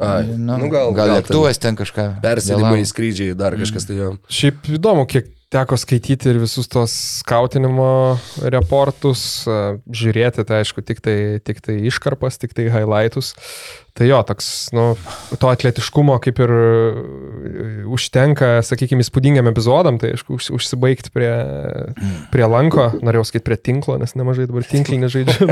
Ai, 0.00 0.22
nu, 0.32 0.56
nu 0.62 0.70
gal, 0.72 0.88
gal- 0.96 1.10
gal 1.12 1.12
lėktuvas 1.18 1.60
ten 1.60 1.76
kažką. 1.76 2.06
Persėdimai, 2.24 2.72
vėlavo. 2.80 2.88
skrydžiai, 2.88 3.36
dar 3.36 3.52
kažkas 3.60 3.84
tai 3.86 3.98
jo. 4.00 4.14
Šiaip 4.32 4.64
įdomu, 4.78 5.04
kiek 5.06 5.28
teko 5.54 5.78
skaityti 5.78 6.32
ir 6.32 6.40
visus 6.42 6.68
tos 6.70 6.94
skautinimo 7.20 8.18
reportus, 8.50 9.44
žiūrėti, 9.86 10.44
tai 10.48 10.62
aišku, 10.64 10.82
tik 10.86 11.00
tai, 11.04 11.16
tik 11.44 11.62
tai 11.64 11.78
iškarpas, 11.90 12.40
tik 12.42 12.56
tai 12.56 12.68
highlightus. 12.72 13.34
Tai 13.94 14.08
jo, 14.08 14.16
toks, 14.26 14.46
nu, 14.74 14.88
to 15.38 15.50
atletiškumo 15.52 16.16
kaip 16.22 16.40
ir 16.42 16.50
e, 16.50 16.62
užtenka, 17.94 18.48
sakykime, 18.66 19.04
įspūdingiam 19.06 19.46
epizodam, 19.46 20.00
tai 20.02 20.16
aišku, 20.16 20.34
už, 20.34 20.48
užsibaigti 20.56 21.12
prie, 21.14 21.30
prie 22.32 22.48
lanko, 22.50 22.88
norėjau 23.06 23.28
sakyti 23.28 23.46
prie 23.46 23.60
tinklo, 23.70 23.94
nes 24.02 24.16
nemažai 24.18 24.48
dabar 24.50 24.66
tinklinį 24.66 25.12
žaidžiu, 25.14 25.46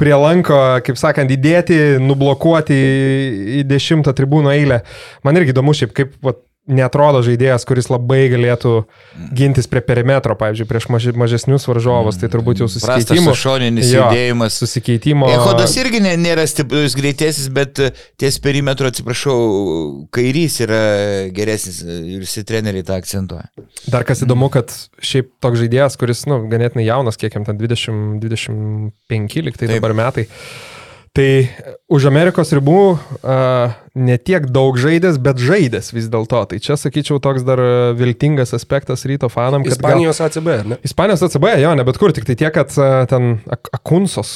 prie 0.00 0.16
lanko, 0.18 0.58
kaip 0.88 0.98
sakant, 0.98 1.30
įdėti, 1.30 1.78
nublokuoti 2.02 2.80
į 3.60 3.62
dešimtą 3.70 4.16
tribūno 4.18 4.50
eilę. 4.56 4.82
Man 5.22 5.38
irgi 5.38 5.54
įdomu 5.54 5.76
šiaip, 5.78 5.94
kaip 5.94 6.18
vat, 6.26 6.42
netrodo 6.68 7.22
žaidėjas, 7.24 7.64
kuris 7.68 7.88
labai 7.90 8.28
galėtų 8.32 8.72
gintis 9.36 9.66
prie 9.70 9.80
perimetro, 9.84 10.36
pavyzdžiui, 10.38 10.66
prieš 10.68 10.86
mažesnius 11.16 11.64
varžovus, 11.68 12.18
tai 12.20 12.28
turbūt 12.32 12.60
jau 12.62 12.68
Prastas 12.68 13.06
susikeitimo. 13.08 13.34
šoninis 13.34 13.88
Jo, 13.92 14.04
judėjimas. 14.10 14.58
Susikeitimo. 14.60 15.30
Ehodas 15.32 15.74
irgi 15.80 16.02
nė- 16.04 16.16
nėra 16.20 16.44
stiprus 16.46 16.94
greitesnis, 16.98 17.48
bet 17.48 17.80
ties 18.20 18.38
perimetro, 18.44 18.90
atsiprašau, 18.92 19.38
kairys 20.12 20.60
yra 20.66 20.82
geresnis 21.34 21.80
ir 21.82 22.20
visi 22.20 22.44
treneriai 22.44 22.84
tą 22.84 22.98
akcentuoja. 23.00 23.48
Dar 23.88 24.04
kas 24.04 24.22
įdomu, 24.26 24.50
kad 24.52 24.68
šiaip 25.00 25.30
toks 25.40 25.58
žaidėjas, 25.64 25.96
kuris, 25.98 26.26
nu, 26.28 26.42
ganėtinai 26.52 26.84
jaunas, 26.84 27.16
kiek 27.16 27.32
jam 27.34 27.44
ten 27.48 27.56
20, 27.56 28.20
25 28.20 29.42
liktai 29.48 29.66
Taip. 29.68 29.78
dabar 29.80 29.94
metai. 29.96 30.28
Tai 31.18 31.30
už 31.90 32.04
Amerikos 32.06 32.52
ribų 32.54 32.80
uh, 32.94 33.72
netiek 33.98 34.44
daug 34.54 34.76
žaidęs, 34.78 35.16
bet 35.18 35.40
žaidęs 35.42 35.90
vis 35.90 36.06
dėlto. 36.12 36.44
Tai 36.52 36.58
čia, 36.62 36.76
sakyčiau, 36.78 37.18
toks 37.22 37.42
dar 37.42 37.58
e, 37.58 37.70
viltingas 37.98 38.52
aspektas 38.54 39.02
ryto 39.08 39.26
fanam. 39.32 39.64
kad 39.66 39.74
gal- 39.74 39.98
Ispanijos 39.98 40.20
ACB, 40.22 40.50
ne? 40.68 40.78
Ispanijos 40.86 41.24
ACB, 41.26 41.46
jo, 41.64 41.72
ne 41.74 41.86
bet 41.88 41.98
kur, 41.98 42.14
tik 42.14 42.28
tai 42.28 42.36
tiek, 42.38 42.52
kad 42.54 42.70
a, 42.78 43.06
ten 43.10 43.40
Ak- 43.50 43.70
Akunsos 43.74 44.30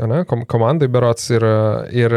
ne, 0.00 0.24
kom 0.26 0.42
komandai 0.50 0.88
berots 0.90 1.30
ir, 1.30 1.46
ir 1.94 2.16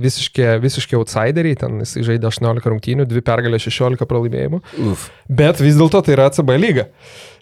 visiškai, 0.00 0.56
visiškai 0.62 0.96
outsideriai, 0.96 1.58
ten 1.60 1.82
jis 1.84 1.98
žaidė 2.08 2.30
18 2.30 2.72
rungtynių, 2.72 3.04
2 3.10 3.24
pergalės, 3.28 3.68
16 3.68 4.08
pralaimėjimų. 4.08 4.62
Uf. 4.94 5.10
Bet 5.28 5.60
vis 5.60 5.76
dėlto 5.76 6.00
tai 6.06 6.16
yra 6.16 6.30
ACB 6.32 6.56
lyga. 6.56 6.88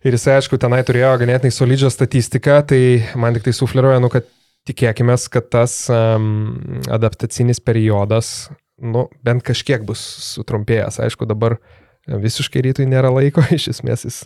Ir 0.02 0.16
jis, 0.16 0.26
aišku, 0.34 0.58
tenai 0.58 0.82
turėjo 0.82 1.14
ganėtinai 1.22 1.54
solidžią 1.54 1.92
statistiką, 1.94 2.62
tai 2.66 2.82
man 3.14 3.36
tik 3.36 3.46
tai 3.46 3.54
sufleruoja, 3.54 4.00
nu, 4.02 4.10
kad 4.10 4.26
tikėkime, 4.68 5.16
kad 5.32 5.48
tas 5.52 5.74
um, 5.92 6.80
adaptacinis 6.92 7.62
periodas, 7.64 8.50
nu, 8.80 9.08
bent 9.24 9.44
kažkiek 9.46 9.84
bus 9.86 10.02
sutrumpėjęs. 10.34 11.00
Aišku, 11.04 11.28
dabar 11.28 11.58
visiškai 12.08 12.64
rytui 12.68 12.88
nėra 12.90 13.12
laiko, 13.14 13.44
iš 13.56 13.70
esmės 13.76 14.06
jis, 14.08 14.22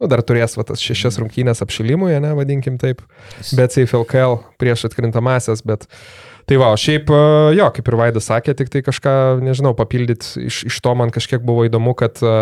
nu, 0.00 0.10
dar 0.10 0.24
turės 0.26 0.58
va, 0.58 0.66
tas 0.68 0.82
šešias 0.84 1.20
rungtynės 1.22 1.64
apšilimui, 1.64 2.12
ne, 2.22 2.34
vadinkim 2.36 2.78
taip, 2.82 3.04
bet 3.56 3.76
Safe 3.76 4.00
LKL 4.00 4.40
prieš 4.60 4.88
atkrintamasias, 4.90 5.64
bet 5.66 5.88
Tai 6.44 6.58
va, 6.60 6.74
o 6.74 6.76
šiaip, 6.76 7.08
e, 7.08 7.20
jo, 7.56 7.66
kaip 7.72 7.86
ir 7.88 7.96
Vaidas 7.96 8.26
sakė, 8.28 8.52
tik 8.58 8.68
tai 8.72 8.82
kažką, 8.84 9.14
nežinau, 9.44 9.72
papildyti 9.76 10.44
iš, 10.44 10.64
iš 10.68 10.80
to 10.84 10.92
man 10.98 11.12
kažkiek 11.14 11.40
buvo 11.44 11.64
įdomu, 11.64 11.94
kad, 11.96 12.20
e, 12.20 12.34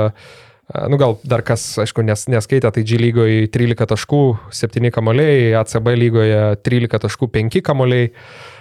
nu 0.88 0.96
gal 0.96 1.18
dar 1.26 1.42
kas, 1.44 1.64
aišku, 1.82 2.04
nes, 2.06 2.26
neskaitė, 2.30 2.70
tai 2.72 2.84
G 2.86 2.98
lygoje 3.00 3.48
13 3.52 3.88
taškų, 3.92 4.22
7 4.54 4.92
kamoliai, 4.94 5.52
ACB 5.58 5.92
lygoje 5.98 6.40
13 6.64 7.02
taškų, 7.02 7.28
5 7.34 7.62
kamoliai, 7.66 8.12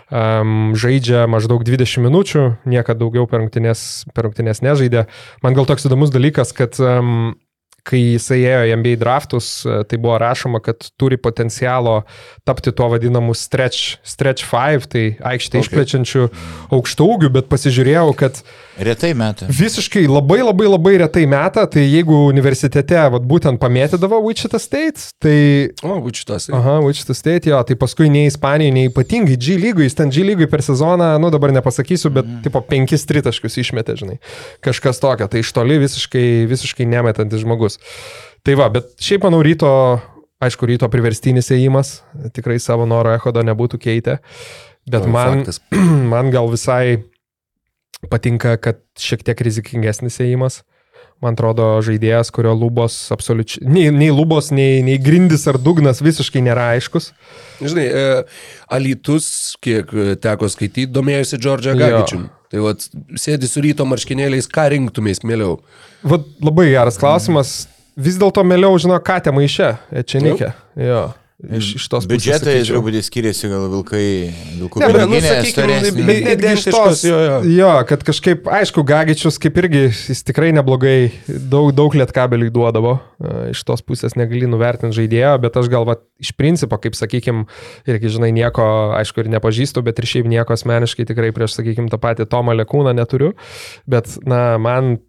um, 0.10 0.74
žaidžia 0.78 1.28
maždaug 1.32 1.64
20 1.68 2.04
minučių, 2.08 2.44
niekada 2.66 3.04
daugiau 3.04 3.30
per 3.30 3.44
rungtynės, 3.44 3.86
per 4.16 4.28
rungtynės 4.28 4.64
nežaidė. 4.66 5.06
Man 5.46 5.58
gal 5.58 5.70
toks 5.70 5.88
įdomus 5.88 6.14
dalykas, 6.14 6.56
kad 6.58 6.80
um, 6.84 7.38
kai 7.88 8.02
jisai 8.16 8.40
ėjo 8.44 8.62
į 8.70 8.76
NBA 8.80 8.96
draftus, 9.02 9.50
e, 9.66 9.82
tai 9.90 10.00
buvo 10.02 10.18
rašoma, 10.22 10.62
kad 10.64 10.90
turi 11.00 11.18
potencialo 11.22 12.02
tapti 12.48 12.74
tuo 12.76 12.90
vadinamu 12.94 13.36
stretch, 13.38 13.98
stretch 14.08 14.46
five, 14.48 14.90
tai 14.92 15.06
aikštė 15.18 15.60
okay. 15.60 15.68
išplečiančių 15.68 16.26
aukštų 16.78 17.08
ūgių, 17.16 17.32
bet 17.38 17.50
pasižiūrėjau, 17.52 18.12
kad 18.18 18.42
Retai 18.82 19.12
metai. 19.18 19.50
visiškai 19.52 20.06
labai 20.10 20.42
labai 20.42 20.70
labai 20.70 20.96
retai 21.04 21.26
metą, 21.30 21.66
tai 21.70 21.84
jeigu 21.86 22.18
universitete 22.30 23.02
vat, 23.14 23.26
būtent 23.28 23.62
pamėtydavo 23.62 24.22
Wichita 24.26 24.60
State, 24.62 25.12
tai 25.22 25.36
O, 25.84 26.00
Wichitas. 26.06 26.48
Aha, 26.54 26.80
Wichita 26.86 27.14
State, 27.18 27.50
jo, 27.52 27.60
tai 27.68 27.78
paskui 27.80 28.10
nei 28.12 28.30
Ispanijoje, 28.30 28.74
nei 28.76 28.90
ypatingai 28.90 29.38
G 29.38 29.58
lygui, 29.62 29.86
jis 29.88 29.98
ten 29.98 30.12
G 30.14 30.26
lygui 30.26 30.48
per 30.50 30.64
sezoną, 30.66 31.14
nu 31.22 31.32
dabar 31.34 31.54
nepasakysiu, 31.56 32.12
bet 32.14 32.28
mm. 32.28 32.42
tipo 32.46 32.62
penkis 32.66 33.06
tritaškius 33.10 33.60
išmetė, 33.62 33.98
žinai. 34.02 34.18
Kažkas 34.66 35.02
tokio, 35.04 35.28
tai 35.32 35.44
iš 35.44 35.52
toli 35.56 35.78
visiškai, 35.82 36.26
visiškai 36.50 36.88
nemetantis 36.90 37.44
žmogus. 37.44 37.71
Tai 38.46 38.58
va, 38.58 38.72
bet 38.74 38.96
šiaip 39.02 39.28
manau 39.28 39.44
ryto, 39.46 39.70
aišku, 40.42 40.66
ryto 40.70 40.90
priverstinis 40.92 41.52
ėjimas, 41.54 42.00
tikrai 42.34 42.58
savo 42.62 42.88
noro 42.90 43.14
echodo 43.14 43.44
nebūtų 43.46 43.80
keitę, 43.82 44.18
bet 44.90 45.06
O, 45.06 45.14
man, 45.14 45.44
faktas. 45.44 45.62
man 46.14 46.34
gal 46.34 46.50
visai 46.52 47.04
patinka, 48.10 48.58
kad 48.58 48.82
šiek 48.98 49.26
tiek 49.28 49.46
rizikingesnis 49.46 50.22
ėjimas. 50.24 50.64
Man 51.22 51.36
atrodo, 51.38 51.66
žaidėjas, 51.86 52.32
kurio 52.34 52.56
lubos 52.58 52.96
absoliučiai, 53.14 53.68
nei, 53.70 53.92
nei 53.94 54.10
lubos, 54.10 54.50
nei, 54.50 54.80
nei 54.82 54.98
grindis 54.98 55.46
ar 55.50 55.60
dugnas 55.62 56.02
visiškai 56.02 56.42
nėra 56.42 56.72
aiškus. 56.74 57.12
Žinai, 57.62 57.86
e, 57.86 58.06
Alitus, 58.74 59.28
kiek 59.62 59.94
e, 59.94 60.16
teko 60.18 60.50
skaityti, 60.50 60.90
domėjosi 60.90 61.38
Džordžą 61.38 61.78
Jo. 62.26 62.41
Tai 62.52 62.64
vat, 62.66 62.84
sėdi 63.20 63.48
su 63.48 63.64
ryto 63.64 63.86
marškinėliais, 63.88 64.50
ką 64.52 64.68
rinktumės 64.74 65.24
mieliau. 65.24 65.60
Vat 66.04 66.26
labai 66.44 66.68
geras 66.74 67.00
klausimas. 67.00 67.54
Vis 68.02 68.18
dėlto 68.20 68.44
mėliau 68.48 68.76
žino, 68.80 68.98
ką 69.04 69.18
te 69.24 69.34
maišė, 69.36 69.72
Ečenikė. 70.02 70.52
Jo. 70.80 71.02
Iš, 71.42 71.68
iš 71.80 71.86
tos 71.90 72.06
Biudžetai 72.06 72.60
truputį 72.68 73.00
skiriasi, 73.02 73.48
gal 73.50 73.64
vilkai, 73.72 74.30
vilkų 74.60 74.78
Ne, 74.84 74.88
nu, 74.92 75.00
piniginė 75.00 75.30
sakykim, 75.32 75.52
storesnė. 75.56 75.92
bet- 76.06 76.06
Netgi 76.06 76.22
iš 76.22 76.36
Identiškos, 76.38 76.76
tos, 76.76 77.02
jo, 77.08 77.18
jo. 77.26 77.38
jo, 77.50 77.70
kad 77.90 78.04
kažkaip, 78.06 78.46
aišku, 78.60 78.84
Gagičius 78.86 79.40
kaip 79.42 79.58
irgi, 79.58 79.82
jis 79.90 80.22
tikrai 80.28 80.52
neblogai, 80.54 81.12
daug, 81.26 81.72
daug 81.74 81.98
lietkabelių 81.98 82.52
duodavo, 82.54 82.94
e, 83.18 83.50
iš 83.56 83.64
tos 83.66 83.82
pusės 83.82 84.14
negali 84.20 84.46
nuvertinti 84.46 85.00
žaidėjo, 85.02 85.34
bet 85.42 85.58
aš 85.58 85.72
gal, 85.74 85.88
va, 85.90 85.98
iš 86.22 86.30
principo, 86.38 86.78
kaip 86.78 86.94
sakykim, 86.94 87.48
irgi, 87.90 88.14
žinai, 88.20 88.30
nieko, 88.38 88.94
aišku, 89.02 89.26
ir 89.26 89.34
nepažįstu, 89.34 89.82
bet 89.82 89.98
ir 89.98 90.06
šiaip 90.14 90.30
nieko 90.30 90.54
asmeniškai 90.54 91.10
tikrai 91.10 91.34
prieš, 91.34 91.58
sakykim, 91.58 91.90
tą 91.90 91.98
patį 91.98 92.30
Tomą 92.30 92.54
Lekūną 92.62 92.94
neturiu, 92.94 93.34
bet, 93.90 94.14
na, 94.30 94.60
man 94.62 95.00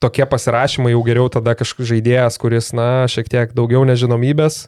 tokie 0.00 0.24
pasirašymai 0.28 0.90
jau 0.92 1.02
geriau 1.06 1.28
tada 1.32 1.54
kažkoks 1.56 1.88
žaidėjas, 1.92 2.36
kuris, 2.40 2.72
na, 2.76 3.04
šiek 3.08 3.28
tiek 3.32 3.52
daugiau 3.56 3.84
nežinomybės, 3.88 4.66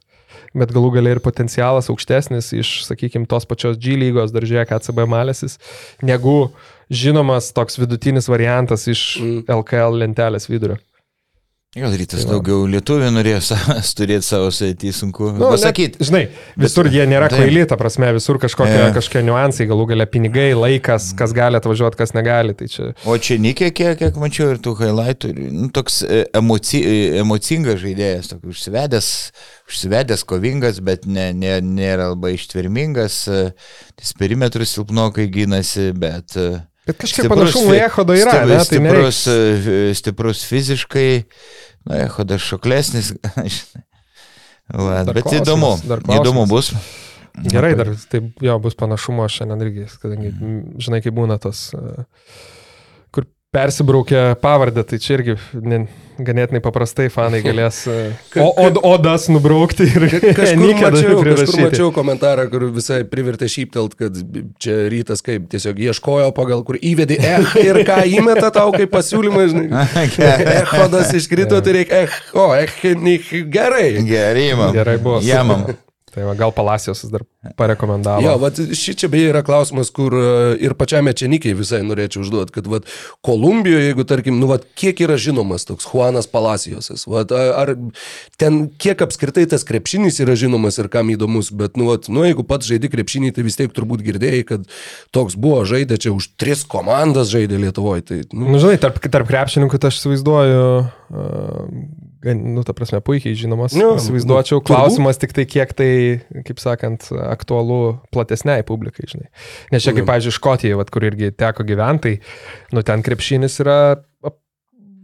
bet 0.57 0.73
galų 0.75 0.93
galia 0.99 1.17
ir 1.17 1.23
potencialas 1.25 1.91
aukštesnis 1.93 2.53
iš, 2.57 2.73
sakykime, 2.89 3.29
tos 3.31 3.49
pačios 3.49 3.79
G 3.81 3.99
lygos, 3.99 4.35
dar 4.35 4.47
žiūrėk, 4.47 4.75
ACB 4.77 5.05
malėsis, 5.11 5.59
negu 6.05 6.53
žinomas 6.93 7.53
toks 7.57 7.81
vidutinis 7.81 8.31
variantas 8.31 8.87
iš 8.91 9.07
Mm. 9.17 9.45
LKL 9.49 10.01
lentelės 10.03 10.49
vidurio. 10.51 10.79
Gal 11.77 11.93
rytas 11.93 12.23
Tai 12.23 12.31
va. 12.31 12.33
daugiau 12.39 12.63
lietuvių 12.73 13.09
norėjo 13.13 13.41
sa- 13.45 13.75
turėti 13.99 14.25
savo 14.25 14.47
sėtį, 14.49 14.93
sunku 14.97 15.27
Nu, 15.37 15.51
pasakyti. 15.53 16.01
žinai, 16.09 16.23
visur 16.57 16.89
jie 16.89 17.03
nėra 17.05 17.27
Taip. 17.29 17.43
kvaili, 17.43 17.67
ta 17.69 17.77
prasme, 17.77 18.09
visur 18.17 18.39
kažkokie, 18.41 18.79
Jo. 18.81 18.87
kažkokie 18.97 19.21
niuansai, 19.27 19.67
galų 19.69 19.85
galia 19.91 20.07
pinigai, 20.09 20.47
laikas, 20.57 21.11
kas 21.19 21.35
gali 21.37 21.59
atvažiuoti, 21.61 21.99
kas 22.01 22.15
negali. 22.17 22.55
Tai 22.57 22.69
čia 22.73 22.95
O 23.05 23.19
čia 23.21 23.37
Nikė, 23.37 23.69
kiek, 23.77 23.99
kiek 24.01 24.17
mačiau 24.17 24.55
ir 24.55 24.63
tų 24.65 24.73
highlightų, 24.81 25.35
nu, 25.53 25.69
toks 25.77 26.01
e, 26.09 26.23
emoci, 26.41 26.81
e, 26.81 26.95
emocingas 27.21 27.83
žaidėjas, 27.85 28.31
toks 28.33 28.49
užsivedęs, 28.55 29.11
užsivedęs, 29.69 30.25
kovingas, 30.33 30.81
bet 30.81 31.05
ne, 31.05 31.29
ne, 31.37 31.59
nėra 31.61 32.09
labai 32.15 32.39
ištvermingas, 32.39 33.19
e, 33.29 33.43
ties 34.01 34.17
perimetrus 34.17 34.73
silpnokai 34.79 35.29
gynasi, 35.29 35.91
bet... 35.93 36.39
e, 36.41 36.55
Bet 36.87 37.01
kažkiek 37.03 37.27
panašumų 37.31 37.75
į 37.75 37.81
Echodą 37.89 38.15
yra, 38.19 38.35
ne? 38.47 38.59
Tai 38.63 38.79
nereiks- 38.85 39.23
stiprus, 39.23 39.23
e, 39.27 39.95
stiprus 39.99 40.45
fiziškai, 40.47 41.09
na, 41.89 42.03
Echodas 42.07 42.45
šoklesnis. 42.47 43.13
žinai. 43.57 43.83
Bet 45.07 45.23
klausimas, 45.23 45.43
įdomu, 45.43 45.69
klausimas. 45.87 46.21
įdomu 46.21 46.47
bus. 46.51 46.71
Gerai, 47.53 47.75
dar 47.79 47.91
taip, 48.11 48.31
jo, 48.43 48.55
bus 48.65 48.75
panašumo 48.79 49.27
šiandien 49.31 49.63
irgi, 49.67 49.85
kadangi, 50.03 50.31
m, 50.33 50.55
žinai, 50.83 51.03
kaip 51.05 51.15
būna 51.19 51.37
tas, 51.43 51.67
kur 51.75 52.56
persibraukia 53.57 54.35
pavardę, 54.43 54.85
tai 54.85 55.01
čia 55.01 55.17
irgi 55.17 55.37
ne, 55.65 55.87
ganėtinai 56.23 56.61
paprastai 56.65 57.09
fanai 57.13 57.43
galės 57.45 57.83
e, 57.91 57.97
o, 58.41 58.49
od, 58.67 58.79
odas 58.87 59.29
nubraukti 59.33 59.87
ir 59.89 60.07
Kažkur 60.37 60.73
mačiau, 60.81 61.23
kažkur 61.25 61.63
mačiau 61.65 61.93
komentarą, 61.95 62.47
kur 62.53 62.67
visai 62.75 63.03
privertė 63.09 63.49
šyptelt, 63.53 63.97
kad 63.99 64.17
čia 64.63 64.79
rytas 64.93 65.25
kaip 65.27 65.49
tiesiog 65.53 65.81
ieškojo 65.89 66.31
pagal, 66.37 66.65
kur 66.69 66.81
įvedė 66.81 67.19
eh 67.21 67.57
ir 67.63 67.83
ką 67.89 68.03
įmeta 68.19 68.53
tau 68.55 68.75
kaip 68.77 68.93
pasiūlymą, 68.93 69.47
žinai. 69.53 69.87
Echodas 70.61 71.15
iškrito, 71.17 71.61
tai 71.65 71.81
reikia 71.81 72.05
eh, 72.05 72.21
o, 72.37 72.51
eh, 72.57 72.71
gerai. 73.53 73.89
Gerai, 74.07 74.53
man. 74.59 74.77
Gerai 74.77 75.01
buvo. 75.03 75.25
Jamam. 75.25 75.69
Tai 76.17 76.25
va, 76.25 76.33
gal 76.39 76.49
Palacijos 76.57 77.03
dar 77.13 77.27
parekomendavo. 77.59 78.23
Jo, 78.25 78.39
vat, 78.41 78.57
ši 78.57 78.95
čia 79.03 79.09
beje 79.13 79.29
yra 79.35 79.43
klausimas, 79.45 79.91
kur 79.93 80.15
e, 80.17 80.29
ir 80.65 80.73
pačiame 80.79 81.13
Čenikiai 81.13 81.53
visai 81.59 81.83
norėčiau 81.85 82.23
užduoti, 82.25 82.55
kad 82.57 82.71
vat, 82.73 82.89
Kolumbijoje, 83.27 83.91
jeigu 83.91 84.07
tarkim, 84.09 84.39
nu, 84.41 84.49
vat, 84.49 84.65
kiek 84.81 85.03
yra 85.05 85.19
žinomas 85.21 85.69
toks 85.69 85.85
Juanas 85.91 86.25
Palacijosas, 86.33 87.05
vat, 87.05 87.35
a- 87.37 87.53
ar 87.61 87.75
ten 88.41 88.63
kiek 88.81 89.05
apskritai 89.05 89.45
tas 89.53 89.67
krepšinis 89.69 90.23
yra 90.25 90.39
žinomas 90.41 90.81
ir 90.81 90.89
kam 90.93 91.13
įdomus, 91.13 91.53
bet, 91.53 91.77
nu, 91.77 91.91
vat, 91.93 92.09
nu 92.09 92.25
jeigu 92.25 92.47
pats 92.49 92.65
žaidži 92.73 92.91
krepšinį, 92.97 93.35
tai 93.37 93.45
vis 93.45 93.61
tiek 93.61 93.77
turbūt 93.77 94.01
girdėjai, 94.09 94.41
kad 94.55 94.65
toks 95.13 95.37
buvo 95.37 95.61
žaidė 95.69 96.01
čia 96.01 96.17
už 96.17 96.31
tris 96.41 96.65
komandas 96.65 97.29
žaidė 97.35 97.61
Lietuvoje. 97.67 98.07
Tai, 98.09 98.23
nu, 98.33 98.49
Nu, 98.57 98.63
žinai, 98.65 98.81
tarp, 98.81 98.97
tarp 99.05 99.29
krepšininkų 99.29 99.77
tai 99.85 99.93
aš 99.93 100.01
įsivaizduoju, 100.01 100.65
uh, 101.13 102.06
nu, 102.35 102.65
ta 102.67 102.75
prasme, 102.77 102.99
puikiai 103.05 103.37
žinomas. 103.39 103.77
Įsivaizduočiau, 103.77 104.59
nu, 104.59 104.65
turbūt. 104.65 104.73
klausimas 104.73 105.21
tik 105.23 105.37
tai, 105.37 105.47
kiek 105.47 105.77
tai, 105.77 105.91
kaip 106.49 106.59
sakant, 106.63 107.07
aktualu 107.29 107.99
platesniai 108.15 108.67
publikai, 108.67 109.07
žinai. 109.13 109.31
Nes 109.75 109.85
čia, 109.85 109.93
kaip, 109.93 110.03
Jo. 110.03 110.11
pavyzdžiui, 110.11 110.37
Škotijoje, 110.41 110.81
vat, 110.81 110.91
kur 110.91 111.07
irgi 111.07 111.31
teko 111.37 111.67
gyventai, 111.69 112.17
nu, 112.75 112.83
ten 112.87 113.07
krepšinis 113.07 113.61
yra 113.63 113.79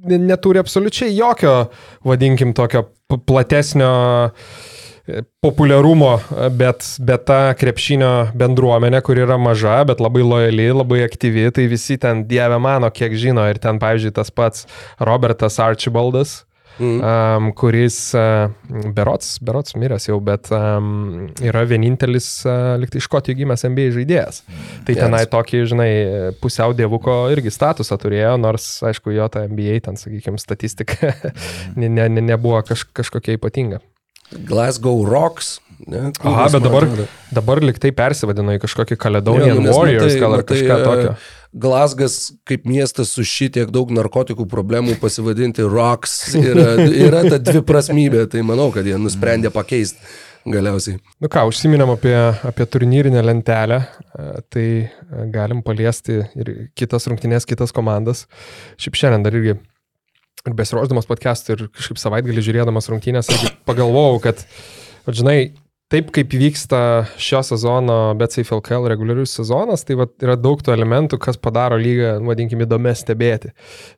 neturi 0.08 0.58
absoliučiai 0.58 1.16
jokio, 1.16 1.66
vadinkim, 2.04 2.52
tokio 2.54 2.88
platesnio 3.26 4.30
e, 5.06 5.22
populiarumo, 5.42 6.18
bet, 6.58 6.86
bet 6.98 7.26
ta 7.28 7.40
krepšinio 7.58 8.32
bendruomenė, 8.38 9.02
kur 9.04 9.20
yra 9.22 9.38
maža, 9.40 9.78
bet 9.88 10.02
labai 10.02 10.24
lojali, 10.26 10.70
labai 10.74 11.02
aktyvi, 11.06 11.48
tai 11.54 11.68
visi 11.70 11.98
ten 12.02 12.24
dieve 12.30 12.58
mano, 12.62 12.90
kiek 12.90 13.14
žino. 13.18 13.46
Ir 13.50 13.60
ten, 13.62 13.78
pavyzdžiui, 13.82 14.14
tas 14.16 14.32
pats 14.34 14.66
Robertas 15.00 15.60
Archibaldas, 15.62 16.42
um, 16.80 17.50
kuris 17.58 17.98
uh, 18.16 18.48
berots, 18.96 19.36
berots 19.44 19.76
miręs 19.78 20.08
jau, 20.08 20.18
bet 20.24 20.50
um, 20.54 21.28
yra 21.44 21.64
vienintelis 21.68 22.28
uh, 22.46 22.74
liktai 22.80 23.02
iš 23.02 23.08
Škotijų 23.10 23.42
gimęs 23.42 23.66
NBA 23.68 23.90
žaidėjas. 23.98 24.42
Tai 24.86 24.96
Geras. 24.96 25.02
tenai 25.04 25.22
tokį, 25.32 25.62
žinai, 25.72 25.90
pusiau 26.42 26.74
dievuko 26.76 27.26
irgi 27.34 27.52
statusą 27.52 27.98
turėjo, 28.02 28.36
nors, 28.40 28.68
aišku, 28.88 29.12
jo 29.16 29.28
ta 29.32 29.44
NBA, 29.48 29.80
ten, 29.88 30.00
sakykime, 30.00 30.40
statistika 30.40 31.12
ne, 31.78 31.88
ne, 31.88 32.08
ne, 32.08 32.24
nebuvo 32.32 32.62
kaž, 32.66 32.86
kažkokia 32.96 33.36
ypatinga. 33.40 33.82
Glasgow 34.48 35.04
Rocks. 35.04 35.58
Ne, 35.86 36.12
Aha, 36.22 36.46
bet 36.52 36.62
dabar, 36.62 36.84
dabar 37.34 37.60
liktai 37.64 37.90
persivadino 37.96 38.54
į 38.54 38.60
kažkokį 38.62 38.94
Jo, 38.94 39.00
Caledonian 39.02 39.56
nu, 39.58 39.64
nes 39.66 39.74
Warriors 39.74 40.06
matai- 40.06 40.20
gal 40.20 40.36
ar 40.36 40.42
matai, 40.44 40.58
kažką 40.60 40.76
e, 40.76 40.84
tokio. 40.86 41.14
Glasgas 41.52 42.32
kaip 42.48 42.64
miestas 42.64 43.10
su 43.12 43.24
šitiek 43.28 43.68
daug 43.72 43.90
narkotikų 43.92 44.46
problemų 44.48 44.96
pasivadinti 45.02 45.66
Rocks 45.68 46.34
yra, 46.40 46.76
yra 46.88 47.24
ta 47.28 47.40
dviprasmybė, 47.42 48.24
tai 48.32 48.44
manau, 48.46 48.70
kad 48.72 48.88
jie 48.88 48.96
nusprendė 49.00 49.52
pakeisti 49.52 50.00
galiausiai. 50.48 50.98
Nu 51.22 51.30
ką, 51.32 51.44
užsiminėm 51.50 51.92
apie, 51.94 52.14
apie 52.48 52.66
turnyrinę 52.66 53.22
lentelę, 53.24 53.78
e, 53.82 54.30
tai 54.50 54.66
e, 54.82 55.26
galim 55.34 55.62
paliesti 55.66 56.22
ir 56.38 56.52
kitas 56.78 57.06
rungtynės, 57.10 57.46
kitas 57.48 57.74
komandas. 57.74 58.24
Šiaip 58.80 58.98
šiandien 58.98 59.26
dar 59.26 59.36
irgi 59.38 59.54
ir 60.42 60.56
besiruošdamas 60.58 61.06
podcast'ui 61.10 61.54
ir 61.54 61.66
kažkaip 61.70 62.00
savaitgalį 62.02 62.46
žiūrėdamas 62.48 62.90
rungtynės, 62.90 63.30
pagalvojau, 63.68 64.18
kad, 64.24 64.42
žinai, 65.06 65.52
taip 65.92 66.08
kaip 66.14 66.32
vyksta 66.32 66.80
šio 67.20 67.42
sezono 67.44 67.96
BCF 68.16 68.54
LKL 68.56 68.88
reguliarius 68.92 69.34
sezonas, 69.36 69.84
tai 69.84 69.98
vat, 70.00 70.14
yra 70.24 70.38
daug 70.40 70.62
tų 70.64 70.72
elementų, 70.74 71.18
kas 71.20 71.38
padaro 71.40 71.76
lygą, 71.80 72.14
vadinkime, 72.24 72.64
įdomi 72.64 72.94
stebėti. 72.96 73.52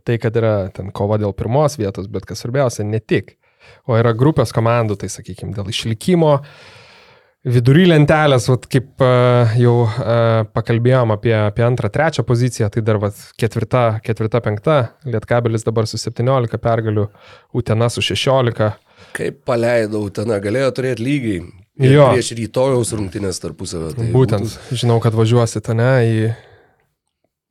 Tai, 0.07 0.19
kad 0.23 0.37
yra 0.41 0.55
ten 0.75 0.91
kova 0.95 1.21
dėl 1.23 1.35
pirmos 1.39 1.79
vietos, 1.79 2.11
bet 2.11 2.27
kas 2.27 2.43
svarbiausia, 2.43 2.87
ne 2.89 2.99
tik. 2.99 3.37
O 3.89 3.97
yra 3.97 4.13
grupės 4.17 4.53
komandų, 4.55 4.99
tai 5.01 5.13
sakykime, 5.13 5.55
dėl 5.57 5.71
išlikimo, 5.73 6.39
Vidury 7.45 7.83
lentelės, 7.85 8.47
vat, 8.49 8.63
kaip 8.73 9.03
uh, 9.05 9.51
jau 9.61 9.83
uh, 9.85 10.47
pakalbėjom 10.57 11.11
apie, 11.13 11.35
apie 11.37 11.67
antrą, 11.67 11.91
trečią 11.93 12.23
poziciją, 12.25 12.71
tai 12.73 12.81
dar 12.81 12.97
vat, 13.03 13.19
ketvirta, 13.37 13.83
ketvirta, 14.01 14.41
penkta, 14.41 14.77
Lietkabelis 15.05 15.67
dabar 15.67 15.85
su 15.85 16.01
17 16.01 16.57
pergalių, 16.65 17.05
Utena 17.53 17.91
su 17.93 18.01
16. 18.01 18.71
Kaip 19.13 19.45
paleidau 19.45 20.07
ten, 20.09 20.33
galėjo 20.41 20.73
turėti 20.79 21.05
lygiai. 21.05 21.45
Jo. 21.83 22.09
Prieš 22.12 22.31
rytojaus 22.39 22.93
rungtynės 22.95 23.41
tarpusavio. 23.43 23.89
Tai 23.97 24.05
Būtent, 24.14 24.53
žinau, 24.79 25.01
kad 25.03 25.14
važiuosite, 25.18 25.75
ne, 25.75 25.89
į 26.07 26.35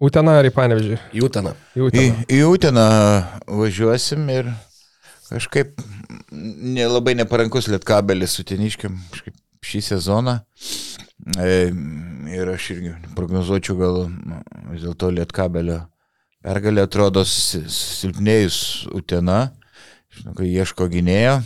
Uteną 0.04 0.34
ar 0.40 0.48
į 0.48 0.52
Panevežį. 0.56 0.98
Į 1.16 1.20
Į, 1.20 1.24
Uteną. 1.28 1.52
į 2.32 2.40
Uteną 2.48 2.86
važiuosim 3.48 4.24
ir 4.32 4.50
kažkaip 5.30 5.80
nelabai 6.32 7.14
neparankus 7.16 7.68
lietkabelis 7.72 8.36
suteniškiam 8.40 8.96
kažkaip 9.14 9.36
šį 9.64 9.82
sezoną. 9.90 10.38
E, 11.40 11.72
ir 12.36 12.50
aš 12.52 12.66
irgi 12.76 12.92
prognozuočiau 13.16 13.78
gal 13.80 14.02
vis 14.74 14.84
dėlto 14.84 15.12
lietkabelio 15.16 15.82
pergalė 16.44 16.84
atrodo 16.84 17.24
si- 17.28 17.64
silpnėjus 17.72 18.58
Utena. 18.92 19.52
Žinau, 20.14 20.36
kad 20.36 20.46
ieško 20.46 20.90
gynėjo 20.92 21.38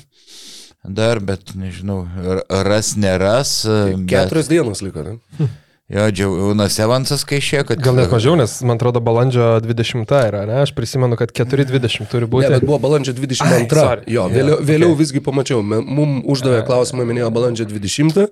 dar, 0.88 1.20
bet 1.20 1.54
nežinau, 1.56 2.06
ar- 2.24 2.44
ras, 2.68 2.96
neras. 2.96 3.62
bet- 3.68 4.08
Keturios 4.10 4.48
dienos 4.52 4.82
liko, 4.82 5.04
ne? 5.04 5.48
Jo, 5.88 6.10
Džiaunas 6.12 6.76
Evansas 6.84 7.22
kai 7.24 7.38
išėjo, 7.40 7.62
kad... 7.70 7.80
Gal 7.80 7.96
net 7.96 8.12
mažiau, 8.12 8.34
nes 8.36 8.58
man 8.68 8.76
atrodo 8.76 9.00
balandžio 9.00 9.54
20 9.64 10.10
yra, 10.28 10.42
ne? 10.50 10.58
Aš 10.66 10.74
prisimenu, 10.76 11.16
kad 11.16 11.32
4.20 11.32 12.10
turi 12.12 12.26
Ne, 12.28 12.32
būti. 12.34 12.50
bet 12.52 12.66
buvo 12.68 12.80
balandžio 12.84 13.14
22. 13.16 13.86
Ai, 13.88 14.02
jo, 14.12 14.26
vėliau, 14.34 14.58
vėliau 14.68 14.98
visgi 15.00 15.22
pamačiau. 15.24 15.62
Mum 15.64 16.18
uždavė 16.28 16.66
klausimą, 16.68 17.06
minėjo 17.08 17.30
balandžio 17.32 17.70
20, 17.72 18.28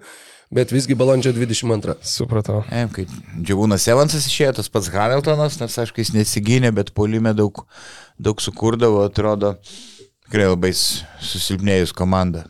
bet 0.51 0.75
visgi 0.75 0.99
balandžio 0.99 1.31
22. 1.31 1.95
Supratau. 2.03 2.65
Ne, 2.73 2.89
kai 2.91 3.07
Džiavūnas 3.39 3.87
Evansas 3.95 4.27
išėjo, 4.27 4.57
tas 4.59 4.67
pats 4.75 4.91
Hamiltonas, 4.91 5.55
nors 5.63 5.79
aišku, 5.79 6.03
jis 6.03 6.11
nesigynė, 6.17 6.75
bet 6.75 6.91
polime 6.91 7.31
daug, 7.39 7.63
daug 8.19 8.43
sukurdavo, 8.43 9.05
atrodo, 9.07 9.55
tikrai 10.26 10.49
labai 10.51 10.73
susilpnėjus 10.76 11.93
komanda. 11.95 12.45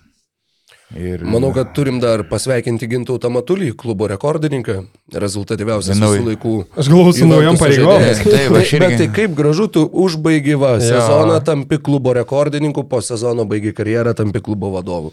Ir, 0.95 1.23
Manau, 1.26 1.49
kad 1.51 1.71
turim 1.76 1.97
dar 1.99 2.21
pasveikinti 2.30 2.86
Gintautą 2.88 3.28
Matulį, 3.34 3.71
klubo 3.76 4.05
rekordininką, 4.07 4.76
rezultatyviausias 5.17 5.97
visų 5.97 6.21
laikų. 6.28 6.51
Aš 6.78 6.89
galvoju, 6.93 7.15
su 7.17 7.28
naujom 7.28 7.57
pareigom. 7.59 8.03
Taip, 8.21 8.53
aš 8.59 8.69
Bet 8.69 8.76
irgi- 8.78 8.99
tai 9.01 9.07
kaip 9.17 9.34
gražu, 9.36 9.65
tu 9.67 9.84
užbaigi 9.89 10.53
va, 10.61 10.76
sezoną, 10.80 11.39
tampi 11.43 11.80
klubo 11.82 12.13
rekordininku, 12.13 12.86
po 12.88 13.01
sezono 13.01 13.47
baigi 13.49 13.73
karjerą, 13.73 14.13
tampi 14.15 14.39
klubo 14.45 14.69
vadovu. 14.78 15.11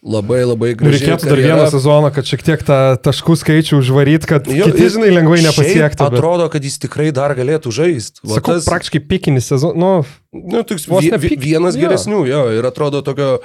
Labai 0.00 0.38
labai 0.48 0.70
Nu, 0.72 0.78
gražiai. 0.80 1.10
Reikėtų 1.10 1.28
dar 1.28 1.40
vieną 1.44 1.64
sezoną, 1.74 2.08
kad 2.16 2.24
šiek 2.24 2.40
tiek 2.46 2.62
tą 2.64 2.76
taškų 3.04 3.34
skaičių 3.36 3.80
užvaryt, 3.82 4.24
kad 4.24 4.46
jo, 4.48 4.64
kiti, 4.70 4.86
jis 4.86 4.94
žinai, 4.94 5.10
lengvai 5.12 5.42
nepasiektų. 5.44 6.06
Bet, 6.06 6.16
Atrodo, 6.16 6.46
kad 6.54 6.64
jis 6.64 6.78
tikrai 6.80 7.10
dar 7.12 7.34
galėtų 7.36 7.68
žaisti. 7.68 8.22
sakau, 8.24 8.54
tas... 8.56 8.64
praktiškai 8.70 9.02
pikinis 9.10 9.50
sezonas, 9.52 9.76
nu, 9.76 9.90
Nu, 10.32 10.62
toks 10.64 10.86
Vos 10.88 11.02
ne 11.04 11.18
pik- 11.18 11.42
vienas 11.42 11.74
jo. 11.76 11.82
geresnių, 11.84 12.20
jo, 12.30 12.40
ir 12.54 12.64
atrodo 12.68 13.00
tokio, 13.04 13.40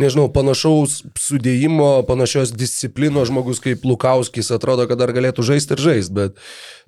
nežinau, 0.00 0.26
panašaus 0.32 1.02
sudėjimo, 1.20 1.90
panašios 2.08 2.50
disciplinos 2.56 3.28
žmogus 3.30 3.60
kaip 3.62 3.84
Lukauskis, 3.86 4.48
atrodo, 4.56 4.88
kad 4.90 4.98
dar 4.98 5.12
galėtų 5.14 5.44
žaisti 5.44 5.76
ir 5.76 5.82
žaisti, 5.86 6.14
bet, 6.16 6.40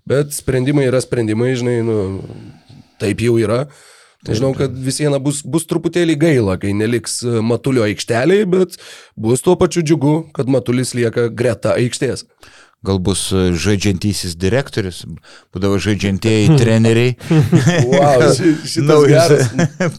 bet 0.09 0.33
sprendimai 0.35 0.89
yra 0.89 0.99
sprendimai, 1.05 1.53
žinai, 1.61 1.77
nu, 1.87 1.99
taip 2.99 3.21
jau 3.21 3.37
yra. 3.39 3.67
Žinau, 4.25 4.55
kad 4.57 4.73
vis 4.73 5.01
viena 5.03 5.19
bus, 5.21 5.43
bus 5.45 5.67
truputėlį 5.69 6.17
gaila, 6.21 6.57
kai 6.61 6.73
neliks 6.77 7.19
e, 7.27 7.41
Matulio 7.45 7.85
aikšteliai, 7.85 8.47
bet 8.49 8.79
bus 9.21 9.45
tuo 9.45 9.57
pačiu 9.61 9.85
džiugu, 9.85 10.15
kad 10.37 10.49
Matulis 10.49 10.95
lieka 10.97 11.29
greta 11.29 11.75
aikštės. 11.77 12.25
Gal 12.85 12.99
bus 13.01 13.23
e, 13.33 13.47
žaidžiantysis 13.57 14.35
direktorius, 14.37 15.03
būdavo 15.55 15.79
žaidžiantieji 15.81 16.55
treneriai. 16.61 17.15
Wow, 17.89 18.27
ši- 18.37 18.85
gera 19.11 19.39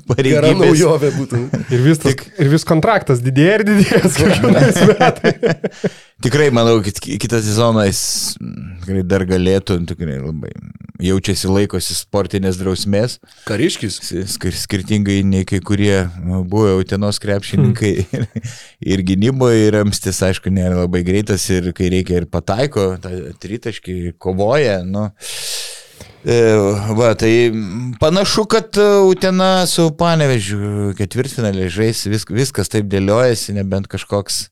pareigybės. 0.09 0.59
naujovė 0.61 1.11
būtų. 1.17 1.43
ir 1.73 1.85
vis, 1.87 2.01
tas, 2.05 2.21
ir 2.37 2.51
vis 2.53 2.67
kontraktas 2.67 3.23
didėja 3.25 3.59
ir 3.61 3.67
didėja 3.71 4.03
kiekvienais 4.05 4.81
metais. 4.93 5.93
Tikrai 6.25 6.47
manau, 6.55 6.77
kad 6.81 6.95
ki- 7.03 7.17
kitą 7.21 7.41
sezoną 7.43 7.83
jis 7.89 8.01
mm, 8.39 8.69
tikrai 8.85 9.01
dar 9.05 9.25
galėtų, 9.27 9.75
tikrai 9.89 10.15
labai 10.21 10.53
jaučiasi 11.03 11.49
laikosi 11.51 11.91
sportinės 11.97 12.55
drausmės, 12.55 13.17
Kariškis. 13.49 13.97
skir 14.31 14.55
skirtingai 14.55 15.17
nei 15.27 15.43
kai 15.45 15.59
kurie 15.59 16.05
buvę 16.47 16.77
Utenos 16.79 17.19
krepšininkai. 17.19 17.91
Ir, 18.15 18.23
ir 18.95 19.03
gynyboje 19.05 19.65
ir 19.67 19.77
amstis, 19.81 20.21
aišku, 20.23 20.49
nėra 20.55 20.85
labai 20.85 21.01
greitas 21.05 21.43
ir 21.51 21.67
kai 21.75 21.89
reikia 21.91 22.21
ir 22.21 22.27
pataiko, 22.31 22.74
tą 23.03 23.11
tritaškį 23.41 24.15
kovoja. 24.21 24.81
Nu. 24.87 25.07
E, 26.25 26.37
Va, 26.97 27.13
tai 27.19 27.51
panašu, 28.01 28.47
kad 28.49 28.77
Utena 29.05 29.67
su 29.69 29.91
Panevežiu 29.97 30.93
ketvirtfinalį 30.97 31.69
žais, 31.69 32.05
vis, 32.09 32.25
viskas 32.29 32.71
taip 32.73 32.89
dėliojasi, 32.89 33.53
nebent 33.59 33.87
kažkoks 33.91 34.47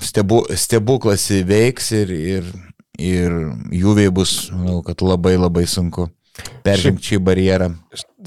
stebu, 0.00 0.42
stebuklas 0.56 1.26
įveiks 1.34 1.92
ir, 1.98 2.14
ir, 2.16 2.48
ir 2.96 3.36
jųviai 3.82 4.12
bus, 4.14 4.48
manau, 4.54 4.80
kad 4.86 5.04
labai 5.04 5.36
labai 5.36 5.66
sunku 5.68 6.08
peržengti 6.64 7.12
šį 7.12 7.20
barjerą. 7.26 7.68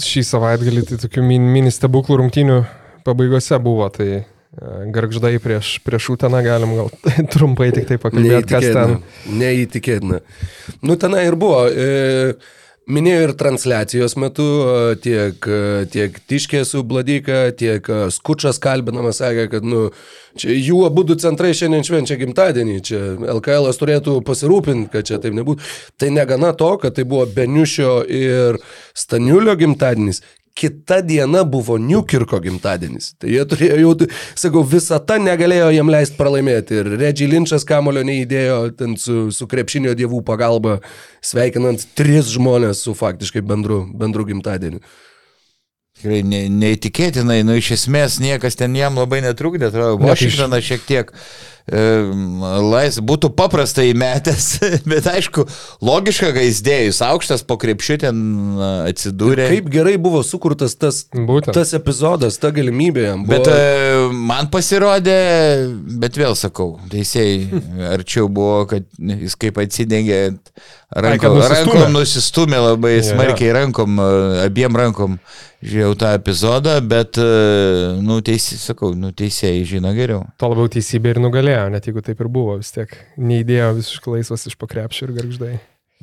Šį 0.02 0.24
savaitgalį 0.30 0.86
tai 0.92 1.02
tokių 1.02 1.26
min- 1.26 1.50
mini 1.56 1.74
stebuklų 1.74 2.20
rungtynių 2.22 2.60
pabaigose 3.08 3.58
buvo, 3.64 3.90
tai 3.90 4.26
e, 4.56 4.92
garždai 4.96 5.38
prieš, 5.44 5.78
prieš 5.86 6.10
Uteną 6.16 6.42
galim 6.46 6.76
gal 6.78 6.92
trumpai 7.34 7.72
tik 7.76 7.90
tai 7.90 8.00
pakalbėti, 8.02 8.52
kas 8.52 8.68
ten. 8.72 9.00
Neįtikėtina. 9.40 10.22
Nu, 10.82 11.00
tenai 11.00 11.26
ir 11.30 11.38
buvo. 11.40 11.66
E, 11.70 12.36
minėjau 12.86 13.24
ir 13.26 13.34
transliacijos 13.40 14.16
metu 14.22 14.46
e, 14.46 14.78
tiek, 15.02 15.48
e, 15.50 15.86
tiek 15.92 16.20
Tiškė 16.30 16.62
su 16.68 16.84
Bladyka, 16.88 17.50
tiek 17.58 17.90
Skučas 18.14 18.62
kalbinamas 18.62 19.20
sakė, 19.24 19.48
kad 19.52 19.66
nu, 19.66 19.88
čia 20.40 20.54
jų 20.54 20.86
abu 20.88 21.06
du 21.08 21.18
centrai 21.20 21.54
šiandien 21.58 21.86
švenčia 21.88 22.20
gimtadienį. 22.22 22.78
Čia 22.86 23.02
LKL 23.36 23.72
turėtų 23.80 24.20
pasirūpinti, 24.26 24.92
kad 24.94 25.10
čia 25.10 25.20
taip 25.24 25.36
nebūtų. 25.38 25.68
Tai 26.02 26.14
negana 26.16 26.54
to, 26.58 26.72
kad 26.82 26.98
tai 26.98 27.08
buvo 27.10 27.28
Beniušio 27.36 28.00
ir 28.08 28.60
Staniulio 28.96 29.58
gimtadienis. 29.60 30.22
Kita 30.56 31.02
diena 31.04 31.42
buvo 31.44 31.76
Newkirko 31.76 32.40
gimtadienis. 32.40 33.10
Tai 33.20 33.28
jie 33.28 33.42
turėjo 33.52 33.80
jau, 33.82 33.96
sakau, 34.40 34.62
visą 34.64 35.02
tą 35.04 35.18
negalėjo 35.20 35.74
jam 35.76 35.90
leisti 35.92 36.16
pralaimėti. 36.16 36.78
Ir 36.80 36.92
Reggie 37.02 37.28
Lynchas 37.28 37.68
kamulio 37.68 38.06
neįdėjo 38.08 38.60
ten 38.80 38.96
su, 39.00 39.26
su 39.36 39.50
krepšinio 39.52 39.92
dievų 40.00 40.22
pagalba, 40.28 40.78
sveikinant 41.20 41.84
tris 42.00 42.32
žmonės 42.38 42.86
su 42.88 42.96
faktiškai 42.96 43.44
bendru, 43.44 43.82
bendru 44.00 44.24
gimtadieniu. 44.32 44.80
Tikrai 45.96 46.22
ne, 46.28 46.42
neįtikėtinai, 46.52 47.42
nu 47.48 47.56
iš 47.56 47.74
esmės 47.78 48.18
niekas 48.24 48.58
ten 48.60 48.74
jam 48.76 48.98
labai 49.00 49.22
netrukdė, 49.24 49.70
atrodo, 49.70 50.00
Washingtonas 50.04 50.66
šiek 50.68 50.88
tiek 50.88 51.14
lais, 51.66 53.00
būtų 53.02 53.32
paprastai 53.34 53.88
įmetęs, 53.90 54.48
bet 54.92 55.08
aišku, 55.10 55.48
logiška, 55.86 56.30
kai 56.36 56.46
jis 56.46 56.62
dėjus 56.66 57.02
aukštas 57.06 57.42
po 57.48 57.58
krepšiu 57.62 57.98
ten 58.04 58.20
e, 58.54 58.70
atsidūrė. 58.92 59.48
Kaip 59.50 59.72
gerai 59.74 59.96
buvo 60.02 60.22
sukurtas 60.26 60.78
tas, 60.78 61.04
Būtent. 61.10 61.56
tas 61.58 61.74
epizodas, 61.78 62.38
ta 62.42 62.54
galimybė. 62.54 63.08
Buvo, 63.18 63.34
Bet 63.34 63.50
e, 63.50 63.58
man 64.14 64.52
pasirodė, 64.54 65.18
bet 66.06 66.22
vėl 66.22 66.38
sakau, 66.38 66.76
teisėjai 66.94 67.64
arčiau 67.96 68.30
buvo, 68.30 68.66
kad 68.70 68.86
jis 69.00 69.38
kaip 69.40 69.58
atsidengė 69.66 70.22
Ai, 70.96 71.18
kad 71.18 71.34
rankom, 71.34 71.42
rankom 71.50 71.96
nusistumė 71.98 72.60
labai 72.62 73.00
jo. 73.00 73.08
smarkiai 73.10 73.52
rankom, 73.58 73.98
e, 74.00 74.46
abiem 74.46 74.78
rankom 74.78 75.18
žiūrėjau 75.66 75.96
tą 76.00 76.12
epizodą, 76.16 76.76
bet, 76.86 77.18
e, 77.18 77.96
nu, 78.06 78.20
teisėjai, 78.24 78.60
sakau, 78.62 78.92
nu, 78.96 79.10
teisėjai 79.18 79.64
žino 79.68 79.92
geriau. 79.98 80.22
To 80.40 80.52
labiau 80.52 80.70
teisybė 80.72 81.16
ir 81.16 81.22
nugalėjo, 81.24 81.55
net 81.74 81.88
jeigu 81.90 82.02
taip 82.06 82.20
ir 82.24 82.30
buvo, 82.32 82.58
vis 82.62 82.72
tiek 82.76 82.92
neįdėjo 83.18 83.72
visiškai 83.80 84.14
laisvas 84.18 84.46
iš 84.50 84.56
pakrepšio 84.62 85.08
ir 85.10 85.16
garždai. 85.20 85.54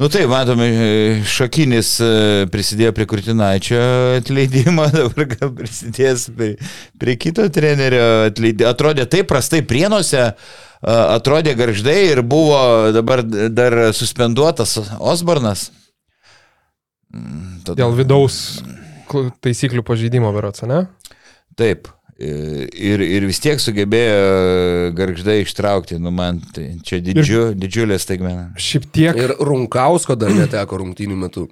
Nu 0.01 0.09
tai, 0.09 0.23
matome, 0.27 0.67
e, 0.73 0.91
Šakinis 1.29 1.91
e, 2.01 2.07
prisidėjo 2.51 2.95
prie 2.97 3.05
Kurtinaičio 3.11 3.81
atleidimo, 4.23 4.87
dabar 4.97 5.27
gal 5.35 5.51
prisidės 5.59 6.25
prie, 6.33 6.55
prie 6.99 7.17
kito 7.21 7.45
trenerio 7.53 8.07
atleidimo. 8.31 8.71
Atrodė 8.73 9.05
taip 9.13 9.29
prastai 9.31 9.61
prienuose, 9.69 10.23
a, 10.33 10.97
atrodė 11.19 11.53
garždai 11.61 11.99
ir 12.15 12.23
buvo 12.25 12.63
dabar 12.97 13.21
dar 13.53 13.77
suspenduotas 13.95 14.79
Osbornas. 14.99 15.69
Mm, 17.13 17.61
tada- 17.67 17.83
Dėl 17.85 17.93
vidaus 18.01 18.39
kl- 19.13 19.29
taisyklių 19.45 19.85
pažeidimo 19.85 20.33
berots, 20.33 20.65
ne? 20.65 20.87
Taip. 21.61 21.91
Ir, 22.23 23.03
ir 23.03 23.25
vis 23.27 23.41
tiek 23.43 23.59
sugebėjo 23.59 24.93
garždai 24.95 25.41
ištraukti, 25.43 25.97
nu 26.03 26.13
man 26.15 26.39
tai 26.55 26.69
čia 26.87 27.01
didžiu, 27.03 27.49
didžiulė 27.59 27.99
staigmena. 27.99 28.51
Šiaip 28.61 28.87
tiek. 28.95 29.19
Ir 29.19 29.35
Runkausko 29.43 30.15
dar 30.21 30.35
neteko 30.37 30.79
rungtynių 30.85 31.19
metu. 31.25 31.49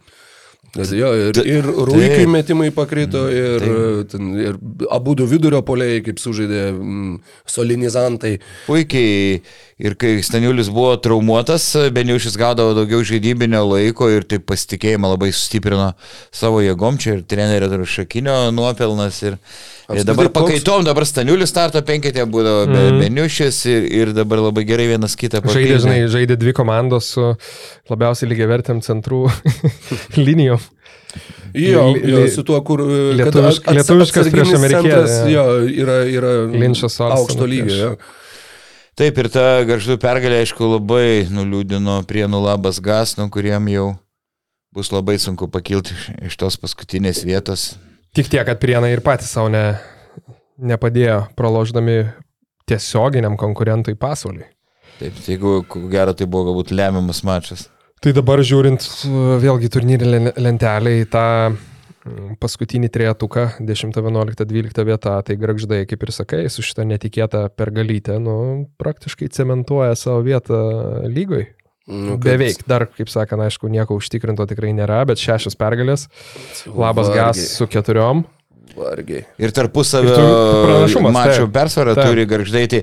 Nes 0.70 0.92
jo, 0.94 1.08
ir, 1.18 1.38
ir 1.50 1.64
Rūkiai 1.66 2.28
metimai 2.30 2.68
pakrito, 2.70 3.24
ir, 3.34 3.64
ten, 4.06 4.28
ir 4.38 4.58
abu 4.94 5.16
du 5.18 5.24
vidurio 5.26 5.64
poliai, 5.66 5.98
kaip 6.06 6.20
sužaidė 6.22 6.68
mm, 6.70 7.16
solinizantai. 7.50 8.36
Puikiai 8.68 9.40
ir 9.82 9.96
kai 9.98 10.12
Staniulis 10.22 10.70
buvo 10.70 10.92
traumuotas, 11.02 11.66
Beniušis 11.96 12.38
gaudavo 12.38 12.76
daugiau 12.78 13.02
žaidybinio 13.02 13.64
laiko 13.66 14.12
ir 14.14 14.28
taip 14.30 14.46
pasitikėjimą 14.46 15.10
labai 15.16 15.32
sustiprino 15.34 15.90
savo 16.30 16.62
jėgom, 16.62 17.00
čia 17.02 17.16
ir 17.18 17.26
trenerio 17.26 17.82
šakinio 17.90 18.38
nuopelnas. 18.54 19.18
Ir, 19.26 19.40
ir 19.90 20.06
dabar 20.06 20.30
pakaitom, 20.30 20.84
dabar 20.86 21.02
Staniulis 21.08 21.50
starto 21.50 21.82
penketė 21.82 22.28
būdavo 22.30 22.68
be 22.70 22.78
Mhm. 22.90 23.00
Beniušis 23.02 23.58
ir, 23.66 23.90
ir 23.90 24.12
dabar 24.14 24.38
labai 24.38 24.62
gerai 24.68 24.86
vienas 24.92 25.16
kitą 25.18 25.40
Žaidė, 25.40 25.48
papildė. 25.48 25.78
žinai, 25.82 25.98
žaidė 26.12 26.36
dvi 26.38 26.52
komandos 26.54 27.10
su 27.16 27.26
labiausiai 27.90 28.30
lygiavertėm 28.30 28.82
centrų 28.86 29.24
linijom. 30.28 30.49
Jo, 31.54 31.84
jo 31.96 32.22
su 32.30 32.44
tuo, 32.46 32.60
kur 32.62 32.82
kad 32.84 33.18
Lietuvišk- 33.18 33.64
ats- 33.66 33.74
lietuviškas 33.74 34.28
prieš 34.30 34.52
centras, 34.70 35.14
Jo, 35.32 35.44
yra, 35.66 35.96
yra 36.06 36.32
Linčas 36.52 37.00
aukšto 37.02 37.46
lygio. 37.50 37.96
Taip 39.00 39.18
ir 39.18 39.28
ta 39.32 39.62
garždų 39.64 39.96
pergalė, 40.02 40.42
aišku, 40.44 40.66
labai 40.76 41.24
nuliūdino 41.32 42.00
prienų 42.06 42.40
labas 42.44 42.78
gas, 42.84 43.16
nuo 43.16 43.28
kuriem 43.32 43.66
jau 43.72 43.86
bus 44.76 44.90
labai 44.92 45.16
sunku 45.18 45.48
pakilti 45.50 45.94
iš, 45.96 46.04
iš 46.30 46.36
tos 46.38 46.58
paskutinės 46.60 47.24
vietos. 47.26 47.72
Tik 48.14 48.28
tiek, 48.30 48.44
kad 48.46 48.60
prienai 48.62 48.92
ir 48.92 49.00
patys 49.02 49.30
savo 49.32 49.48
ne, 49.50 49.78
nepadėjo, 50.60 51.24
praloždami 51.38 52.04
tiesioginiam 52.68 53.36
konkurentui 53.40 53.96
pasauliui. 53.98 54.46
Taip, 55.00 55.16
tai 55.24 55.32
jeigu 55.34 55.62
ko 55.66 55.80
gero 55.90 56.12
tai 56.14 56.26
buvo 56.30 56.50
galbūt 56.50 56.74
lemiamas 56.76 57.22
mačas. 57.24 57.68
Tai 58.00 58.14
dabar 58.16 58.40
žiūrint 58.40 58.84
vėlgi 59.42 59.68
turnyrį 59.74 60.10
lentelę 60.40 60.94
į 61.02 61.04
tą 61.12 61.24
mm, 61.52 62.38
paskutinį 62.40 62.88
trejetuką, 62.94 63.42
10, 63.60 63.92
11, 64.00 64.44
12 64.48 64.86
vieta, 64.88 65.18
tai 65.26 65.36
grakždai, 65.36 65.82
kaip 65.90 66.06
ir 66.06 66.12
sakai, 66.16 66.40
su 66.48 66.64
šitą 66.64 66.86
netikėtą 66.88 67.42
pergalytę, 67.60 68.16
nu, 68.24 68.36
praktiškai 68.80 69.28
cementuoja 69.36 69.98
savo 70.00 70.24
vietą 70.24 70.60
lygoj. 71.12 71.44
Nu, 71.90 72.16
kad- 72.16 72.24
Beveik, 72.30 72.64
dar, 72.70 72.86
kaip 72.88 73.12
sakant, 73.12 73.44
aišku, 73.44 73.68
nieko 73.68 73.96
užtikrinto 74.00 74.48
tikrai 74.48 74.72
nėra, 74.76 75.02
bet 75.10 75.20
šešios 75.20 75.58
pergalės, 75.60 76.06
labas 76.72 77.08
gas 77.12 77.36
Vargiai, 77.36 77.52
su 77.52 77.68
keturiom. 77.68 78.24
Vargiai. 78.78 79.24
Ir 79.42 79.50
tarpusavio 79.52 81.10
mačio 81.10 81.48
persvarą 81.52 81.96
turi 81.98 82.24
garždai. 82.30 82.68
Tai 82.70 82.80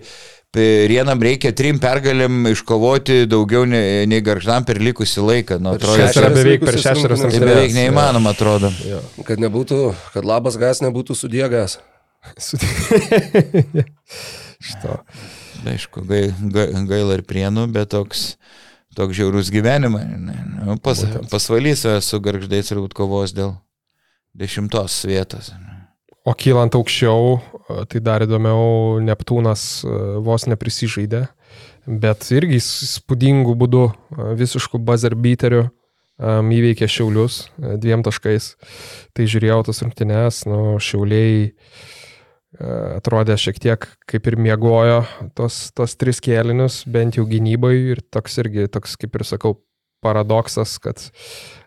Rienam 0.56 1.20
reikia 1.22 1.52
trim 1.54 1.76
pergalėm 1.78 2.48
iškovoti 2.54 3.26
daugiau 3.30 3.66
nei, 3.68 4.08
nei 4.10 4.22
garždam 4.26 4.64
per 4.66 4.80
likusį 4.82 5.22
laiką. 5.26 5.58
Nu, 5.62 5.74
atrodo, 5.76 5.98
Šis 6.00 6.18
yra 6.22 6.30
beveik 6.34 6.64
per 6.64 6.78
rungtynes. 6.80 7.36
tai 7.36 7.42
beveik 7.44 7.76
neįmanoma, 7.76 8.32
atrodo. 8.34 8.72
Jo. 8.88 9.02
Kad 9.28 9.44
nebūtų, 9.44 9.82
kad 10.16 10.26
labas 10.26 10.58
gas 10.58 10.80
nebūtų 10.82 11.18
sudėgas. 11.20 11.78
Su- 12.42 12.58
Šito. 14.64 15.02
Aišku, 15.68 16.02
gai, 16.08 16.30
gai, 16.54 16.68
gaila 16.88 17.18
ir 17.20 17.24
prienų, 17.28 17.68
bet 17.74 17.92
toks, 17.94 18.36
toks 18.98 19.18
žiaurus 19.18 19.52
gyvenimas. 19.54 20.06
Nu, 20.08 20.78
pas, 20.82 21.02
pasvalysiu 21.32 21.98
su 22.02 22.20
garždais 22.24 22.72
turbūt 22.72 22.96
kovos 22.98 23.34
dėl 23.36 23.56
dešimtos 24.38 25.02
vietos. 25.10 25.52
O 26.28 26.34
kylant 26.38 26.76
aukščiau, 26.78 27.38
tai 27.68 28.02
dar 28.04 28.24
įdomiau, 28.24 29.00
Neptūnas 29.04 29.64
e, 29.84 29.96
vos 30.24 30.48
neprisižaidė, 30.48 31.26
bet 31.88 32.30
irgi 32.36 32.60
spūdingų 32.64 33.56
būdų, 33.60 33.84
e, 33.88 34.30
visiškų 34.40 34.80
buzzerbeaterių 34.88 35.66
um, 36.18 36.54
įveikė 36.54 36.90
Šiaulius 36.90 37.46
e, 37.46 37.76
dviem 37.82 38.04
taškais. 38.06 38.54
Tai 39.16 39.28
žiūrėjau 39.30 39.62
tas 39.70 39.84
rungtynes, 39.84 40.42
nu, 40.50 40.62
Šiauliai 40.84 41.48
e, 41.48 41.52
atrodė 42.98 43.38
šiek 43.40 43.62
tiek 43.64 43.88
kaip 44.10 44.32
ir 44.32 44.40
miegojo 44.42 45.04
tos, 45.38 45.68
tos 45.78 45.96
tris 46.00 46.22
kėlinius, 46.24 46.84
bent 46.90 47.20
jau 47.20 47.28
gynybai 47.30 47.76
ir 47.94 48.04
toks 48.14 48.40
irgi, 48.44 48.68
toks 48.72 48.98
kaip 49.00 49.18
ir 49.20 49.28
sakau, 49.28 49.58
paradoksas, 50.06 50.76
kad 50.78 51.02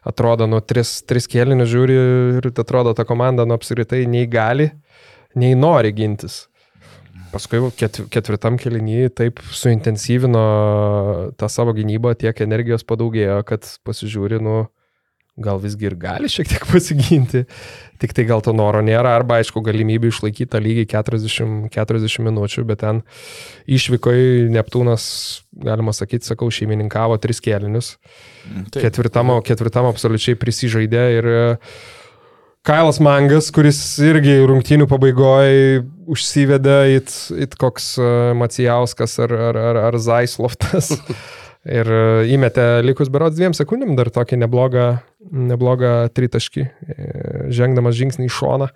atrodo, 0.06 0.46
nu, 0.46 0.60
tris, 0.62 1.00
tris 1.02 1.26
kėlinius 1.28 1.72
žiūri 1.72 1.96
ir 2.38 2.46
atrodo, 2.62 2.94
ta 2.94 3.04
komanda, 3.04 3.42
nu, 3.44 3.56
apskritai 3.58 4.04
nei 4.08 4.28
gali, 4.30 4.70
nei 5.38 5.56
nori 5.58 5.92
gintis. 5.96 6.46
Paskui 7.30 7.62
ket, 7.78 8.00
ketvirtam 8.10 8.56
kelinyje 8.58 9.12
taip 9.20 9.40
suintensyvino 9.54 10.42
tą 11.38 11.50
savo 11.52 11.74
gynybą, 11.76 12.16
tiek 12.18 12.42
energijos 12.42 12.82
padaugėjo, 12.86 13.38
kad 13.46 13.68
pasižiūri, 13.86 14.40
nu, 14.42 14.64
gal 15.40 15.60
visgi 15.62 15.88
ir 15.88 15.96
gali 16.00 16.28
šiek 16.30 16.48
tiek 16.50 16.64
pasiginti, 16.68 17.44
tik 18.02 18.14
tai 18.16 18.26
gal 18.28 18.42
to 18.44 18.52
noro 18.56 18.82
nėra, 18.84 19.14
arba 19.16 19.38
aišku 19.40 19.62
galimybė 19.64 20.10
išlaikyti 20.10 20.50
tą 20.52 20.60
lygį 20.62 20.86
40, 20.90 21.70
40 21.74 22.26
minučių, 22.26 22.64
bet 22.68 22.82
ten 22.82 23.02
išvykoje 23.70 24.50
Neptūnas, 24.52 25.04
galima 25.64 25.94
sakyti, 25.96 26.28
sakau, 26.28 26.50
šeimininkavo 26.52 27.18
tris 27.22 27.42
kėlinius. 27.44 27.94
Taip. 28.74 28.82
Ketvirtam, 28.82 29.36
ketvirtam 29.46 29.88
absoliučiai 29.90 30.38
prisižaidė 30.40 31.06
ir 31.18 31.30
e, 31.30 31.40
Kailas 32.60 32.98
Mangas, 33.00 33.46
kuris 33.56 33.78
irgi 34.04 34.34
rungtynių 34.44 34.84
pabaigoje 34.90 35.78
užsivedė 36.12 36.74
it, 36.98 37.12
it 37.32 37.54
koks 37.56 37.94
e, 37.96 38.08
Macijauskas 38.36 39.16
ar, 39.24 39.32
ar, 39.32 39.58
ar, 39.70 39.78
ar 39.88 39.96
Zaisloftas. 39.96 40.90
Ir 41.80 41.88
e, 41.88 42.02
įmetė 42.34 42.82
likus 42.84 43.08
berods 43.12 43.38
dviem 43.38 43.56
sekundėm 43.56 43.94
dar 43.96 44.10
tokį 44.12 44.42
neblogą, 44.42 44.84
neblogą 45.32 45.94
tritaškį, 46.12 46.66
e, 46.66 47.08
žengdamas 47.56 47.96
žingsnį 47.96 48.28
į 48.28 48.34
šoną. 48.36 48.68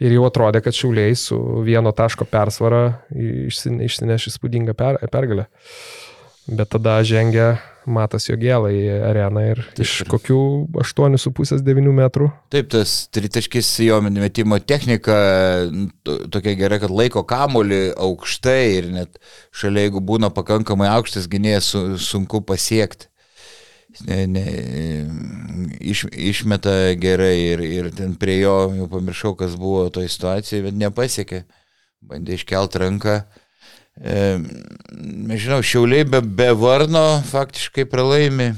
Ir 0.00 0.16
jau 0.16 0.24
atrodė, 0.24 0.64
kad 0.64 0.72
šiauliai 0.72 1.12
su 1.12 1.36
vieno 1.66 1.92
taško 1.92 2.24
persvara 2.24 3.02
išsine- 3.12 3.84
išsineš 3.84 4.30
įspūdingą 4.32 4.72
per, 4.72 4.96
pergalę. 5.12 5.44
Bet 6.48 6.72
tada 6.72 7.02
žengia 7.04 7.58
Matas 7.92 8.28
Jogėlą 8.30 8.70
į 8.74 8.82
areną 9.10 9.44
ir 9.52 9.62
iš 9.82 10.00
kokių 10.10 10.40
8,5-9 10.82 11.94
metrų. 11.96 12.30
Taip, 12.52 12.70
tas 12.72 12.94
tritaškis 13.14 13.72
jo 13.86 14.00
metimo 14.06 14.58
technika 14.62 15.18
tokia 16.32 16.56
gera, 16.58 16.80
kad 16.82 16.92
laiko 16.94 17.24
kamolį 17.28 17.82
aukštai 17.98 18.62
ir 18.78 18.90
net 18.94 19.20
šalia, 19.52 19.88
jeigu 19.88 20.02
būna 20.04 20.32
pakankamai 20.34 20.90
aukštas 20.94 21.28
gynėjas, 21.30 21.72
su, 21.74 21.84
sunku 22.00 22.42
pasiekti. 22.46 23.10
Ne, 24.06 24.22
ne, 24.30 24.44
iš, 25.82 26.04
išmeta 26.14 26.94
gerai 27.00 27.34
ir, 27.50 27.62
ir 27.66 27.88
ten 27.96 28.14
prie 28.18 28.38
jo, 28.44 28.54
jau 28.78 28.86
pamiršau, 28.90 29.34
kas 29.38 29.56
buvo 29.58 29.88
toje 29.92 30.12
situacijoje, 30.14 30.68
bet 30.68 30.78
nepasiekė. 30.78 31.42
Bandė 32.10 32.38
iškelt 32.38 32.78
ranką. 32.80 33.18
E, 34.00 34.40
nežinau, 35.28 35.60
šiauliai 35.60 36.06
be, 36.08 36.22
be 36.24 36.48
varno 36.56 37.20
faktiškai 37.28 37.84
pralaimi. 37.90 38.54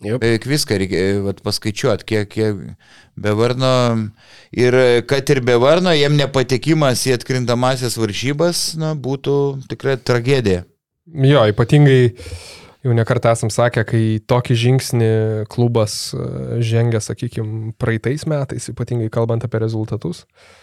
Beveik 0.00 0.46
viską 0.48 0.78
reikia 0.80 1.02
vat, 1.26 1.42
paskaičiuoti, 1.44 2.06
kiek, 2.08 2.30
kiek 2.32 2.62
be 3.20 3.34
varno. 3.36 3.72
Ir 4.56 4.74
kad 5.08 5.28
ir 5.30 5.42
be 5.44 5.58
varno, 5.60 5.92
jiem 5.94 6.16
nepatekimas 6.18 7.04
į 7.06 7.18
atkrintamasis 7.18 7.98
varžybas 8.00 8.64
na, 8.80 8.94
būtų 8.96 9.36
tikrai 9.70 9.98
tragedija. 10.00 10.64
Jo, 11.10 11.44
ypatingai 11.52 12.00
jau 12.80 12.96
nekartą 12.96 13.34
esam 13.36 13.52
sakę, 13.52 13.84
kai 13.86 14.02
tokį 14.30 14.56
žingsnį 14.64 15.12
klubas 15.52 16.14
e, 16.16 16.24
žengia, 16.64 17.02
sakykime, 17.04 17.76
praeitais 17.78 18.24
metais, 18.30 18.70
ypatingai 18.72 19.10
kalbant 19.12 19.44
apie 19.46 19.60
rezultatus. 19.62 20.24
E, 20.24 20.59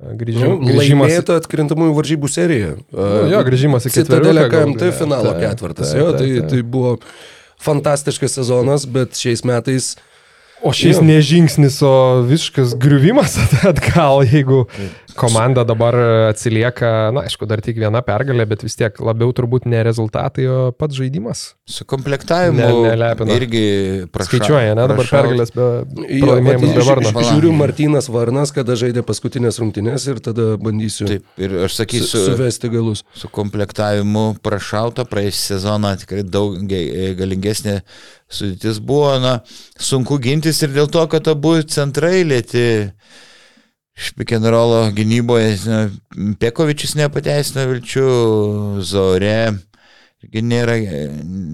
Grįžim, 0.00 0.40
Nu, 0.48 0.54
grįžimas, 0.64 1.10
Laimėta 1.12 1.34
atkrintamųjų 1.42 1.92
varžybų 1.98 2.28
serija. 2.32 2.70
Nu, 2.88 3.08
jo, 3.28 3.40
grįžimas 3.44 3.84
į 3.84 3.92
galų 4.08 4.46
KMT 4.54 4.80
gale. 4.86 4.94
finalo 4.96 5.34
Taip, 5.34 5.42
ketvirtas. 5.44 5.90
taip, 5.92 6.00
Jo, 6.00 6.12
taip, 6.16 6.30
tai, 6.40 6.46
tai 6.54 6.62
buvo 6.64 6.94
fantastiškas 7.60 8.38
sezonas, 8.40 8.86
bet 8.88 9.18
šiais 9.20 9.44
metais 9.44 9.96
O 10.62 10.74
šiais 10.76 10.98
Jo. 11.00 11.04
ne 11.08 11.14
žingsnis, 11.24 11.78
o 11.80 12.20
visiškas 12.28 12.74
griuvimas 12.76 13.38
atgal, 13.70 14.20
jeigu 14.28 14.66
komanda 15.16 15.64
dabar 15.64 15.94
atsilieka, 16.30 17.10
na, 17.14 17.24
aišku, 17.28 17.46
dar 17.48 17.60
tik 17.64 17.76
viena 17.80 18.02
pergalė, 18.04 18.46
bet 18.48 18.62
vis 18.66 18.76
tiek 18.78 18.96
labiau 19.00 19.32
turbūt 19.36 19.66
ne 19.70 19.82
rezultatai, 19.86 20.46
o 20.50 20.58
pats 20.72 20.94
žaidimas. 20.98 21.54
Su 21.66 21.84
komplektavimu 21.84 22.58
Ne- 22.58 22.90
nelepina. 22.90 23.36
irgi 23.38 23.64
prašau. 24.12 24.30
Skaičiuoja, 24.38 24.74
ne, 24.74 24.86
dabar 24.90 25.06
pergalės 25.06 25.52
be 25.54 25.66
vat 25.66 26.44
be 26.60 26.84
varno. 26.86 27.10
ži- 27.12 27.28
Žiūriu 27.30 27.52
Martynas 27.56 28.08
Varnas, 28.08 28.52
kada 28.52 28.74
žaidė 28.74 29.02
paskutinės 29.06 29.60
rungtynės 29.62 30.06
ir 30.10 30.20
tada 30.20 30.56
bandysiu 30.58 31.06
Taip, 31.06 31.24
ir 31.38 31.50
aš 31.64 31.74
su, 31.74 31.82
sakysiu, 31.84 32.24
suvesti 32.26 32.68
galus. 32.70 33.04
su 33.14 33.28
komplektavimu 33.28 34.38
prašauta, 34.42 35.04
praėjusią 35.04 35.58
sezoną 35.60 35.96
tikrai 36.04 36.22
daug 36.24 36.56
ge- 36.68 37.14
galingesnė 37.18 37.80
sudėtis 38.30 38.78
buvo, 38.80 39.18
na, 39.20 39.40
sunku 39.78 40.18
gintis 40.20 40.62
ir 40.62 40.68
dėl 40.70 40.90
to, 40.90 41.06
kad 41.06 41.26
abu 41.28 41.62
centrai 41.62 42.22
lėti 42.24 42.92
iš 44.00 44.12
pikenrolo 44.16 44.86
gynyboje, 44.96 45.56
Pekovičius 46.40 46.96
nepateisino 46.96 47.66
vilčių, 47.68 48.06
Zore. 48.86 49.52
irgi 50.24 50.42
Nėra, 50.44 50.76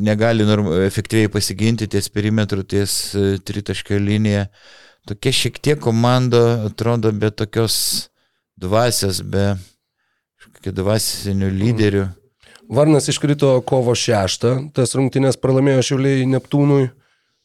negali 0.07 0.47
norm, 0.47 0.71
efektyviai 0.87 1.31
pasiginti 1.31 1.89
ties 1.91 2.09
perimetru, 2.11 2.65
ties 2.67 3.15
e, 3.15 3.37
tritaškio 3.39 3.99
linija. 4.03 4.47
Tokia 5.07 5.33
šiek 5.35 5.59
tiek 5.63 5.83
komanda 5.83 6.67
atrodo 6.67 7.13
be 7.15 7.31
tokios 7.31 7.77
dvasios, 8.59 9.23
be 9.23 9.55
dvasinių 10.67 11.51
lyderių. 11.55 12.07
Varnas 12.67 13.07
iškrito 13.07 13.53
kovo 13.67 13.95
6, 13.95 14.47
tas 14.75 14.95
rungtynės 14.99 15.39
pralaimėjo 15.39 15.85
Šiauliai 15.91 16.27
Neptūnui. 16.27 16.89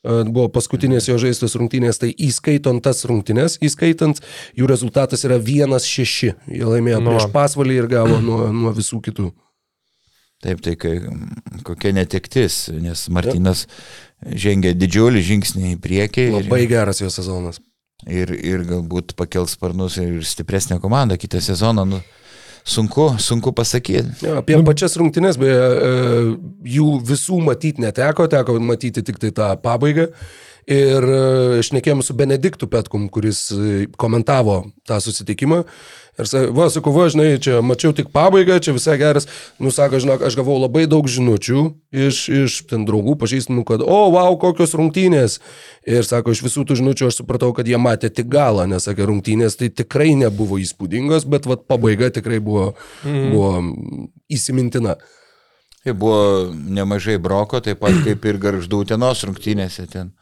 E, 0.02 0.24
Buvo 0.26 0.48
paskutinės 0.50 1.08
jo 1.12 1.18
žaistos 1.22 1.54
rungtynės, 1.60 2.00
tai 2.02 2.10
įskaitant 2.18 2.82
tas 2.82 3.04
rungtynės, 3.06 3.60
įskaitant, 3.62 4.22
jų 4.58 4.70
rezultatas 4.72 5.26
yra 5.28 5.38
1-6. 5.38 6.32
Jie 6.50 6.66
laimėjo 6.66 7.02
Nu. 7.04 7.12
prieš 7.14 7.28
pasvalį 7.34 7.78
ir 7.84 7.88
gavo 7.92 8.18
nuo, 8.24 8.48
nuo 8.54 8.74
visų 8.74 9.02
kitų. 9.06 9.32
Taip, 10.42 10.58
tai 10.66 10.74
kai, 10.74 10.96
kokia 11.68 11.92
netektis, 11.94 12.64
nes 12.74 13.04
Martinas 13.14 13.68
žengė 14.26 14.72
didžiulį 14.74 15.22
žingsnį 15.22 15.76
į 15.76 15.82
priekį 15.84 16.24
ir, 16.32 16.38
Labai 16.40 16.64
geras 16.70 17.02
jo 17.04 17.12
sezonas. 17.14 17.60
ir, 18.10 18.34
ir 18.34 18.64
galbūt 18.66 19.14
pakels 19.14 19.54
sparnus 19.54 20.00
ir 20.02 20.24
stipresnė 20.26 20.80
komanda 20.82 21.18
kitą 21.22 21.38
sezoną. 21.46 21.86
Nu, 21.86 22.00
sunku, 22.64 23.10
sunku 23.20 23.54
pasakyti. 23.56 24.26
Jo, 24.26 24.38
apie 24.42 24.60
pačias 24.68 24.98
rungtynės, 25.00 25.40
beje, 25.42 25.58
e, 25.58 26.22
jų 26.78 26.94
visų 27.08 27.42
matyti 27.46 27.84
neteko, 27.84 28.28
teko 28.32 28.58
matyti 28.64 29.04
tik 29.06 29.20
tai 29.22 29.34
tą 29.36 29.52
pabaigą. 29.62 30.12
Ir 30.72 31.08
e, 31.10 31.64
šnekėjom 31.66 32.04
su 32.06 32.14
Benediktu 32.18 32.70
Petkum, 32.70 33.08
kuris 33.14 33.48
e, 33.56 33.88
komentavo 34.00 34.62
tą 34.88 35.02
susitikimą. 35.02 35.64
Ir 36.22 36.52
va, 36.54 36.68
sakau, 36.70 36.94
va, 36.94 37.08
žinai, 37.10 37.40
čia 37.42 37.62
mačiau 37.66 37.96
tik 37.98 38.12
pabaigą, 38.14 38.60
čia 38.62 38.76
visai 38.76 38.98
geras. 39.02 39.26
Nusako, 39.62 39.98
žinok, 40.04 40.22
aš 40.28 40.38
gavau 40.38 40.60
labai 40.62 40.84
daug 40.90 41.08
žinučių 41.10 41.64
iš, 41.90 42.20
iš 42.30 42.58
ten 42.70 42.86
draugų 42.86 43.16
pažįstamų, 43.24 43.64
kad, 43.66 43.82
o, 43.82 44.00
wow, 44.14 44.38
kokios 44.42 44.76
rungtynės. 44.78 45.40
Ir 45.90 46.06
sako, 46.06 46.36
iš 46.36 46.44
visų 46.46 46.68
tų 46.70 46.78
žinučių 46.82 47.10
aš 47.10 47.22
supratau, 47.24 47.50
kad 47.58 47.70
jie 47.70 47.80
matė 47.82 48.12
tik 48.14 48.30
galą, 48.30 48.68
nes, 48.70 48.86
sakė, 48.86 49.08
rungtynės 49.10 49.58
tai 49.58 49.72
tikrai 49.74 50.14
nebuvo 50.20 50.62
įspūdingos, 50.62 51.26
bet, 51.32 51.50
va, 51.50 51.58
pabaiga 51.58 52.12
tikrai 52.14 52.38
buvo, 52.44 52.76
mm. 53.02 53.34
buvo 53.34 53.52
įsimintina. 54.30 55.00
Tai 55.82 55.98
buvo 55.98 56.52
nemažai 56.54 57.18
broko, 57.18 57.64
taip 57.66 57.82
pat 57.82 57.98
kaip 58.06 58.30
ir 58.30 58.42
garždų 58.42 58.86
tenos 58.94 59.26
rungtynėse 59.26 59.90
ten. 59.90 60.14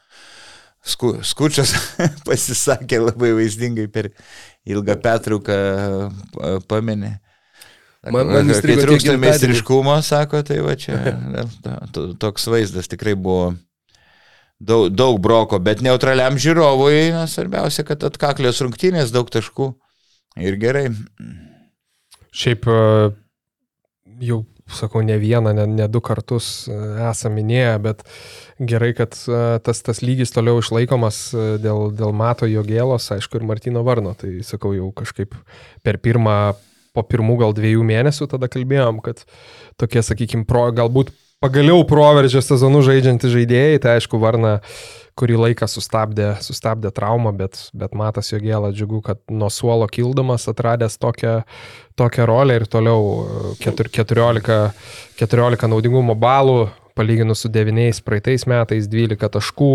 Sku, 0.79 1.17
skučias 1.27 1.73
pasisakė 2.27 3.01
labai 3.03 3.33
vaizdingai 3.35 3.89
per 3.91 4.13
ilgą 4.69 4.95
petruką 5.03 5.57
paminė. 6.69 7.15
Man- 8.09 8.29
man 8.31 8.47
kai 8.47 8.75
trūksta 8.79 9.15
meistriškumo, 9.19 9.97
sako, 10.07 10.39
tai 10.47 10.61
va 10.63 10.75
čia 10.79 10.99
to- 11.65 11.79
to- 11.95 12.05
toks 12.21 12.45
vaizdas 12.47 12.87
tikrai 12.87 13.15
buvo 13.19 13.49
daug, 14.59 14.87
daug 14.93 15.19
broko, 15.19 15.59
bet 15.59 15.81
neutraliam 15.83 16.37
žiūrovui, 16.39 17.09
na, 17.15 17.25
svarbiausia, 17.27 17.83
kad 17.87 18.03
atkaklios 18.07 18.61
rungtynės, 18.63 19.11
daug 19.15 19.27
taškų 19.33 19.67
ir 20.47 20.55
gerai. 20.61 20.85
Šiaip 22.31 22.67
e, 22.71 22.79
jau, 24.29 24.43
sakau, 24.75 25.01
ne 25.05 25.17
vieną, 25.19 25.53
ne, 25.53 25.65
ne 25.67 25.87
du 25.91 26.01
kartus 26.01 26.67
e, 26.69 26.77
esame 27.09 27.39
minėję, 27.39 27.75
bet 27.83 28.03
gerai, 28.59 28.91
kad 28.97 29.15
e, 29.27 29.41
tas, 29.65 29.81
tas 29.85 30.01
lygis 30.05 30.33
toliau 30.35 30.61
išlaikomas 30.61 31.21
e, 31.33 31.45
dėl, 31.63 31.89
dėl 31.95 32.15
Mato 32.15 32.49
Jogėlos, 32.49 33.09
aišku, 33.15 33.39
ir 33.39 33.47
Martino 33.49 33.83
Varno. 33.87 34.15
Tai 34.19 34.31
sakau, 34.45 34.73
jau 34.77 34.91
kažkaip 34.95 35.35
per 35.85 35.99
pirmą, 36.03 36.37
po 36.95 37.05
pirmų 37.05 37.39
gal 37.43 37.55
dviejų 37.57 37.85
mėnesių 37.87 38.29
tada 38.31 38.49
kalbėjom, 38.51 39.01
kad 39.05 39.25
tokie, 39.79 40.03
sakykime, 40.05 40.47
pro, 40.49 40.67
galbūt 40.75 41.13
pagaliau 41.43 41.83
proveržio 41.87 42.41
sezonų 42.43 42.81
žaidžiantys 42.89 43.31
žaidėjai, 43.31 43.79
tai 43.83 43.97
aišku, 43.97 44.19
Varna 44.19 44.59
kurį 45.19 45.37
laiką 45.39 45.67
sustabdė, 45.67 46.33
sustabdė 46.43 46.91
traumą, 46.95 47.33
bet, 47.35 47.59
bet 47.75 47.95
matas 47.97 48.31
jo 48.31 48.39
gėlą 48.39 48.71
džiugu, 48.75 49.01
kad 49.03 49.19
nuo 49.31 49.49
suolo 49.51 49.87
kildamas 49.91 50.47
atradęs 50.51 50.95
tokią, 50.99 51.41
tokią 51.99 52.27
rolę 52.29 52.59
ir 52.59 52.67
toliau 52.71 53.09
e, 53.23 53.53
ketur, 53.63 53.91
14, 53.91 54.59
14 55.19 55.71
naudingumo 55.71 56.15
balų, 56.19 56.69
palyginus 56.97 57.43
su 57.43 57.51
9 57.51 58.01
praeitais 58.05 58.45
metais, 58.49 58.87
12 58.91 59.29
taškų. 59.35 59.69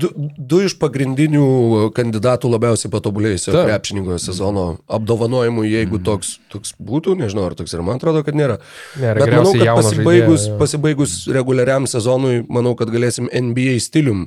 Du, 0.00 0.10
du 0.36 0.60
iš 0.66 0.76
pagrindinių 0.80 1.46
kandidatų 1.96 2.50
labiausiai 2.52 2.92
patobulėjusio 2.92 3.54
krepšininko 3.56 4.18
sezono 4.22 4.66
apdovanojimų, 4.98 5.66
jeigu 5.70 6.00
toks, 6.02 6.36
toks 6.52 6.74
būtų, 6.82 7.16
nežinau 7.22 7.46
ar 7.48 7.56
toks 7.58 7.76
yra, 7.76 7.86
man 7.86 8.00
atrodo, 8.00 8.24
kad 8.26 8.38
nėra. 8.38 8.60
Nėra, 9.00 9.22
Bet 9.22 9.34
manau, 9.34 9.54
kad 9.56 9.72
pasibaigus, 9.80 10.44
žaidėjo, 10.44 10.52
jo. 10.52 10.60
pasibaigus 10.60 11.16
reguliariam 11.38 11.88
sezonui, 11.90 12.44
manau, 12.48 12.76
kad 12.78 12.92
galėsim 12.92 13.30
NBA 13.32 13.80
stilium 13.84 14.26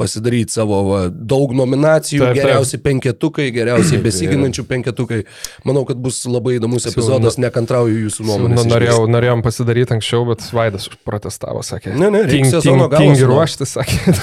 pasidaryti 0.00 0.56
savo 0.56 0.78
va, 0.88 1.00
daug 1.12 1.52
nominacijų, 1.56 2.22
Taip, 2.24 2.32
taip. 2.32 2.40
geriausi 2.40 2.80
penketukai, 2.80 3.50
geriausiai 3.54 4.00
besiginančių 4.04 4.64
penketukai. 4.70 5.20
Manau, 5.68 5.84
kad 5.88 6.00
bus 6.00 6.22
labai 6.24 6.56
įdomus 6.56 6.88
epizodas, 6.88 7.36
nekantrauju 7.42 8.00
jūsų 8.06 8.24
Nu, 8.24 8.32
nuomonės. 8.32 8.66
norėjau, 8.72 9.04
norėjom 9.12 9.44
pasidaryti 9.44 9.94
anksčiau, 9.98 10.24
bet 10.32 10.46
Vaidas 10.56 10.88
protestavo, 11.06 11.60
sakė. 11.66 11.92
Ne, 12.00 12.08
ne, 12.14 12.24
reiks 12.24 12.34
ting, 12.34 12.48
sezono 12.56 12.88
galo 12.92 13.04
tingi 13.04 13.28
ruoštis, 13.28 13.76
sakė. 13.76 14.16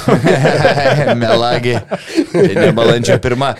Melagi. 1.21 1.75
Tai 2.31 2.47
ne 2.55 2.71
balandžio 2.75 3.17
pirmą. 3.25 3.53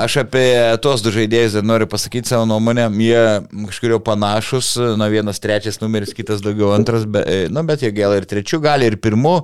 Aš 0.00 0.20
apie 0.24 0.46
tuos 0.82 1.02
du 1.04 1.12
žaidėjus 1.14 1.58
dar 1.58 1.66
noriu 1.66 1.88
pasakyti 1.90 2.32
savo 2.32 2.46
nuomonę. 2.48 2.88
Jie 3.00 3.22
kažkurio 3.70 4.00
panašus, 4.04 4.74
na 5.00 5.08
vienas 5.12 5.40
trečias 5.42 5.80
numeris, 5.82 6.14
kitas 6.16 6.42
daugiau 6.44 6.72
antras, 6.76 7.06
be, 7.08 7.24
nu, 7.52 7.64
bet 7.68 7.84
jie 7.84 7.92
gal 7.96 8.16
ir 8.18 8.28
trečių, 8.30 8.62
gali 8.64 8.90
ir 8.90 8.98
pirmų. 9.02 9.36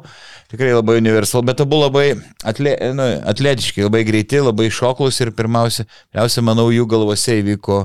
Tikrai 0.47 0.71
labai 0.71 1.01
universal, 1.01 1.43
bet 1.43 1.61
abu 1.65 1.81
labai 1.81 2.07
atle, 2.47 2.77
nu, 2.95 3.07
atletiški, 3.33 3.83
labai 3.89 4.05
greiti, 4.07 4.39
labai 4.39 4.69
šoklus 4.71 5.19
ir 5.25 5.33
pirmiausia, 5.35 5.89
pirmiausia, 6.13 6.45
manau, 6.47 6.69
jų 6.71 6.87
galvose 6.91 7.41
įvyko 7.41 7.81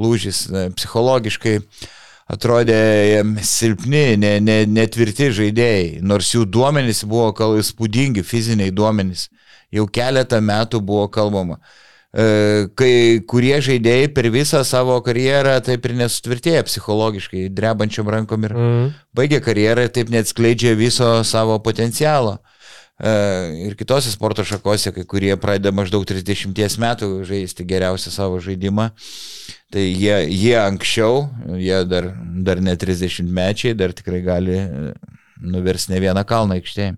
lūžis 0.00 0.44
na, 0.52 0.66
psichologiškai 0.76 1.56
atrodė 2.32 2.78
jiem 3.08 3.32
silpni, 3.44 4.04
ne, 4.20 4.34
ne, 4.44 4.58
netvirti 4.68 5.30
žaidėjai, 5.38 6.02
nors 6.04 6.34
jų 6.34 6.44
duomenys 6.52 7.04
buvo 7.08 7.32
įspūdingi, 7.60 8.24
fiziniai 8.24 8.72
duomenys. 8.74 9.30
Jau 9.72 9.86
keletą 9.88 10.40
metų 10.44 10.82
buvo 10.84 11.08
kalbama. 11.08 11.58
E, 12.12 12.68
Kai 12.76 13.20
kurie 13.24 13.56
žaidėjai 13.64 14.10
per 14.12 14.28
visą 14.34 14.60
savo 14.68 14.98
karjerą 15.00 15.54
taip 15.64 15.86
ir 15.88 15.94
nesutvirtėja 15.96 16.62
psichologiškai, 16.68 17.46
drebančiam 17.48 18.08
rankom 18.12 18.44
ir 18.44 18.52
Mm. 18.52 18.90
baigia 19.16 19.40
karjerą 19.40 19.86
ir 19.86 19.88
taip 19.88 20.10
neatskleidžia 20.12 20.74
viso 20.76 21.22
savo 21.24 21.58
potencialo. 21.58 22.38
E, 23.02 23.66
Ir 23.66 23.74
kitose 23.74 24.12
sporto 24.12 24.44
šakose, 24.44 24.92
kai 24.92 25.04
kurie 25.08 25.36
pradeda 25.40 25.72
maždaug 25.72 26.04
30 26.04 26.76
metų 26.78 27.24
žaisti 27.24 27.64
geriausią 27.64 28.10
savo 28.12 28.38
žaidimą, 28.38 28.90
tai 29.72 29.88
jie, 29.88 30.28
jie 30.28 30.54
anksčiau, 30.60 31.30
jie 31.56 31.80
dar, 31.88 32.12
dar 32.44 32.60
ne 32.60 32.76
30 32.76 33.24
mečiai, 33.32 33.74
dar 33.74 33.90
tikrai 33.96 34.20
gali 34.22 34.54
e, 34.60 34.92
nuversti 35.40 35.90
ne 35.96 35.98
vieną 36.04 36.22
kalną 36.28 36.60
aikštėje. 36.60 36.92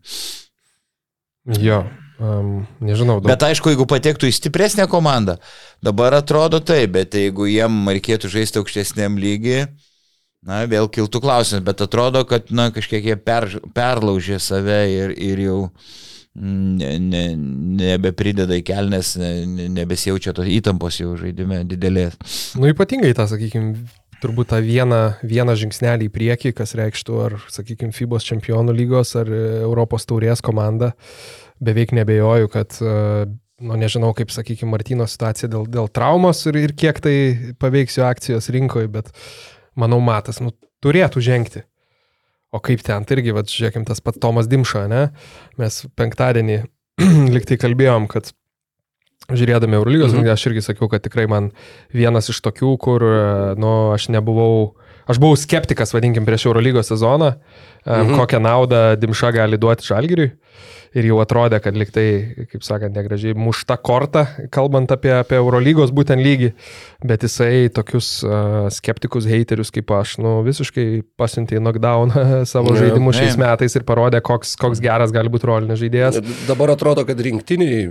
Jo, 1.60 1.84
um, 2.24 2.52
nežinau, 2.84 3.18
daug. 3.20 3.28
Bet 3.28 3.44
aišku, 3.46 3.72
jeigu 3.72 3.86
patektų 3.90 4.30
į 4.30 4.36
stipresnę 4.38 4.86
komandą, 4.90 5.36
dabar 5.84 6.16
atrodo 6.18 6.62
taip, 6.64 6.94
bet 6.96 7.16
jeigu 7.18 7.48
jiem 7.50 7.82
reikėtų 7.92 8.32
žaisti 8.32 8.62
aukštesniam 8.62 9.18
lygiui, 9.20 9.66
na, 10.44 10.62
vėl 10.70 10.88
kiltų 10.92 11.20
klausimas, 11.24 11.64
bet 11.66 11.84
atrodo, 11.84 12.24
kad, 12.28 12.50
na, 12.54 12.70
kažkiek 12.74 13.04
jie 13.12 13.18
per, 13.20 13.48
perlaužė 13.76 14.40
save 14.42 14.80
ir, 14.92 15.14
ir 15.16 15.44
jau 15.46 15.58
ne, 16.34 16.94
ne, 17.00 17.24
nebeprideda 17.80 18.58
į 18.58 18.64
kelnes, 18.66 19.14
ne, 19.20 19.68
nebesijaučia 19.76 20.34
tos 20.36 20.48
įtampos 20.50 21.00
jau 21.00 21.14
žaidime 21.20 21.62
didelės. 21.68 22.18
Nu, 22.58 22.68
ypatingai 22.72 23.14
tą, 23.16 23.28
sakykime, 23.30 23.76
turbūt 24.24 24.52
tą 24.52 24.60
vieną, 24.64 25.00
vieną 25.26 25.54
žingsnelį 25.60 26.08
į 26.08 26.12
priekį, 26.14 26.54
kas 26.56 26.74
reikštų 26.78 27.20
ar, 27.26 27.38
sakykime, 27.52 27.94
FIBOS 27.94 28.28
čempionų 28.28 28.74
lygos 28.76 29.14
ar 29.20 29.30
Europos 29.30 30.08
taurės 30.08 30.44
komanda. 30.44 30.94
Beveik 31.64 31.94
nebejoju, 31.96 32.50
kad, 32.52 32.76
e, 32.80 33.24
nu 33.64 33.78
nežinau, 33.80 34.12
kaip, 34.16 34.32
sakykime, 34.34 34.72
Martino 34.74 35.06
situacija 35.08 35.50
dėl, 35.52 35.66
dėl 35.70 35.88
traumos 35.94 36.42
ir, 36.50 36.58
ir 36.60 36.74
kiek 36.76 37.00
tai 37.04 37.16
paveiks 37.60 37.98
jo 37.98 38.06
akcijos 38.08 38.50
rinkoje, 38.54 38.90
bet 38.92 39.12
manau, 39.78 40.00
matas, 40.04 40.42
nu, 40.44 40.52
turėtų 40.84 41.22
žengti. 41.24 41.64
O 42.54 42.60
kaip 42.62 42.84
ten, 42.86 43.02
tai 43.02 43.18
irgi, 43.18 43.34
va, 43.34 43.42
žiūrėkim, 43.48 43.86
tas 43.88 44.02
pats 44.04 44.20
Tomas 44.22 44.46
Dimša, 44.50 44.86
ne? 44.92 45.02
Mes 45.58 45.80
penktadienį 45.98 46.60
liktai 47.34 47.58
kalbėjom, 47.58 48.06
kad 48.12 48.30
žiūrėdami 49.32 49.78
Eurolygos, 49.78 50.12
mhm. 50.12 50.28
aš 50.34 50.50
irgi 50.50 50.62
sakiau, 50.66 50.90
kad 50.92 51.02
tikrai 51.02 51.24
man 51.30 51.50
vienas 51.94 52.28
iš 52.30 52.42
tokių, 52.44 52.74
kur, 52.82 53.06
nu, 53.58 53.72
aš 53.96 54.10
nebuvau, 54.12 54.76
aš 55.10 55.18
buvau 55.22 55.38
skeptikas, 55.40 55.94
vadinkim, 55.96 56.26
prieš 56.28 56.46
Eurolygos 56.50 56.92
sezoną, 56.92 57.32
mhm. 57.88 58.14
kokią 58.20 58.42
naudą 58.44 58.84
Dimša 59.00 59.32
gali 59.34 59.58
duoti 59.58 59.88
Žalgiriui 59.88 60.34
ir 60.94 61.08
jau 61.08 61.18
atrodė, 61.22 61.58
kad 61.62 61.76
liktai, 61.78 62.06
kaip 62.52 62.64
sakant, 62.66 62.94
negražiai 62.96 63.36
mušta 63.38 63.76
korta, 63.82 64.24
kalbant 64.54 64.92
apie, 64.94 65.12
apie 65.16 65.38
Eurolygos 65.40 65.92
būtent 65.94 66.22
lygį, 66.22 66.52
bet 67.04 67.26
jisai 67.26 67.68
tokius 67.74 68.10
uh, 68.26 68.66
skeptikus, 68.74 69.28
haterius 69.30 69.72
kaip 69.74 69.90
aš, 69.94 70.16
nu, 70.22 70.36
visiškai 70.46 70.86
pasiuntė 71.18 71.58
į 71.58 71.64
knockdown 71.64 72.14
savo 72.52 72.76
žaidimus 72.78 73.18
šiais 73.18 73.38
metais 73.40 73.74
ir 73.74 73.86
parodė, 73.88 74.22
koks, 74.24 74.54
koks 74.60 74.82
geras 74.84 75.14
gali 75.14 75.32
būti 75.32 75.50
rolinis 75.50 75.82
žaidėjas. 75.82 76.20
Dabar 76.48 76.76
atrodo, 76.76 77.06
kad 77.08 77.20
rinktiniai 77.26 77.90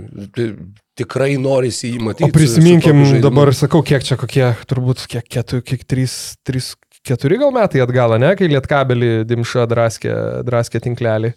tikrai 0.98 1.34
norisi 1.42 1.90
jį 1.92 2.02
matyti. 2.08 2.28
O 2.28 2.34
prisiminkim 2.34 3.02
dabar, 3.22 3.50
sakau, 3.56 3.82
kiek 3.86 4.04
čia 4.06 4.18
kokie, 4.20 4.46
turbūt 4.70 5.04
kiek, 5.10 5.26
kiek, 5.26 5.56
kiek 5.66 5.84
trys, 5.90 6.36
trys, 6.46 6.72
keturi 7.04 7.38
gal 7.40 7.52
metai 7.54 7.82
atgal, 7.84 8.16
ne, 8.20 8.32
kai 8.38 8.48
lietkabelį 8.50 9.10
Dimša 9.28 9.66
draskė, 9.70 10.12
draskė 10.46 10.80
tinklelį, 10.86 11.34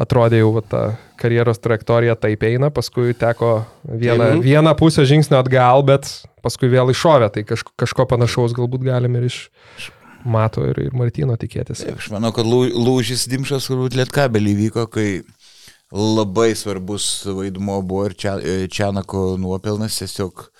atrodė 0.00 0.42
jau 0.42 0.52
va, 0.56 0.62
ta 0.62 0.82
karjeros 1.18 1.60
trajektorija 1.62 2.14
taip 2.20 2.44
eina, 2.46 2.70
paskui 2.74 3.16
teko 3.18 3.60
vieną, 3.84 4.34
mhm. 4.36 4.42
vieną 4.46 4.74
pusę 4.78 5.06
žingsnio 5.08 5.40
atgal, 5.42 5.82
bet 5.86 6.10
paskui 6.44 6.70
vėl 6.72 6.92
iššovė, 6.94 7.30
tai 7.34 7.46
kažko, 7.48 7.74
kažko 7.82 8.06
panašaus 8.10 8.54
galbūt 8.56 8.86
galim 8.88 9.18
ir 9.18 9.30
iš 9.30 9.46
Mato 10.28 10.64
ir, 10.66 10.74
ir 10.82 10.94
Martino 10.98 11.36
tikėtis. 11.38 11.84
Aš 11.92 12.08
manau, 12.10 12.32
kad 12.34 12.44
lūžis 12.44 13.22
Dimšas 13.30 13.68
turbūt 13.70 13.94
lietkabelį 13.96 14.54
vyko, 14.64 14.88
kai 14.90 15.22
labai 15.94 16.50
svarbus 16.58 17.06
vaidmo 17.22 17.78
buvo 17.86 18.08
ir 18.10 18.16
Čianako 18.18 19.22
nuopelnas 19.40 20.00
tiesiog 20.02 20.42
uh, 20.42 20.50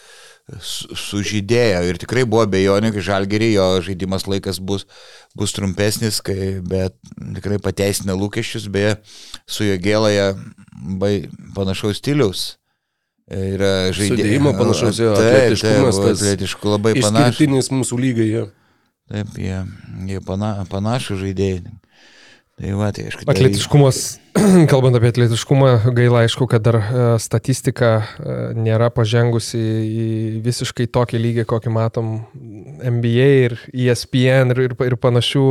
sužydėjo 0.48 1.80
ir 1.90 1.98
tikrai 2.00 2.24
buvo 2.28 2.46
bejonių, 2.48 2.92
kai 2.94 3.02
žalgerį 3.04 3.50
jo 3.52 3.66
žaidimas 3.84 4.24
laikas 4.30 4.60
bus, 4.64 4.86
bus 5.36 5.52
trumpesnis, 5.56 6.22
kai, 6.24 6.58
bet 6.64 6.96
tikrai 7.36 7.58
pateisina 7.62 8.16
lūkesčius, 8.16 8.68
beje, 8.72 8.96
su 9.48 9.66
jo 9.68 9.76
gėloje 9.82 10.30
panašaus 11.56 12.00
stiliaus. 12.00 12.46
Yra 13.28 13.90
žaidimo 13.92 14.54
panašaus, 14.56 15.02
jo, 15.02 15.12
atletiškumas, 15.12 15.98
taip, 16.00 16.14
atletiškų 16.16 16.70
labai 16.72 16.94
panašus. 16.96 17.34
Išskirtinis 17.34 17.68
mūsų 17.74 17.98
lygai, 18.00 18.28
jo. 18.30 18.46
Taip, 19.12 19.36
jie, 19.36 19.58
jie 20.08 20.22
pana, 20.24 20.54
panašų 20.72 21.18
žaidėjai. 21.26 21.76
Tai 22.58 22.72
va, 22.74 22.88
tai 22.90 23.04
aišku. 23.06 23.22
Atletiškumas, 23.30 23.98
kalbant 24.72 24.96
apie 24.98 25.12
atletiškumą, 25.12 25.68
gaila 25.94 26.24
aišku, 26.24 26.48
kad 26.50 26.64
dar 26.66 26.80
e, 26.80 27.04
statistika 27.22 27.90
e, 28.00 28.34
nėra 28.58 28.88
pažengusi 28.90 29.60
į 29.62 30.08
visiškai 30.42 30.88
tokį 30.90 31.20
lygį, 31.22 31.44
kokį 31.52 31.74
matom 31.76 32.10
NBA 32.82 33.28
ir 33.44 33.56
ESPN 33.70 34.56
ir, 34.56 34.64
ir, 34.66 34.74
ir 34.88 34.98
panašių 34.98 35.46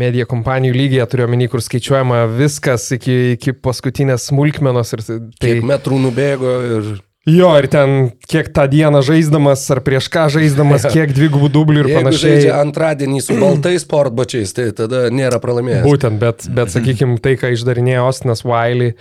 medijų 0.00 0.30
kompanijų 0.32 0.78
lygiai, 0.78 1.04
turiu 1.12 1.28
omeny, 1.28 1.50
kur 1.52 1.60
skaičiuojama 1.64 2.24
viskas 2.32 2.88
iki, 2.96 3.18
iki 3.36 3.52
paskutinės 3.52 4.30
smulkmenos. 4.32 4.96
Ir 4.96 5.04
tai... 5.04 5.20
Kiek 5.44 5.66
metrų 5.68 6.00
nubėgo 6.08 6.56
ir... 6.78 6.92
Jo, 7.22 7.52
ir 7.54 7.68
ten 7.70 8.08
kiek 8.26 8.48
tą 8.50 8.64
dieną 8.66 8.98
žaisdamas, 9.06 9.62
ar 9.70 9.78
prieš 9.86 10.08
ką 10.10 10.24
žaisdamas, 10.34 10.88
kiek 10.94 11.12
dvigubų 11.14 11.52
dublių 11.54 11.84
ir 11.84 11.88
Jeigu 11.92 12.00
panašiai. 12.00 12.32
Jeigu 12.32 12.54
antradienį 12.56 13.20
su 13.22 13.36
baltais 13.38 13.84
sportbačiais, 13.84 14.50
tai 14.56 14.64
tada 14.74 15.04
nėra 15.14 15.38
pralaimėjęs. 15.42 15.84
Būtent, 15.86 16.18
bet, 16.18 16.48
bet 16.50 16.72
sakykime, 16.74 17.20
tai, 17.22 17.36
ką 17.38 17.52
išdarinėjo 17.54 18.08
Ostinas 18.08 18.42
Wiley, 18.42 18.96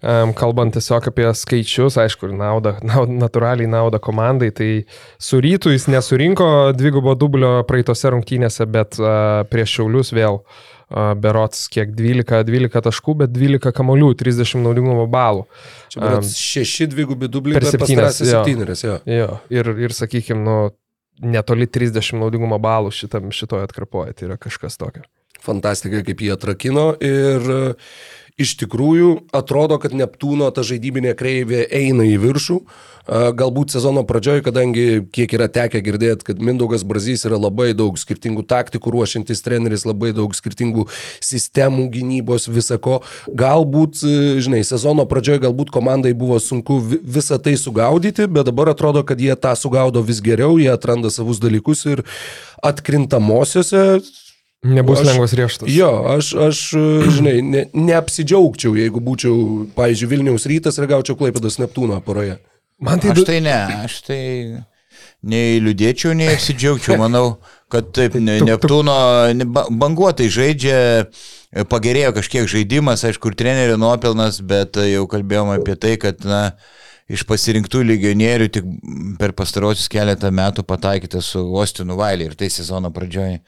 um, 0.00 0.32
kalbant 0.38 0.72
tiesiog 0.78 1.10
apie 1.12 1.28
skaičius, 1.36 1.98
aišku, 2.00 2.30
ir 2.30 2.38
naudą, 2.40 2.78
naudą, 2.80 3.18
natūraliai 3.26 3.68
naudą 3.68 4.00
komandai, 4.00 4.48
tai 4.56 4.70
su 5.20 5.42
rytu 5.44 5.74
jis 5.74 5.84
nesurinko 5.92 6.48
dvigubo 6.78 7.12
dublio 7.12 7.58
praeitose 7.68 8.14
rungtynėse, 8.16 8.64
bet 8.72 8.96
uh, 9.02 9.44
prieš 9.52 9.76
šiaulius 9.82 10.16
vėl 10.16 10.40
berots 10.90 11.66
kiek 11.72 11.90
12, 11.98 12.44
12 12.46 12.82
taškų, 12.86 13.16
bet 13.24 13.32
12 13.34 13.74
kamolių, 13.74 14.12
30 14.18 14.62
naudingumo 14.62 15.06
balų. 15.10 15.46
Čia 15.90 16.02
berots 16.04 16.34
6 16.38 16.90
dvigubi 16.92 17.30
dubliai 17.32 17.58
per 17.58 17.68
7. 17.72 17.96
Jo. 18.30 18.42
jo. 18.86 18.98
jo. 19.10 19.30
Ir, 19.50 19.72
ir 19.88 19.96
sakykime, 19.96 20.42
nu, 20.46 20.56
netoli 21.26 21.66
30 21.66 22.20
naudingumo 22.20 22.60
balų 22.62 22.94
šitam, 22.94 23.32
šitoje 23.34 23.66
atkarpoje, 23.66 24.14
tai 24.14 24.30
yra 24.30 24.38
kažkas 24.40 24.78
tokio. 24.78 25.02
Fantastika, 25.42 26.00
kaip 26.06 26.22
jie 26.22 26.32
atrakino 26.34 26.88
ir 27.04 27.50
uh, 27.52 27.90
iš 28.36 28.56
tikrųjų 28.60 29.30
atrodo, 29.36 29.78
kad 29.80 29.94
Neptūno 29.96 30.50
ta 30.52 30.64
žaidybinė 30.66 31.14
kreivė 31.16 31.64
eina 31.72 32.04
į 32.04 32.18
viršų. 32.20 32.60
Galbūt 33.06 33.70
sezono 33.70 34.02
pradžioje, 34.02 34.42
kadangi 34.42 34.84
kiek 35.14 35.30
yra 35.36 35.46
tekę 35.52 35.78
girdėti, 35.86 36.26
kad 36.26 36.40
Mindaugas 36.42 36.82
Brazys 36.82 37.22
yra 37.28 37.38
labai 37.38 37.68
daug 37.78 37.94
skirtingų 37.96 38.42
taktikų 38.50 38.92
ruošiantis 38.96 39.44
treneris, 39.46 39.86
labai 39.86 40.10
daug 40.16 40.34
skirtingų 40.34 40.88
sistemų 41.22 41.86
gynybos, 41.94 42.48
visako. 42.50 42.98
Galbūt, 43.30 44.02
žinai, 44.42 44.64
sezono 44.66 45.06
pradžioje 45.06 45.44
galbūt 45.46 45.70
komandai 45.70 46.16
buvo 46.18 46.40
sunku 46.42 46.80
visą 46.82 47.38
tai 47.38 47.54
sugaudyti, 47.60 48.26
bet 48.26 48.50
dabar 48.50 48.74
atrodo, 48.74 49.06
kad 49.06 49.22
jie 49.22 49.38
tą 49.38 49.54
sugaudo 49.54 50.02
vis 50.02 50.20
geriau, 50.20 50.58
jie 50.58 50.72
atranda 50.74 51.14
savus 51.14 51.38
dalykus 51.40 51.86
ir 51.86 52.02
atkrintamosiose 52.66 53.86
Nebus 54.64 55.02
aš, 55.02 55.06
lengvas 55.06 55.34
rieštas. 55.36 55.68
Jo, 55.70 55.90
aš, 56.16 56.30
aš 56.48 56.60
žinai, 57.18 57.36
ne, 57.44 57.64
neapsidžiaugčiau, 57.76 58.74
jeigu 58.78 59.02
būčiau, 59.04 59.66
pavyzdžiui, 59.76 60.08
Vilniaus 60.10 60.46
rytas 60.50 60.80
ir 60.80 60.88
gaučiau 60.90 61.18
Klaipėdos 61.18 61.60
Neptūno 61.60 61.98
poroje. 62.04 62.38
Man 62.82 63.00
tai... 63.00 63.12
Aš 63.12 63.26
tai 63.28 63.36
ne, 63.44 63.58
aš 63.84 64.00
tai 64.08 64.22
nei 65.26 65.60
liūdėčiau, 65.62 66.16
nei 66.16 66.32
apsidžiaugčiau. 66.34 66.98
Manau, 67.04 67.36
kad 67.72 67.92
taip, 67.96 68.16
ne, 68.20 68.38
Neptūno 68.46 68.96
banguotai 69.76 70.28
žaidžia, 70.32 70.78
pagerėjo 71.70 72.16
kažkiek 72.16 72.50
žaidimas, 72.50 73.04
aišku, 73.06 73.32
ir 73.32 73.38
trenerio 73.38 73.78
nuopelnas, 73.80 74.40
bet 74.44 74.80
jau 74.80 75.06
kalbėjom 75.10 75.54
apie 75.56 75.78
tai, 75.80 75.94
kad, 76.00 76.26
na, 76.26 76.42
iš 77.12 77.22
pasirinktų 77.28 77.84
legionierių 77.86 78.48
tik 78.50 78.68
per 79.20 79.34
pastarosius 79.36 79.90
keletą 79.92 80.32
metų 80.34 80.64
pataikyta 80.66 81.22
su 81.22 81.44
Ostinu 81.58 81.98
Vailį 82.00 82.30
ir 82.30 82.38
tai 82.38 82.50
sezono 82.52 82.90
pradžioje 82.94 83.42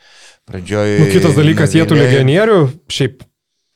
Pradžioje. 0.48 1.00
Nu, 1.02 1.08
kitas 1.12 1.36
dalykas, 1.36 1.74
jie 1.76 1.84
tų 1.84 1.98
legionierių, 1.98 2.58
šiaip 2.92 3.20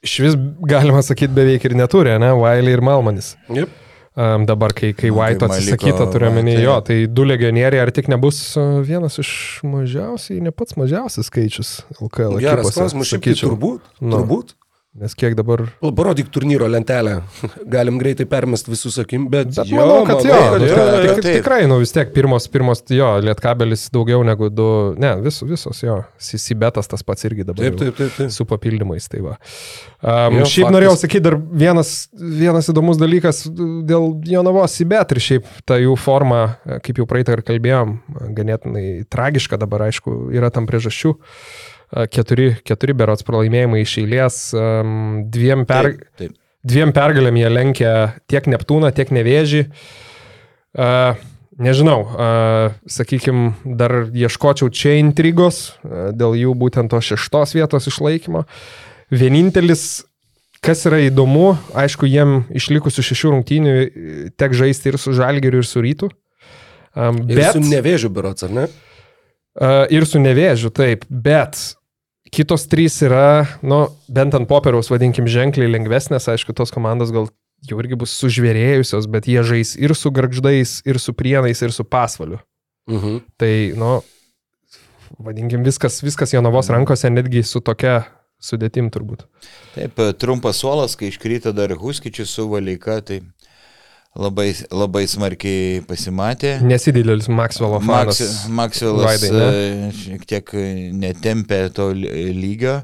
iš 0.02 0.14
vis 0.24 0.36
galima 0.68 1.02
sakyti 1.04 1.34
beveik 1.36 1.66
ir 1.68 1.76
neturi, 1.76 2.14
ne? 2.20 2.32
Wiley 2.38 2.78
ir 2.78 2.82
Malmanis. 2.84 3.34
Yep. 3.52 3.80
Um, 4.12 4.46
dabar, 4.48 4.74
kai, 4.76 4.90
kai 4.96 5.08
White 5.12 5.46
atsisakyta, 5.46 6.06
turiu 6.12 6.28
omeny, 6.28 6.54
jo, 6.60 6.74
tai 6.84 6.98
du 7.08 7.24
legionieriai, 7.28 7.80
ar 7.80 7.92
tik 7.96 8.10
nebus 8.12 8.40
vienas 8.84 9.16
iš 9.20 9.30
mažiausiai, 9.64 10.40
ne 10.44 10.52
pats 10.52 10.76
mažiausias 10.80 11.30
skaičius 11.32 11.70
LKL. 11.96 12.40
Geras 12.44 12.74
klausimas, 12.76 13.08
šiaip 13.08 13.24
tai 13.28 13.36
turbūt. 13.40 13.86
Nu. 14.00 14.18
Turbūt. 14.18 14.56
Nes 14.92 15.14
kiek 15.16 15.32
dabar... 15.32 15.62
Parodyk 15.80 16.26
turnyro 16.28 16.66
lentelę. 16.68 17.14
Galim 17.74 17.96
greitai 17.96 18.26
permest 18.28 18.66
visus 18.68 18.98
akim, 19.00 19.24
bet... 19.32 19.48
bet 19.56 19.70
jo, 19.70 19.78
manau, 19.80 20.02
kad 20.04 20.20
jo, 20.20 20.34
jo, 20.36 20.66
jo, 20.68 20.82
jo 21.06 21.14
tik, 21.16 21.28
tikrai, 21.38 21.62
nu 21.70 21.78
vis 21.80 21.94
tiek 21.96 22.10
pirmos, 22.12 22.44
pirmos, 22.52 22.84
jo, 22.92 23.08
lietkabelis 23.24 23.86
daugiau 23.94 24.20
negu 24.28 24.50
du, 24.52 24.66
ne, 25.00 25.14
vis, 25.24 25.40
visos, 25.48 25.80
jo, 25.80 25.96
Sibetas 26.20 26.92
tas 26.92 27.06
pats 27.08 27.24
irgi 27.24 27.48
dabar. 27.48 27.70
Taip, 27.70 27.80
taip, 27.80 27.96
taip, 28.02 28.12
taip. 28.18 28.34
Su 28.36 28.44
papildymais, 28.50 29.08
tai 29.08 29.24
va. 29.24 29.38
Um, 30.04 30.42
jo, 30.42 30.44
šiaip 30.44 30.66
faktis. 30.66 30.76
norėjau 30.76 30.94
sakyti 31.06 31.24
dar 31.30 31.38
vienas, 31.40 31.96
vienas 32.12 32.68
įdomus 32.68 33.00
dalykas 33.00 33.46
dėl 33.88 34.10
Jonavos 34.28 34.76
Sibet 34.76 35.16
ir 35.16 35.24
šiaip 35.24 35.48
ta 35.64 35.80
jų 35.80 35.96
forma, 35.96 36.44
kaip 36.84 37.00
jau 37.00 37.08
praeitą 37.08 37.40
ir 37.40 37.46
kalbėjom, 37.48 37.96
ganėtinai 38.36 38.86
tragiška 39.08 39.56
dabar, 39.64 39.88
aišku, 39.88 40.26
yra 40.36 40.52
tam 40.52 40.68
priežasčių. 40.68 41.16
Uh, 41.16 41.71
keturi, 42.12 42.52
keturi 42.64 42.94
berots 42.96 43.26
pralaimėjimai 43.26 43.82
iš 43.84 43.98
eilės, 44.02 44.38
dviem 45.34 45.66
per... 45.68 45.92
Taip, 45.92 46.06
taip. 46.20 46.38
dviem 46.64 46.92
pergalėm 46.96 47.36
jie 47.40 47.50
lenkia 47.52 47.92
tiek 48.30 48.46
Neptūną, 48.48 48.92
tiek 48.96 49.12
Nevėžį. 49.12 49.66
Uh, 50.72 51.18
nežinau, 51.60 51.98
uh, 52.06 52.72
sakykime, 52.88 53.50
dar 53.76 54.06
ieškočiau 54.08 54.70
čia 54.72 54.94
intrigos 55.02 55.74
uh, 55.84 56.08
dėl 56.16 56.32
jų 56.38 56.54
būtent 56.56 56.88
to 56.88 57.00
šeštos 57.04 57.52
vietos 57.58 57.90
išlaikymo. 57.90 58.46
Vienintelis, 59.12 60.06
kas 60.64 60.86
yra 60.88 61.02
įdomu, 61.10 61.58
aišku, 61.76 62.08
jiem 62.08 62.46
išlikusių 62.56 63.04
šešių 63.04 63.34
rungtynių 63.34 63.74
e, 63.76 63.84
tek 64.40 64.56
žaisti 64.56 64.88
ir 64.88 64.96
su 64.96 65.12
Žalgiriu, 65.12 65.60
ir 65.60 65.68
su 65.68 65.82
Rytu. 65.84 66.08
Um, 66.96 67.20
Ir 67.28 67.42
bet... 67.42 67.52
su 67.52 67.60
nevėžiu 67.66 68.08
biurots, 68.12 68.46
ar 68.48 68.56
ne? 68.56 68.64
Ir 69.92 70.06
su 70.08 70.22
nevėžiu, 70.22 70.70
taip, 70.72 71.04
bet 71.10 71.60
kitos 72.32 72.64
trys 72.70 72.96
yra, 73.04 73.44
nu, 73.62 73.84
bent 74.08 74.34
ant 74.36 74.48
popieriaus, 74.48 74.88
vadinkim, 74.92 75.28
ženkliai 75.30 75.70
lengvesnės, 75.70 76.30
aišku, 76.32 76.54
tos 76.56 76.72
komandos 76.74 77.12
gal 77.14 77.28
jau 77.68 77.78
irgi 77.78 77.98
bus 77.98 78.14
sužvėrėjusios, 78.18 79.06
bet 79.12 79.28
jie 79.30 79.44
žais 79.46 79.76
ir 79.78 79.94
su 79.98 80.10
garždais, 80.14 80.80
ir 80.88 80.98
su 80.98 81.14
prienais, 81.14 81.60
ir 81.62 81.74
su 81.74 81.84
pasvaliu. 81.84 82.40
Mhm. 82.90 83.20
Tai, 83.38 83.52
nu, 83.78 83.92
vadinkim, 85.22 85.62
viskas, 85.66 86.00
viskas 86.02 86.34
Jonavos 86.34 86.72
rankose, 86.72 87.12
netgi 87.12 87.44
su 87.46 87.62
tokia 87.62 88.02
sudėtim 88.42 88.88
turbūt. 88.90 89.26
Taip, 89.76 90.00
trumpas 90.18 90.58
suolas, 90.58 90.96
kai 90.98 91.12
iškrito 91.12 91.52
dar 91.54 91.76
Huskičius 91.78 92.32
su 92.34 92.48
Valyka, 92.50 92.98
tai 93.06 93.20
labai, 94.18 94.52
labai 94.72 95.04
smarkiai 95.08 95.82
pasimatė. 95.88 96.56
Nesididelis 96.66 97.28
Maxwell 97.32 97.78
fanas. 97.80 98.20
Maks, 98.48 98.82
Vaidai, 98.82 99.30
ne? 99.32 99.46
e, 99.88 99.92
šiek 99.96 100.26
tiek 100.28 100.54
netempė 101.00 101.64
to 101.74 101.90
ly- 101.96 102.32
lygio. 102.36 102.80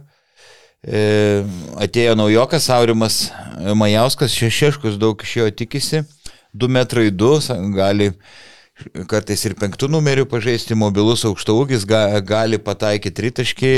E, 0.79 1.45
atėjo 1.83 2.15
naujokas 2.17 2.69
Aurimas 2.73 3.27
Majauskas, 3.59 4.37
šešiškus 4.39 4.97
daug 5.01 5.21
iš 5.27 5.33
jo 5.41 5.49
tikisi, 5.51 6.05
2 6.55 6.71
metrai 6.71 7.11
2, 7.11 7.59
gali 7.77 8.13
kartais 9.11 9.43
ir 9.45 9.57
penktų 9.59 9.89
numerių 9.91 10.29
pažaisti, 10.31 10.77
mobilus 10.79 11.27
aukštaūgis, 11.27 11.83
ga, 11.89 12.05
gali 12.23 12.61
pataikyti 12.63 13.17
tritaškį, 13.19 13.75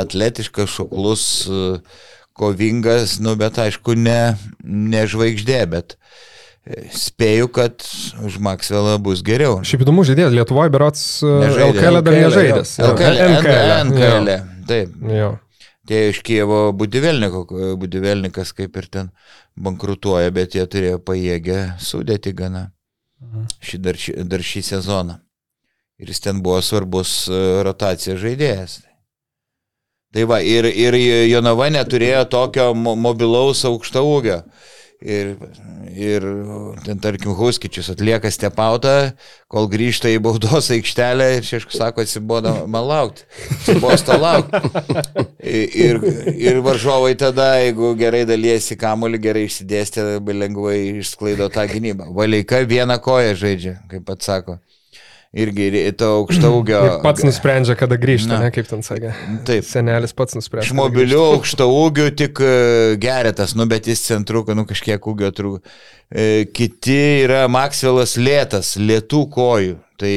atletiškas, 0.00 0.72
šoklus, 0.80 1.28
e, 1.46 1.62
kovingas, 2.32 3.20
nu, 3.20 3.36
bet 3.38 3.60
aišku, 3.60 3.94
ne, 4.00 4.34
ne 4.64 5.04
žvaigždė, 5.04 5.60
bet 5.68 5.98
e, 6.00 6.30
spėju, 6.94 7.48
kad 7.50 7.82
už 8.22 8.36
Maxwellą 8.42 8.98
bus 9.02 9.22
geriau. 9.26 9.60
Šiaip 9.66 9.82
įdomu 9.82 10.04
žaidėjas, 10.06 10.34
Lietuvoje 10.36 10.70
berots. 10.70 11.02
LKL 11.26 11.98
dar 12.02 12.14
LKL, 12.14 12.20
nežaidęs. 12.26 12.74
jo. 12.78 12.90
NKL, 12.92 13.22
NKL, 13.40 13.72
NKL, 13.88 14.30
taip. 14.70 14.94
jo. 15.10 15.32
Tie 15.90 16.04
iš 16.12 16.20
Kievo 16.22 16.60
Budivelniko, 16.78 17.42
Budivelnikas 17.80 18.52
kaip 18.54 18.76
ir 18.78 18.86
ten 18.86 19.08
bankrutuoja, 19.58 20.30
bet 20.30 20.54
jie 20.54 20.62
turėjo 20.70 21.00
pajėgę 21.02 21.56
sudėti 21.82 22.30
gana 22.38 22.68
šį 23.62 23.80
dar, 23.82 23.98
šį, 23.98 24.14
dar 24.30 24.44
šį 24.46 24.62
sezoną. 24.68 25.18
Ir 26.02 26.10
jis 26.10 26.22
ten 26.22 26.38
buvo 26.42 26.60
svarbus 26.62 27.26
e, 27.30 27.40
rotacija 27.66 28.14
žaidėjas. 28.18 28.80
Tai 30.14 30.24
va, 30.30 30.38
ir, 30.44 30.66
ir 30.70 30.94
Jonava 31.30 31.66
neturėjo 31.72 32.24
tokio 32.30 32.70
mo- 32.76 32.94
mobilaus 32.98 33.62
aukšta 33.66 34.02
ūgio. 34.04 34.42
Ir, 35.02 35.32
ir 35.98 36.24
ten, 36.84 37.00
tarkim, 37.02 37.32
Huskičius 37.34 37.88
atlieka 37.90 38.30
stepautą, 38.30 39.12
kol 39.50 39.66
grįžta 39.70 40.12
į 40.12 40.20
baudos 40.22 40.70
aikštelę 40.74 41.26
ir 41.38 41.46
šeškus 41.46 41.80
sako, 41.80 42.04
atsibodo 42.06 42.52
man 42.70 42.86
laukti. 42.86 43.26
Atsibosto 43.56 44.18
laukti. 44.22 44.60
Ir, 45.42 45.98
ir 46.38 46.60
varžovai 46.62 47.16
tada, 47.18 47.56
jeigu 47.64 47.96
gerai 47.98 48.22
dalyjasi 48.28 48.78
kamolį, 48.78 49.18
gerai 49.26 49.46
išsidėstė, 49.48 50.04
labai 50.12 50.38
lengvai 50.44 50.78
išsklaido 51.02 51.50
tą 51.52 51.66
gynybą. 51.72 52.12
Valeika 52.14 52.62
vieną 52.62 53.00
koją 53.02 53.34
žaidžia, 53.42 53.80
kaip 53.90 54.06
pats 54.06 54.30
sako. 54.30 54.60
Irgi 55.32 55.70
ir 55.72 55.94
to 55.96 56.10
aukšta 56.18 56.50
ūgio. 56.52 56.78
Ir 56.84 56.98
pats 57.00 57.24
nusprendžia, 57.24 57.72
kada 57.80 57.96
grįžti, 57.96 58.28
Na. 58.34 58.42
ne, 58.44 58.50
kaip 58.52 58.66
ten 58.68 58.82
sakė. 58.84 59.14
Taip. 59.48 59.64
Senelis 59.64 60.12
pats 60.12 60.36
nusprendžia. 60.36 60.68
Iš 60.68 60.76
mobilių 60.76 61.22
aukšta 61.30 61.64
ūgių 61.72 62.10
tik 62.20 62.42
e, 62.44 62.50
geretas, 63.00 63.54
nu 63.56 63.64
bet 63.70 63.88
jis 63.88 64.04
centruką, 64.10 64.52
nu 64.58 64.66
kažkiek 64.68 65.08
ūgio 65.08 65.30
trūko. 65.32 65.62
E, 66.12 66.44
kiti 66.52 66.98
yra 67.22 67.46
Maxwellas 67.48 68.18
lėtas, 68.20 68.74
lietų 68.76 69.22
kojų. 69.32 69.78
Tai 70.02 70.14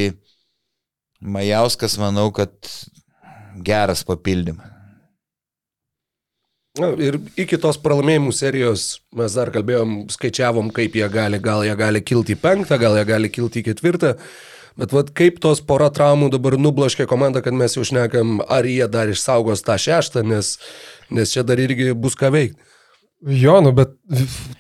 Majauskas, 1.36 1.96
manau, 2.02 2.28
kad 2.36 2.52
geras 3.64 4.04
papildymas. 4.04 4.74
Na, 6.76 6.90
ir 7.00 7.16
iki 7.40 7.56
tos 7.62 7.78
pralaimėjimų 7.80 8.34
serijos 8.36 8.98
mes 9.16 9.36
dar 9.38 9.48
kalbėjom, 9.56 9.94
skaičiavom, 10.12 10.74
kaip 10.76 10.98
jie 11.00 11.08
gali, 11.08 11.40
gal 11.40 11.64
jie 11.64 11.76
gali 11.80 12.02
kilti 12.04 12.36
į 12.36 12.42
penktą, 12.42 12.76
gal 12.82 12.98
jie 13.00 13.06
gali 13.08 13.32
kilti 13.32 13.64
į 13.64 13.70
ketvirtą. 13.70 14.12
Bet 14.76 14.92
vat, 14.92 15.12
kaip 15.16 15.40
tos 15.44 15.62
pora 15.64 15.88
traumų 15.94 16.30
dabar 16.34 16.58
nublaškė 16.60 17.08
komandą, 17.08 17.40
kad 17.46 17.56
mes 17.56 17.78
jau 17.78 17.86
šnekam, 17.88 18.42
ar 18.52 18.68
jie 18.68 18.88
dar 18.92 19.12
išsaugos 19.12 19.64
tą 19.64 19.78
šeštą, 19.80 20.26
nes, 20.28 20.58
nes 21.10 21.32
čia 21.32 21.46
dar 21.48 21.62
irgi 21.64 21.94
bus 21.96 22.18
ką 22.20 22.34
veikti. 22.36 22.75
Jo, 23.24 23.56
nu, 23.64 23.72
bet 23.72 23.94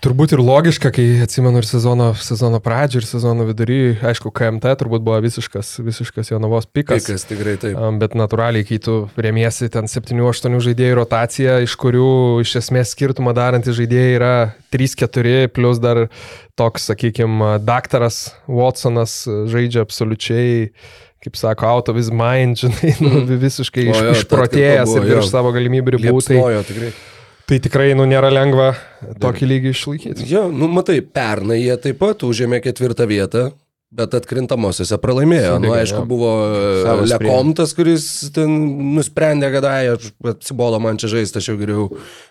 turbūt 0.01 0.31
ir 0.33 0.39
logiška, 0.39 0.89
kai 0.95 1.03
atsimenu 1.21 1.59
ir 1.59 1.67
sezono, 1.67 2.13
sezono 2.17 2.61
pradžią, 2.63 3.01
ir 3.01 3.05
sezono 3.05 3.43
vidury, 3.45 3.97
aišku, 3.99 4.31
KMT 4.33 4.77
turbūt 4.79 5.03
buvo 5.05 5.19
visiškas, 5.21 5.73
visiškas 5.83 6.31
Jonavos 6.31 6.65
pikas. 6.71 7.03
Pikas 7.03 7.27
tikrai 7.27 7.57
taip. 7.61 7.75
Bet 7.99 8.15
natūraliai, 8.17 8.65
kai 8.65 8.79
tu 8.81 8.95
remiesi 9.19 9.67
ten 9.73 9.91
7-8 9.91 10.55
žaidėjų 10.69 10.97
rotaciją, 11.01 11.59
iš 11.67 11.75
kurių 11.83 12.09
iš 12.45 12.55
esmės 12.63 12.95
skirtumą 12.95 13.35
darantys 13.37 13.75
žaidėjai 13.77 14.13
yra 14.15 14.33
3-4, 14.73 15.49
plus 15.53 15.81
dar 15.83 16.05
toks, 16.57 16.87
sakykime, 16.89 17.57
daktaras 17.59 18.31
Watsonas 18.47 19.25
žaidžia 19.51 19.83
absoliučiai, 19.83 20.71
kaip 21.25 21.37
sako, 21.37 21.67
out 21.75 21.91
of 21.91 21.99
his 21.99 22.07
mind, 22.07 22.63
žinai, 22.63 22.95
nu, 23.03 23.27
visiškai 23.35 23.91
O 23.91 23.91
iš, 23.91 23.99
jo, 23.99 24.15
išprotėjęs 24.21 24.89
buvo, 24.89 25.03
ir 25.03 25.11
virš 25.11 25.35
savo 25.35 25.51
galimybių 25.53 25.99
ribų. 25.99 26.23
Tai. 26.23 26.95
Tai 27.49 27.59
tikrai, 27.63 27.91
nu, 27.97 28.07
nėra 28.09 28.31
lengva 28.33 28.73
tokį 29.21 29.51
lygį 29.51 29.75
išlaikyti. 29.75 30.25
Jo, 30.29 30.47
nu 30.51 30.69
matai, 30.71 30.99
pernai 31.01 31.61
jie 31.61 31.75
taip 31.81 32.01
pat 32.01 32.25
užėmė 32.27 32.63
ketvirtą 32.65 33.07
vietą. 33.09 33.51
Bet 33.95 34.11
atkrintamosiose 34.17 34.97
pralaimėjo. 34.99 35.53
Nu, 35.61 35.69
Sudegė, 35.69 35.83
aišku, 35.85 35.99
jo. 36.01 36.07
buvo 36.09 36.31
Savas 36.83 37.11
Lekomtas, 37.13 37.71
kuris 37.77 38.07
ten 38.35 38.51
nusprendė, 38.95 39.47
kad 39.53 39.67
ai, 39.69 39.93
atsibodo 40.33 40.81
man 40.83 40.99
čia 40.99 41.07
žaisti, 41.13 41.39
aš 41.39 41.47
jau 41.51 41.55
geriau, 41.61 41.85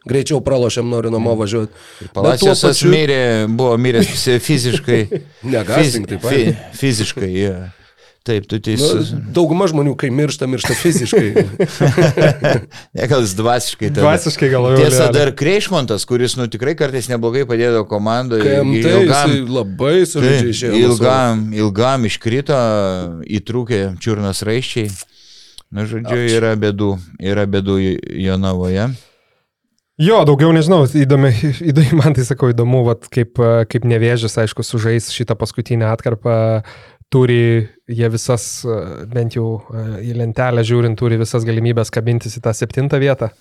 greičiau 0.05 0.43
pralošiam, 0.45 0.91
noriu 0.93 1.15
namo 1.15 1.33
važiuoti. 1.41 1.87
Palacijos 2.12 2.67
pačiu... 2.67 2.91
mirė, 2.93 3.23
buvo 3.49 3.79
miręs 3.81 4.27
fiziškai. 4.45 5.01
Negąsdink 5.55 6.11
taip 6.11 6.27
pat. 6.27 6.35
fi, 6.35 6.77
fiziškai, 6.83 7.31
jie. 7.33 7.55
Taip, 8.25 8.47
tu 8.49 8.57
Nu, 8.57 8.62
teisus. 8.64 9.11
dauguma 9.37 9.66
žmonių, 9.68 9.93
kai 10.01 10.09
miršta, 10.09 10.47
miršta 10.49 10.72
fiziškai. 10.81 11.27
Ne, 12.97 13.05
gal 13.11 13.20
jis 13.20 13.35
dvasiškai. 13.37 13.91
tada. 13.91 14.01
Dvasiškai 14.07 14.49
gal 14.49 14.68
jau. 14.70 14.79
Tiesa, 14.81 15.11
dar 15.12 15.29
Kreišmontas, 15.37 16.07
kuris, 16.09 16.39
nu, 16.41 16.47
tikrai 16.49 16.72
kartais 16.79 17.11
neblogai 17.12 17.43
padėjo 17.49 17.83
komandoje. 17.91 18.47
KMT 18.47 18.95
jisai 19.05 19.41
labai 19.45 20.07
solidžiai 20.09 20.55
išėjo. 20.55 20.79
ilgam, 20.87 21.43
ilgam 21.53 22.07
iškrito, 22.09 22.57
įtrūkė 23.29 23.83
čiurnos 24.01 24.41
raiščiai. 24.49 24.89
Na, 25.75 25.85
žodžiu, 25.91 26.16
yra 26.39 26.55
bėdų, 26.57 26.95
yra 27.20 27.45
bėdų 27.51 27.77
Jonavoje. 28.25 28.89
Jo, 30.01 30.25
daugiau 30.27 30.51
nežinau, 30.57 30.85
įdomi, 30.89 31.35
įdomi 31.70 32.01
man 32.01 32.16
tai 32.16 32.25
sakau, 32.27 32.49
įdomu, 32.57 32.87
vat, 32.89 33.05
kaip, 33.12 33.37
kaip 33.68 33.85
nevėžis, 33.87 34.41
aišku, 34.43 34.64
sužais 34.66 35.12
šitą 35.14 35.37
paskutinę 35.39 35.93
atkarpą, 35.93 36.62
turi 37.12 37.68
jie 37.91 38.09
visas, 38.12 38.45
e, 38.64 39.07
bent 39.11 39.37
jau 39.37 39.49
e, 39.61 39.87
į 40.11 40.18
lentelę 40.20 40.64
žiūrint, 40.66 40.99
turi 40.99 41.18
visas 41.20 41.45
galimybės 41.47 41.93
kabintis 41.95 42.39
į 42.39 42.45
tą 42.45 42.55
septintą 42.57 43.01
vietą. 43.03 43.32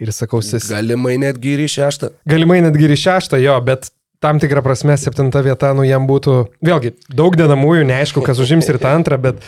Ir 0.00 0.10
sakau, 0.16 0.40
sis, 0.42 0.66
Galimai 0.72 1.18
netgi 1.20 1.54
ir 1.54 1.62
į 1.66 1.68
šeštą. 1.76 2.10
galimai 2.28 2.62
netgi 2.64 2.88
ir 2.88 2.94
į 2.96 3.00
šeštą, 3.04 3.38
jo, 3.42 3.54
bet 3.62 3.90
tam 4.18 4.40
tikrą 4.42 4.62
prasme 4.66 4.96
septinta 4.98 5.42
vieta, 5.44 5.70
nu 5.76 5.84
jam 5.86 6.08
būtų, 6.08 6.34
vėlgi, 6.64 6.94
daug 7.14 7.36
dedamųjų, 7.38 7.84
neaišku, 7.86 8.22
kas 8.26 8.40
užims 8.42 8.66
ir 8.66 8.80
tą 8.82 8.96
antrą, 8.96 9.18
bet, 9.22 9.44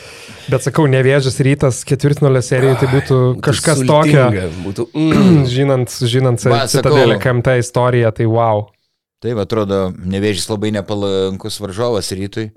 bet 0.52 0.66
sakau, 0.66 0.84
nevėžis 0.90 1.40
rytas 1.42 1.80
ketvirtnulio 1.88 2.42
serijoje, 2.44 2.76
tai 2.84 2.90
būtų 2.92 3.18
kažkas 3.42 3.82
tokio, 3.88 4.28
Būtų, 4.66 4.86
mm, 4.94 5.40
žinant, 5.56 5.96
žinant 6.12 6.44
citadelę 6.44 7.18
KMT 7.22 7.58
istoriją, 7.64 8.12
tai 8.14 8.28
wow. 8.30 8.68
Taip, 9.20 9.40
atrodo, 9.42 9.88
nevėžys 10.08 10.46
labai 10.48 10.70
nepalankus 10.78 11.58
varžovas 11.60 12.08
rytui. 12.16 12.52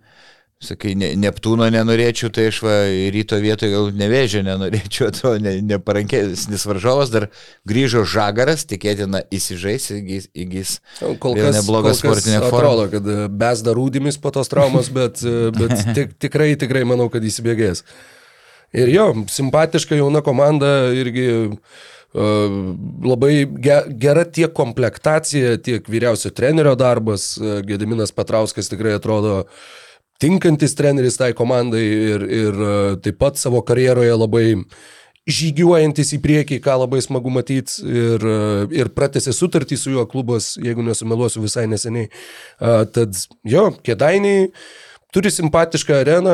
Sakai, 0.64 0.94
ne, 0.96 1.10
Neptūno 1.20 1.66
nenorėčiau, 1.74 2.30
tai 2.32 2.46
aš 2.48 2.62
va, 2.64 2.76
ryto 3.12 3.36
vietoje 3.44 3.74
gal 3.74 3.90
nevėžio 4.00 4.44
nenorėčiau, 4.48 5.10
to 5.16 5.34
ne, 5.44 5.58
neparankesnis 5.74 6.64
varžovas 6.70 7.12
dar 7.12 7.28
grįžo 7.68 8.06
žagaras, 8.08 8.64
tikėtina 8.70 9.26
įsižais, 9.36 9.90
įgys, 9.98 10.30
įgys 10.32 10.74
Kol 11.20 11.36
kas, 11.36 11.58
nebloga 11.60 11.90
kol 11.90 11.98
kas 11.98 12.02
sportinė 12.02 12.40
forma. 12.46 12.58
atrodo, 12.62 12.88
kad 12.96 13.12
e, 13.12 13.18
besda 13.44 13.76
rūdimis 13.76 14.20
po 14.24 14.32
tos 14.32 14.52
traumos, 14.52 14.88
bet, 14.96 15.20
e, 15.28 15.50
bet 15.58 15.76
tik, 15.98 16.16
tikrai, 16.24 16.54
tikrai 16.60 16.86
manau, 16.88 17.10
kad 17.12 17.26
įsibėgės. 17.28 17.84
Ir 18.74 18.90
jo, 18.90 19.10
simpatiška 19.30 20.00
jauna 20.00 20.24
komanda 20.26 20.70
irgi 20.96 21.28
Labai 22.14 23.48
ge- 23.58 23.88
gera 23.98 24.22
tiek 24.30 24.52
komplektacija, 24.54 25.56
tiek 25.66 25.88
vyriausio 25.90 26.30
trenerio 26.30 26.76
darbas. 26.78 27.32
E, 27.42 27.56
Gediminas 27.66 28.14
Petrauskas 28.14 28.70
tikrai 28.70 28.94
atrodo 29.00 29.40
tinkantis 30.22 30.76
treneris 30.78 31.18
tai 31.20 31.32
komandai 31.38 31.84
ir, 31.86 32.28
ir 32.28 32.54
e, 32.68 32.76
taip 33.06 33.18
pat 33.22 33.40
savo 33.42 33.62
karjeroje 33.66 34.14
labai 34.18 34.46
žygiuojantis 35.24 36.10
į 36.18 36.20
priekį, 36.24 36.58
ką 36.64 36.74
labai 36.82 37.00
smagu 37.04 37.32
matyti 37.32 37.80
ir, 37.88 38.24
e, 38.28 38.40
ir 38.76 38.90
pratęsė 38.96 39.32
sutartį 39.36 39.78
su 39.80 39.94
juo 39.94 40.04
klubas, 40.10 40.54
jeigu 40.60 40.84
nesumeluosiu 40.84 41.44
visai 41.46 41.64
neseniai. 41.72 42.10
A, 42.60 42.84
Tad 42.92 43.16
jo, 43.48 43.70
kėdainiai 43.88 44.50
turi 45.14 45.30
simpatišką 45.32 45.96
areną, 46.02 46.34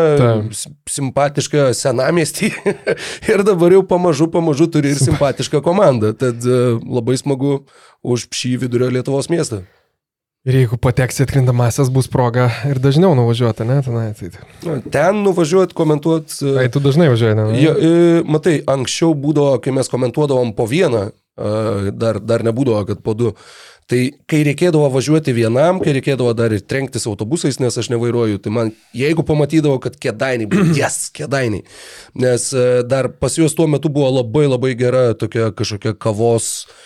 s- 0.56 0.66
simpatišką 0.90 1.68
senamiestį 1.78 2.50
ir 3.34 3.44
dabar 3.46 3.76
jau 3.78 3.84
pamažu, 3.86 4.30
pamažu 4.34 4.70
turi 4.74 4.96
ir 4.96 5.02
simpatišką 5.02 5.62
komandą. 5.66 6.14
Tad 6.18 6.42
e, 6.50 6.62
labai 6.82 7.18
smagu 7.22 7.60
už 8.02 8.26
šį 8.34 8.56
vidurio 8.66 8.90
Lietuvos 8.90 9.30
miestą. 9.30 9.66
Ir 10.48 10.56
jeigu 10.56 10.78
pateksi 10.80 11.26
atkrintamasis, 11.26 11.90
bus 11.92 12.08
proga 12.08 12.46
ir 12.70 12.78
dažniau 12.80 13.12
nuvažiuoti, 13.18 13.66
ne? 13.68 13.82
Tenai, 13.84 14.06
tai, 14.16 14.30
Na, 14.64 14.78
Ten 14.80 15.20
nuvažiuoti, 15.26 15.76
komentuoti. 15.76 16.54
tai 16.56 16.70
tu 16.72 16.80
dažnai 16.80 17.10
važiuoji, 17.12 17.36
ne? 17.36 17.48
Ja, 17.60 17.74
e, 17.76 18.22
matai, 18.24 18.62
anksčiau 18.64 19.12
būdavo, 19.20 19.58
kai 19.60 19.74
mes 19.76 19.92
komentuodavom 19.92 20.54
po 20.56 20.64
vieną, 20.72 21.10
e, 21.12 21.92
dar, 21.92 22.22
dar 22.24 22.48
nebūdavo, 22.48 22.86
kad 22.88 23.04
po 23.04 23.18
du. 23.20 23.34
Tai 23.90 24.00
kai 24.30 24.44
reikėdavo 24.46 24.88
važiuoti 24.94 25.34
vienam, 25.36 25.82
kai 25.84 25.98
reikėdavo 25.98 26.32
dar 26.38 26.54
ir 26.56 26.62
trenktis 26.64 27.10
autobusais, 27.10 27.60
nes 27.60 27.76
aš 27.76 27.90
nevairuoju, 27.92 28.40
tai 28.40 28.54
man, 28.54 28.72
jeigu 28.96 29.26
pamatydavau, 29.28 29.82
kad 29.84 29.98
kėdainiai, 30.00 30.48
jes, 30.56 30.78
yes, 30.86 31.00
kėdainiai, 31.20 31.66
nes 32.16 32.52
e, 32.56 32.68
dar 32.88 33.12
pas 33.12 33.36
juos 33.36 33.58
tuo 33.58 33.68
metu 33.68 33.92
buvo 33.92 34.08
labai 34.22 34.46
labai 34.48 34.72
gera 34.80 35.10
tokia 35.20 35.50
kažkokia 35.52 35.98
kavos 36.00 36.54
m, 36.64 36.86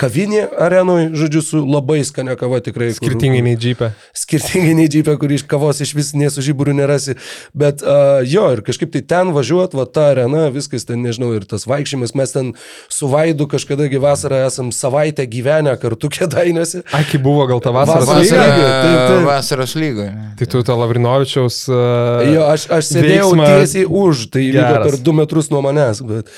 kavinė 0.00 0.44
arenoje, 0.58 1.10
žodžiu, 1.18 1.42
su 1.44 1.60
labai 1.66 2.00
skania 2.06 2.36
kava 2.38 2.60
tikrai. 2.64 2.90
kur- 2.94 2.98
Skirtingai 3.00 3.42
nei 3.42 3.56
džipė. 3.56 3.90
skirtingai 4.14 4.74
nei 4.78 4.88
džipė, 4.88 5.16
kur 5.18 5.32
iš 5.32 5.42
kavos 5.48 5.80
iš 5.84 5.94
vis 5.94 6.12
nesu 6.14 6.42
žiburių 6.44 6.74
nerasi. 6.78 7.16
Bet 7.54 7.82
uh, 7.82 8.20
jo, 8.26 8.44
ir 8.54 8.62
kažkaip 8.66 8.92
tai 8.94 9.02
ten 9.02 9.32
važiuot, 9.36 9.74
va 9.78 9.86
ta 9.86 10.08
arena, 10.12 10.48
viskas 10.54 10.84
ten, 10.88 11.02
nežinau, 11.02 11.32
ir 11.36 11.44
tas 11.48 11.66
vaikščiojimas, 11.68 12.14
mes 12.18 12.32
ten 12.36 12.52
su 12.88 13.08
Vaidu 13.08 13.46
kažkada 13.50 13.88
gi 13.90 13.98
vasarą 14.02 14.44
esam 14.46 14.70
savaitę 14.74 15.26
gyvenę 15.26 15.74
kartu 15.80 16.08
kėdainėse. 16.12 16.84
Ai, 16.92 17.04
kai 17.08 17.18
buvo 17.22 17.46
gal 17.50 17.60
ta 17.64 17.70
vasaros 17.74 18.06
Vasara- 18.08 18.22
lyga. 18.22 18.46
lyga, 18.54 18.70
taip, 18.84 19.00
taip. 19.08 19.26
Vasaros 19.28 19.74
lygoje. 19.78 20.12
Tai 20.38 20.46
tu 20.46 20.62
to 20.62 20.76
Lavrinovičiaus... 20.84 21.58
Uh, 21.68 22.24
Jo, 22.28 22.46
aš, 22.52 22.68
aš 22.78 22.92
sėdėjau 22.94 23.28
veiksmą- 23.32 23.50
tiesiai 23.52 23.84
už, 23.88 24.24
tai 24.32 24.46
Geras. 24.52 24.84
per 24.86 24.98
du 25.02 25.12
metrus 25.16 25.50
nuo 25.50 25.62
manęs. 25.64 26.02
Bet... 26.06 26.28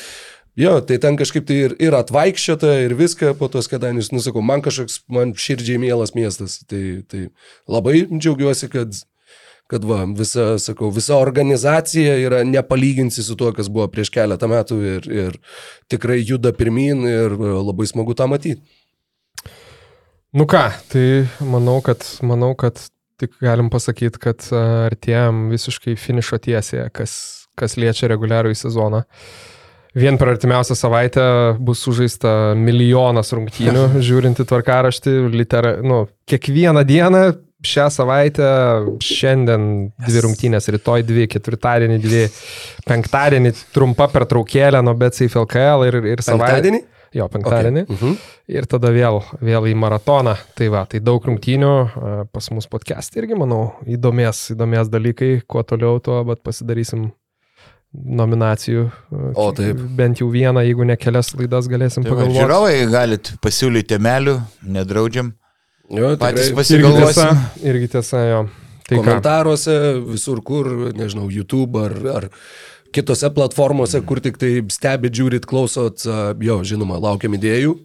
Jo, 0.58 0.80
tai 0.82 0.98
ten 0.98 1.14
kažkaip 1.18 1.46
tai 1.46 1.56
ir, 1.68 1.74
ir 1.78 1.94
atvaikščiota, 1.94 2.72
ir 2.84 2.96
viską 2.98 3.36
po 3.38 3.46
tos 3.52 3.70
kėdainius, 3.70 4.10
nusakau, 4.10 4.42
man 4.42 4.64
kažkoks, 4.64 5.04
man 5.12 5.32
širdžiai 5.38 5.78
mielas 5.78 6.12
miestas. 6.16 6.58
Tai, 6.68 6.82
tai 7.06 7.28
labai 7.70 8.02
džiaugiuosi, 8.10 8.66
kad, 8.72 8.98
kad 9.70 9.86
va, 9.86 10.02
visa, 10.18 10.56
sakau, 10.62 10.90
visa 10.94 11.20
organizacija 11.22 12.16
yra 12.18 12.42
nepalyginsi 12.48 13.22
su 13.22 13.38
tuo, 13.38 13.52
kas 13.54 13.70
buvo 13.70 13.86
prieš 13.92 14.10
keletą 14.16 14.50
metų 14.50 14.80
ir, 14.96 15.08
ir 15.14 15.38
tikrai 15.92 16.18
juda 16.18 16.52
pirmin 16.56 17.06
ir 17.06 17.36
e, 17.38 17.54
labai 17.70 17.86
smagu 17.86 18.18
tą 18.18 18.26
matyti. 18.30 18.58
Nu 20.34 20.46
ką, 20.50 20.64
tai 20.90 21.04
manau, 21.42 21.78
kad, 21.82 22.02
manau, 22.26 22.52
kad 22.58 22.82
tik 23.22 23.38
galim 23.42 23.70
pasakyti, 23.70 24.18
kad 24.22 24.42
a, 24.50 24.64
artėjom 24.90 25.46
visiškai 25.54 25.94
finišo 25.98 26.42
tiesėje, 26.42 26.90
kas, 26.94 27.14
kas 27.58 27.78
liečia 27.78 28.10
reguliarų 28.10 28.54
į 28.54 28.60
sezoną. 28.64 29.04
Vien 29.98 30.18
per 30.20 30.30
artimiausią 30.36 30.76
savaitę 30.78 31.22
bus 31.58 31.82
sužaista 31.82 32.54
milijonas 32.58 33.32
rungtynių, 33.34 33.86
žiūrint 34.08 34.38
į 34.38 34.46
tvarkaraštį, 34.46 35.14
litera, 35.34 35.76
nu, 35.82 36.04
kiekvieną 36.30 36.84
dieną 36.86 37.24
šią 37.66 37.88
savaitę, 37.92 38.46
šiandien 39.04 39.64
dvi 40.06 40.22
rungtynės, 40.24 40.70
rytoj 40.72 41.04
dvi, 41.08 41.26
ketvirtadienį 41.34 41.98
dvi, 42.00 42.22
penktadienį 42.86 43.52
trumpa 43.74 44.08
pertraukėlė 44.14 44.80
nuo 44.84 44.94
BCF 44.96 45.42
LKL 45.42 45.90
ir, 45.90 46.00
ir 46.14 46.24
savaitę. 46.24 46.80
Jo, 47.10 47.26
penktadienį. 47.26 47.82
Okay. 47.88 47.96
Mhm. 47.96 48.18
Ir 48.54 48.66
tada 48.70 48.92
vėl, 48.94 49.18
vėl 49.42 49.66
į 49.66 49.74
maratoną. 49.78 50.36
Tai 50.54 50.68
va, 50.70 50.84
tai 50.86 51.00
daug 51.02 51.24
rungtynių 51.26 51.72
pas 52.30 52.50
mus 52.54 52.70
podcast 52.70 53.18
irgi, 53.18 53.34
manau, 53.38 53.72
įdomės, 53.82 54.44
įdomės 54.54 54.90
dalykai. 54.92 55.32
Kuo 55.50 55.64
toliau, 55.66 55.98
tuo, 56.02 56.20
bet 56.28 56.44
pasidarysim 56.46 57.08
nominacijų. 57.94 58.84
O, 59.34 59.50
kiek- 59.50 59.56
taip. 59.58 59.82
Bent 59.98 60.20
jau 60.22 60.28
vieną, 60.30 60.62
jeigu 60.66 60.84
ne 60.86 60.96
kelias 60.96 61.32
laidas 61.34 61.66
galėsim 61.68 62.04
Tai 62.04 62.10
va, 62.12 62.16
pagalvoti. 62.16 62.38
Žiūrovai 62.38 62.90
galit 62.92 63.32
pasiūlyti 63.42 63.88
temelių, 63.96 64.36
nedraudžiam. 64.62 65.32
Jo, 65.90 66.12
Patys 66.16 66.50
tikrai. 66.52 66.64
Irgi 66.70 66.92
tiesa, 66.94 67.24
pasigalvosim. 67.26 67.64
irgi 67.66 67.88
tiesa, 67.96 68.20
jo. 68.30 68.42
Tai 68.86 68.96
ką, 68.98 69.02
komentaruose, 69.04 69.74
visur 70.06 70.40
kur, 70.42 70.66
nežinau, 70.94 71.28
YouTube 71.30 71.78
ar, 71.82 71.94
ar 72.14 72.28
kitose 72.94 73.30
platformose, 73.34 74.00
kur 74.06 74.20
tik 74.22 74.38
tai 74.38 74.52
stebit, 74.70 75.12
žiūrit, 75.14 75.46
klausot, 75.50 76.06
a, 76.06 76.32
jo, 76.38 76.60
žinoma, 76.66 76.98
laukiam 77.02 77.34
idėjų. 77.34 77.76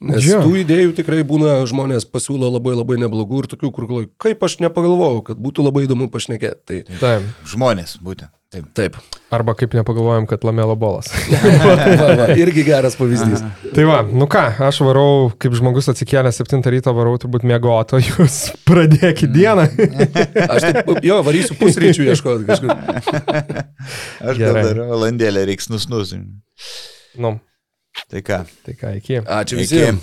Nes 0.00 0.24
Jo. 0.24 0.38
tų 0.40 0.62
idėjų 0.62 0.94
tikrai 0.96 1.20
būna, 1.28 1.58
žmonės 1.68 2.06
pasiūlo 2.08 2.48
labai 2.54 2.72
labai 2.72 2.96
neblogų 3.02 3.42
ir 3.42 3.48
tokių, 3.52 3.70
kur 3.76 3.84
galvoju, 3.86 4.08
kaip 4.16 4.42
aš 4.46 4.56
nepagalvojau, 4.64 5.22
kad 5.26 5.36
būtų 5.36 5.66
labai 5.66 5.82
įdomu 5.84 6.08
pašnekėti. 6.08 6.62
Tai 6.86 6.98
taip. 7.02 7.26
Žmonės, 7.44 7.98
būtent. 8.00 8.30
Taip. 8.50 8.64
taip. 8.74 8.96
Arba 9.30 9.52
kaip 9.54 9.76
nepagalvojom, 9.78 10.24
kad 10.26 10.42
lamelo 10.42 10.74
bolas. 10.74 11.06
va, 11.62 11.74
va, 12.18 12.24
irgi 12.34 12.64
geras 12.66 12.96
pavyzdys. 12.98 13.44
tai 13.76 13.84
va, 13.86 14.00
nu 14.10 14.26
ką, 14.30 14.42
aš 14.66 14.80
varau, 14.82 15.28
kaip 15.38 15.54
žmogus 15.54 15.86
atsikėlęs 15.92 16.40
7 16.42 16.66
ryto, 16.74 16.90
varau 16.96 17.14
turbūt 17.22 17.46
mėgoto, 17.46 18.00
jūs 18.02 18.40
pradėkit 18.68 19.30
dieną. 19.36 19.68
Aš 20.50 20.66
taip, 20.66 20.90
jo, 21.06 21.20
varysiu 21.26 21.54
pusryčių 21.60 22.08
ieškoti 22.10 22.48
kažkur. 22.50 22.74
Aš 22.74 24.34
gal 24.34 24.42
Gerai. 24.42 24.64
dar 24.66 24.82
valandėlę 24.90 25.46
reiks 25.52 25.70
nusnusim. 25.70 26.26
nu, 27.22 27.36
Tai 28.10 28.20
ką? 28.26 28.42
tai 28.66 28.74
ką, 28.78 28.96
iki. 28.98 29.22
Ačiū 29.30 29.62
visiems. 29.62 30.02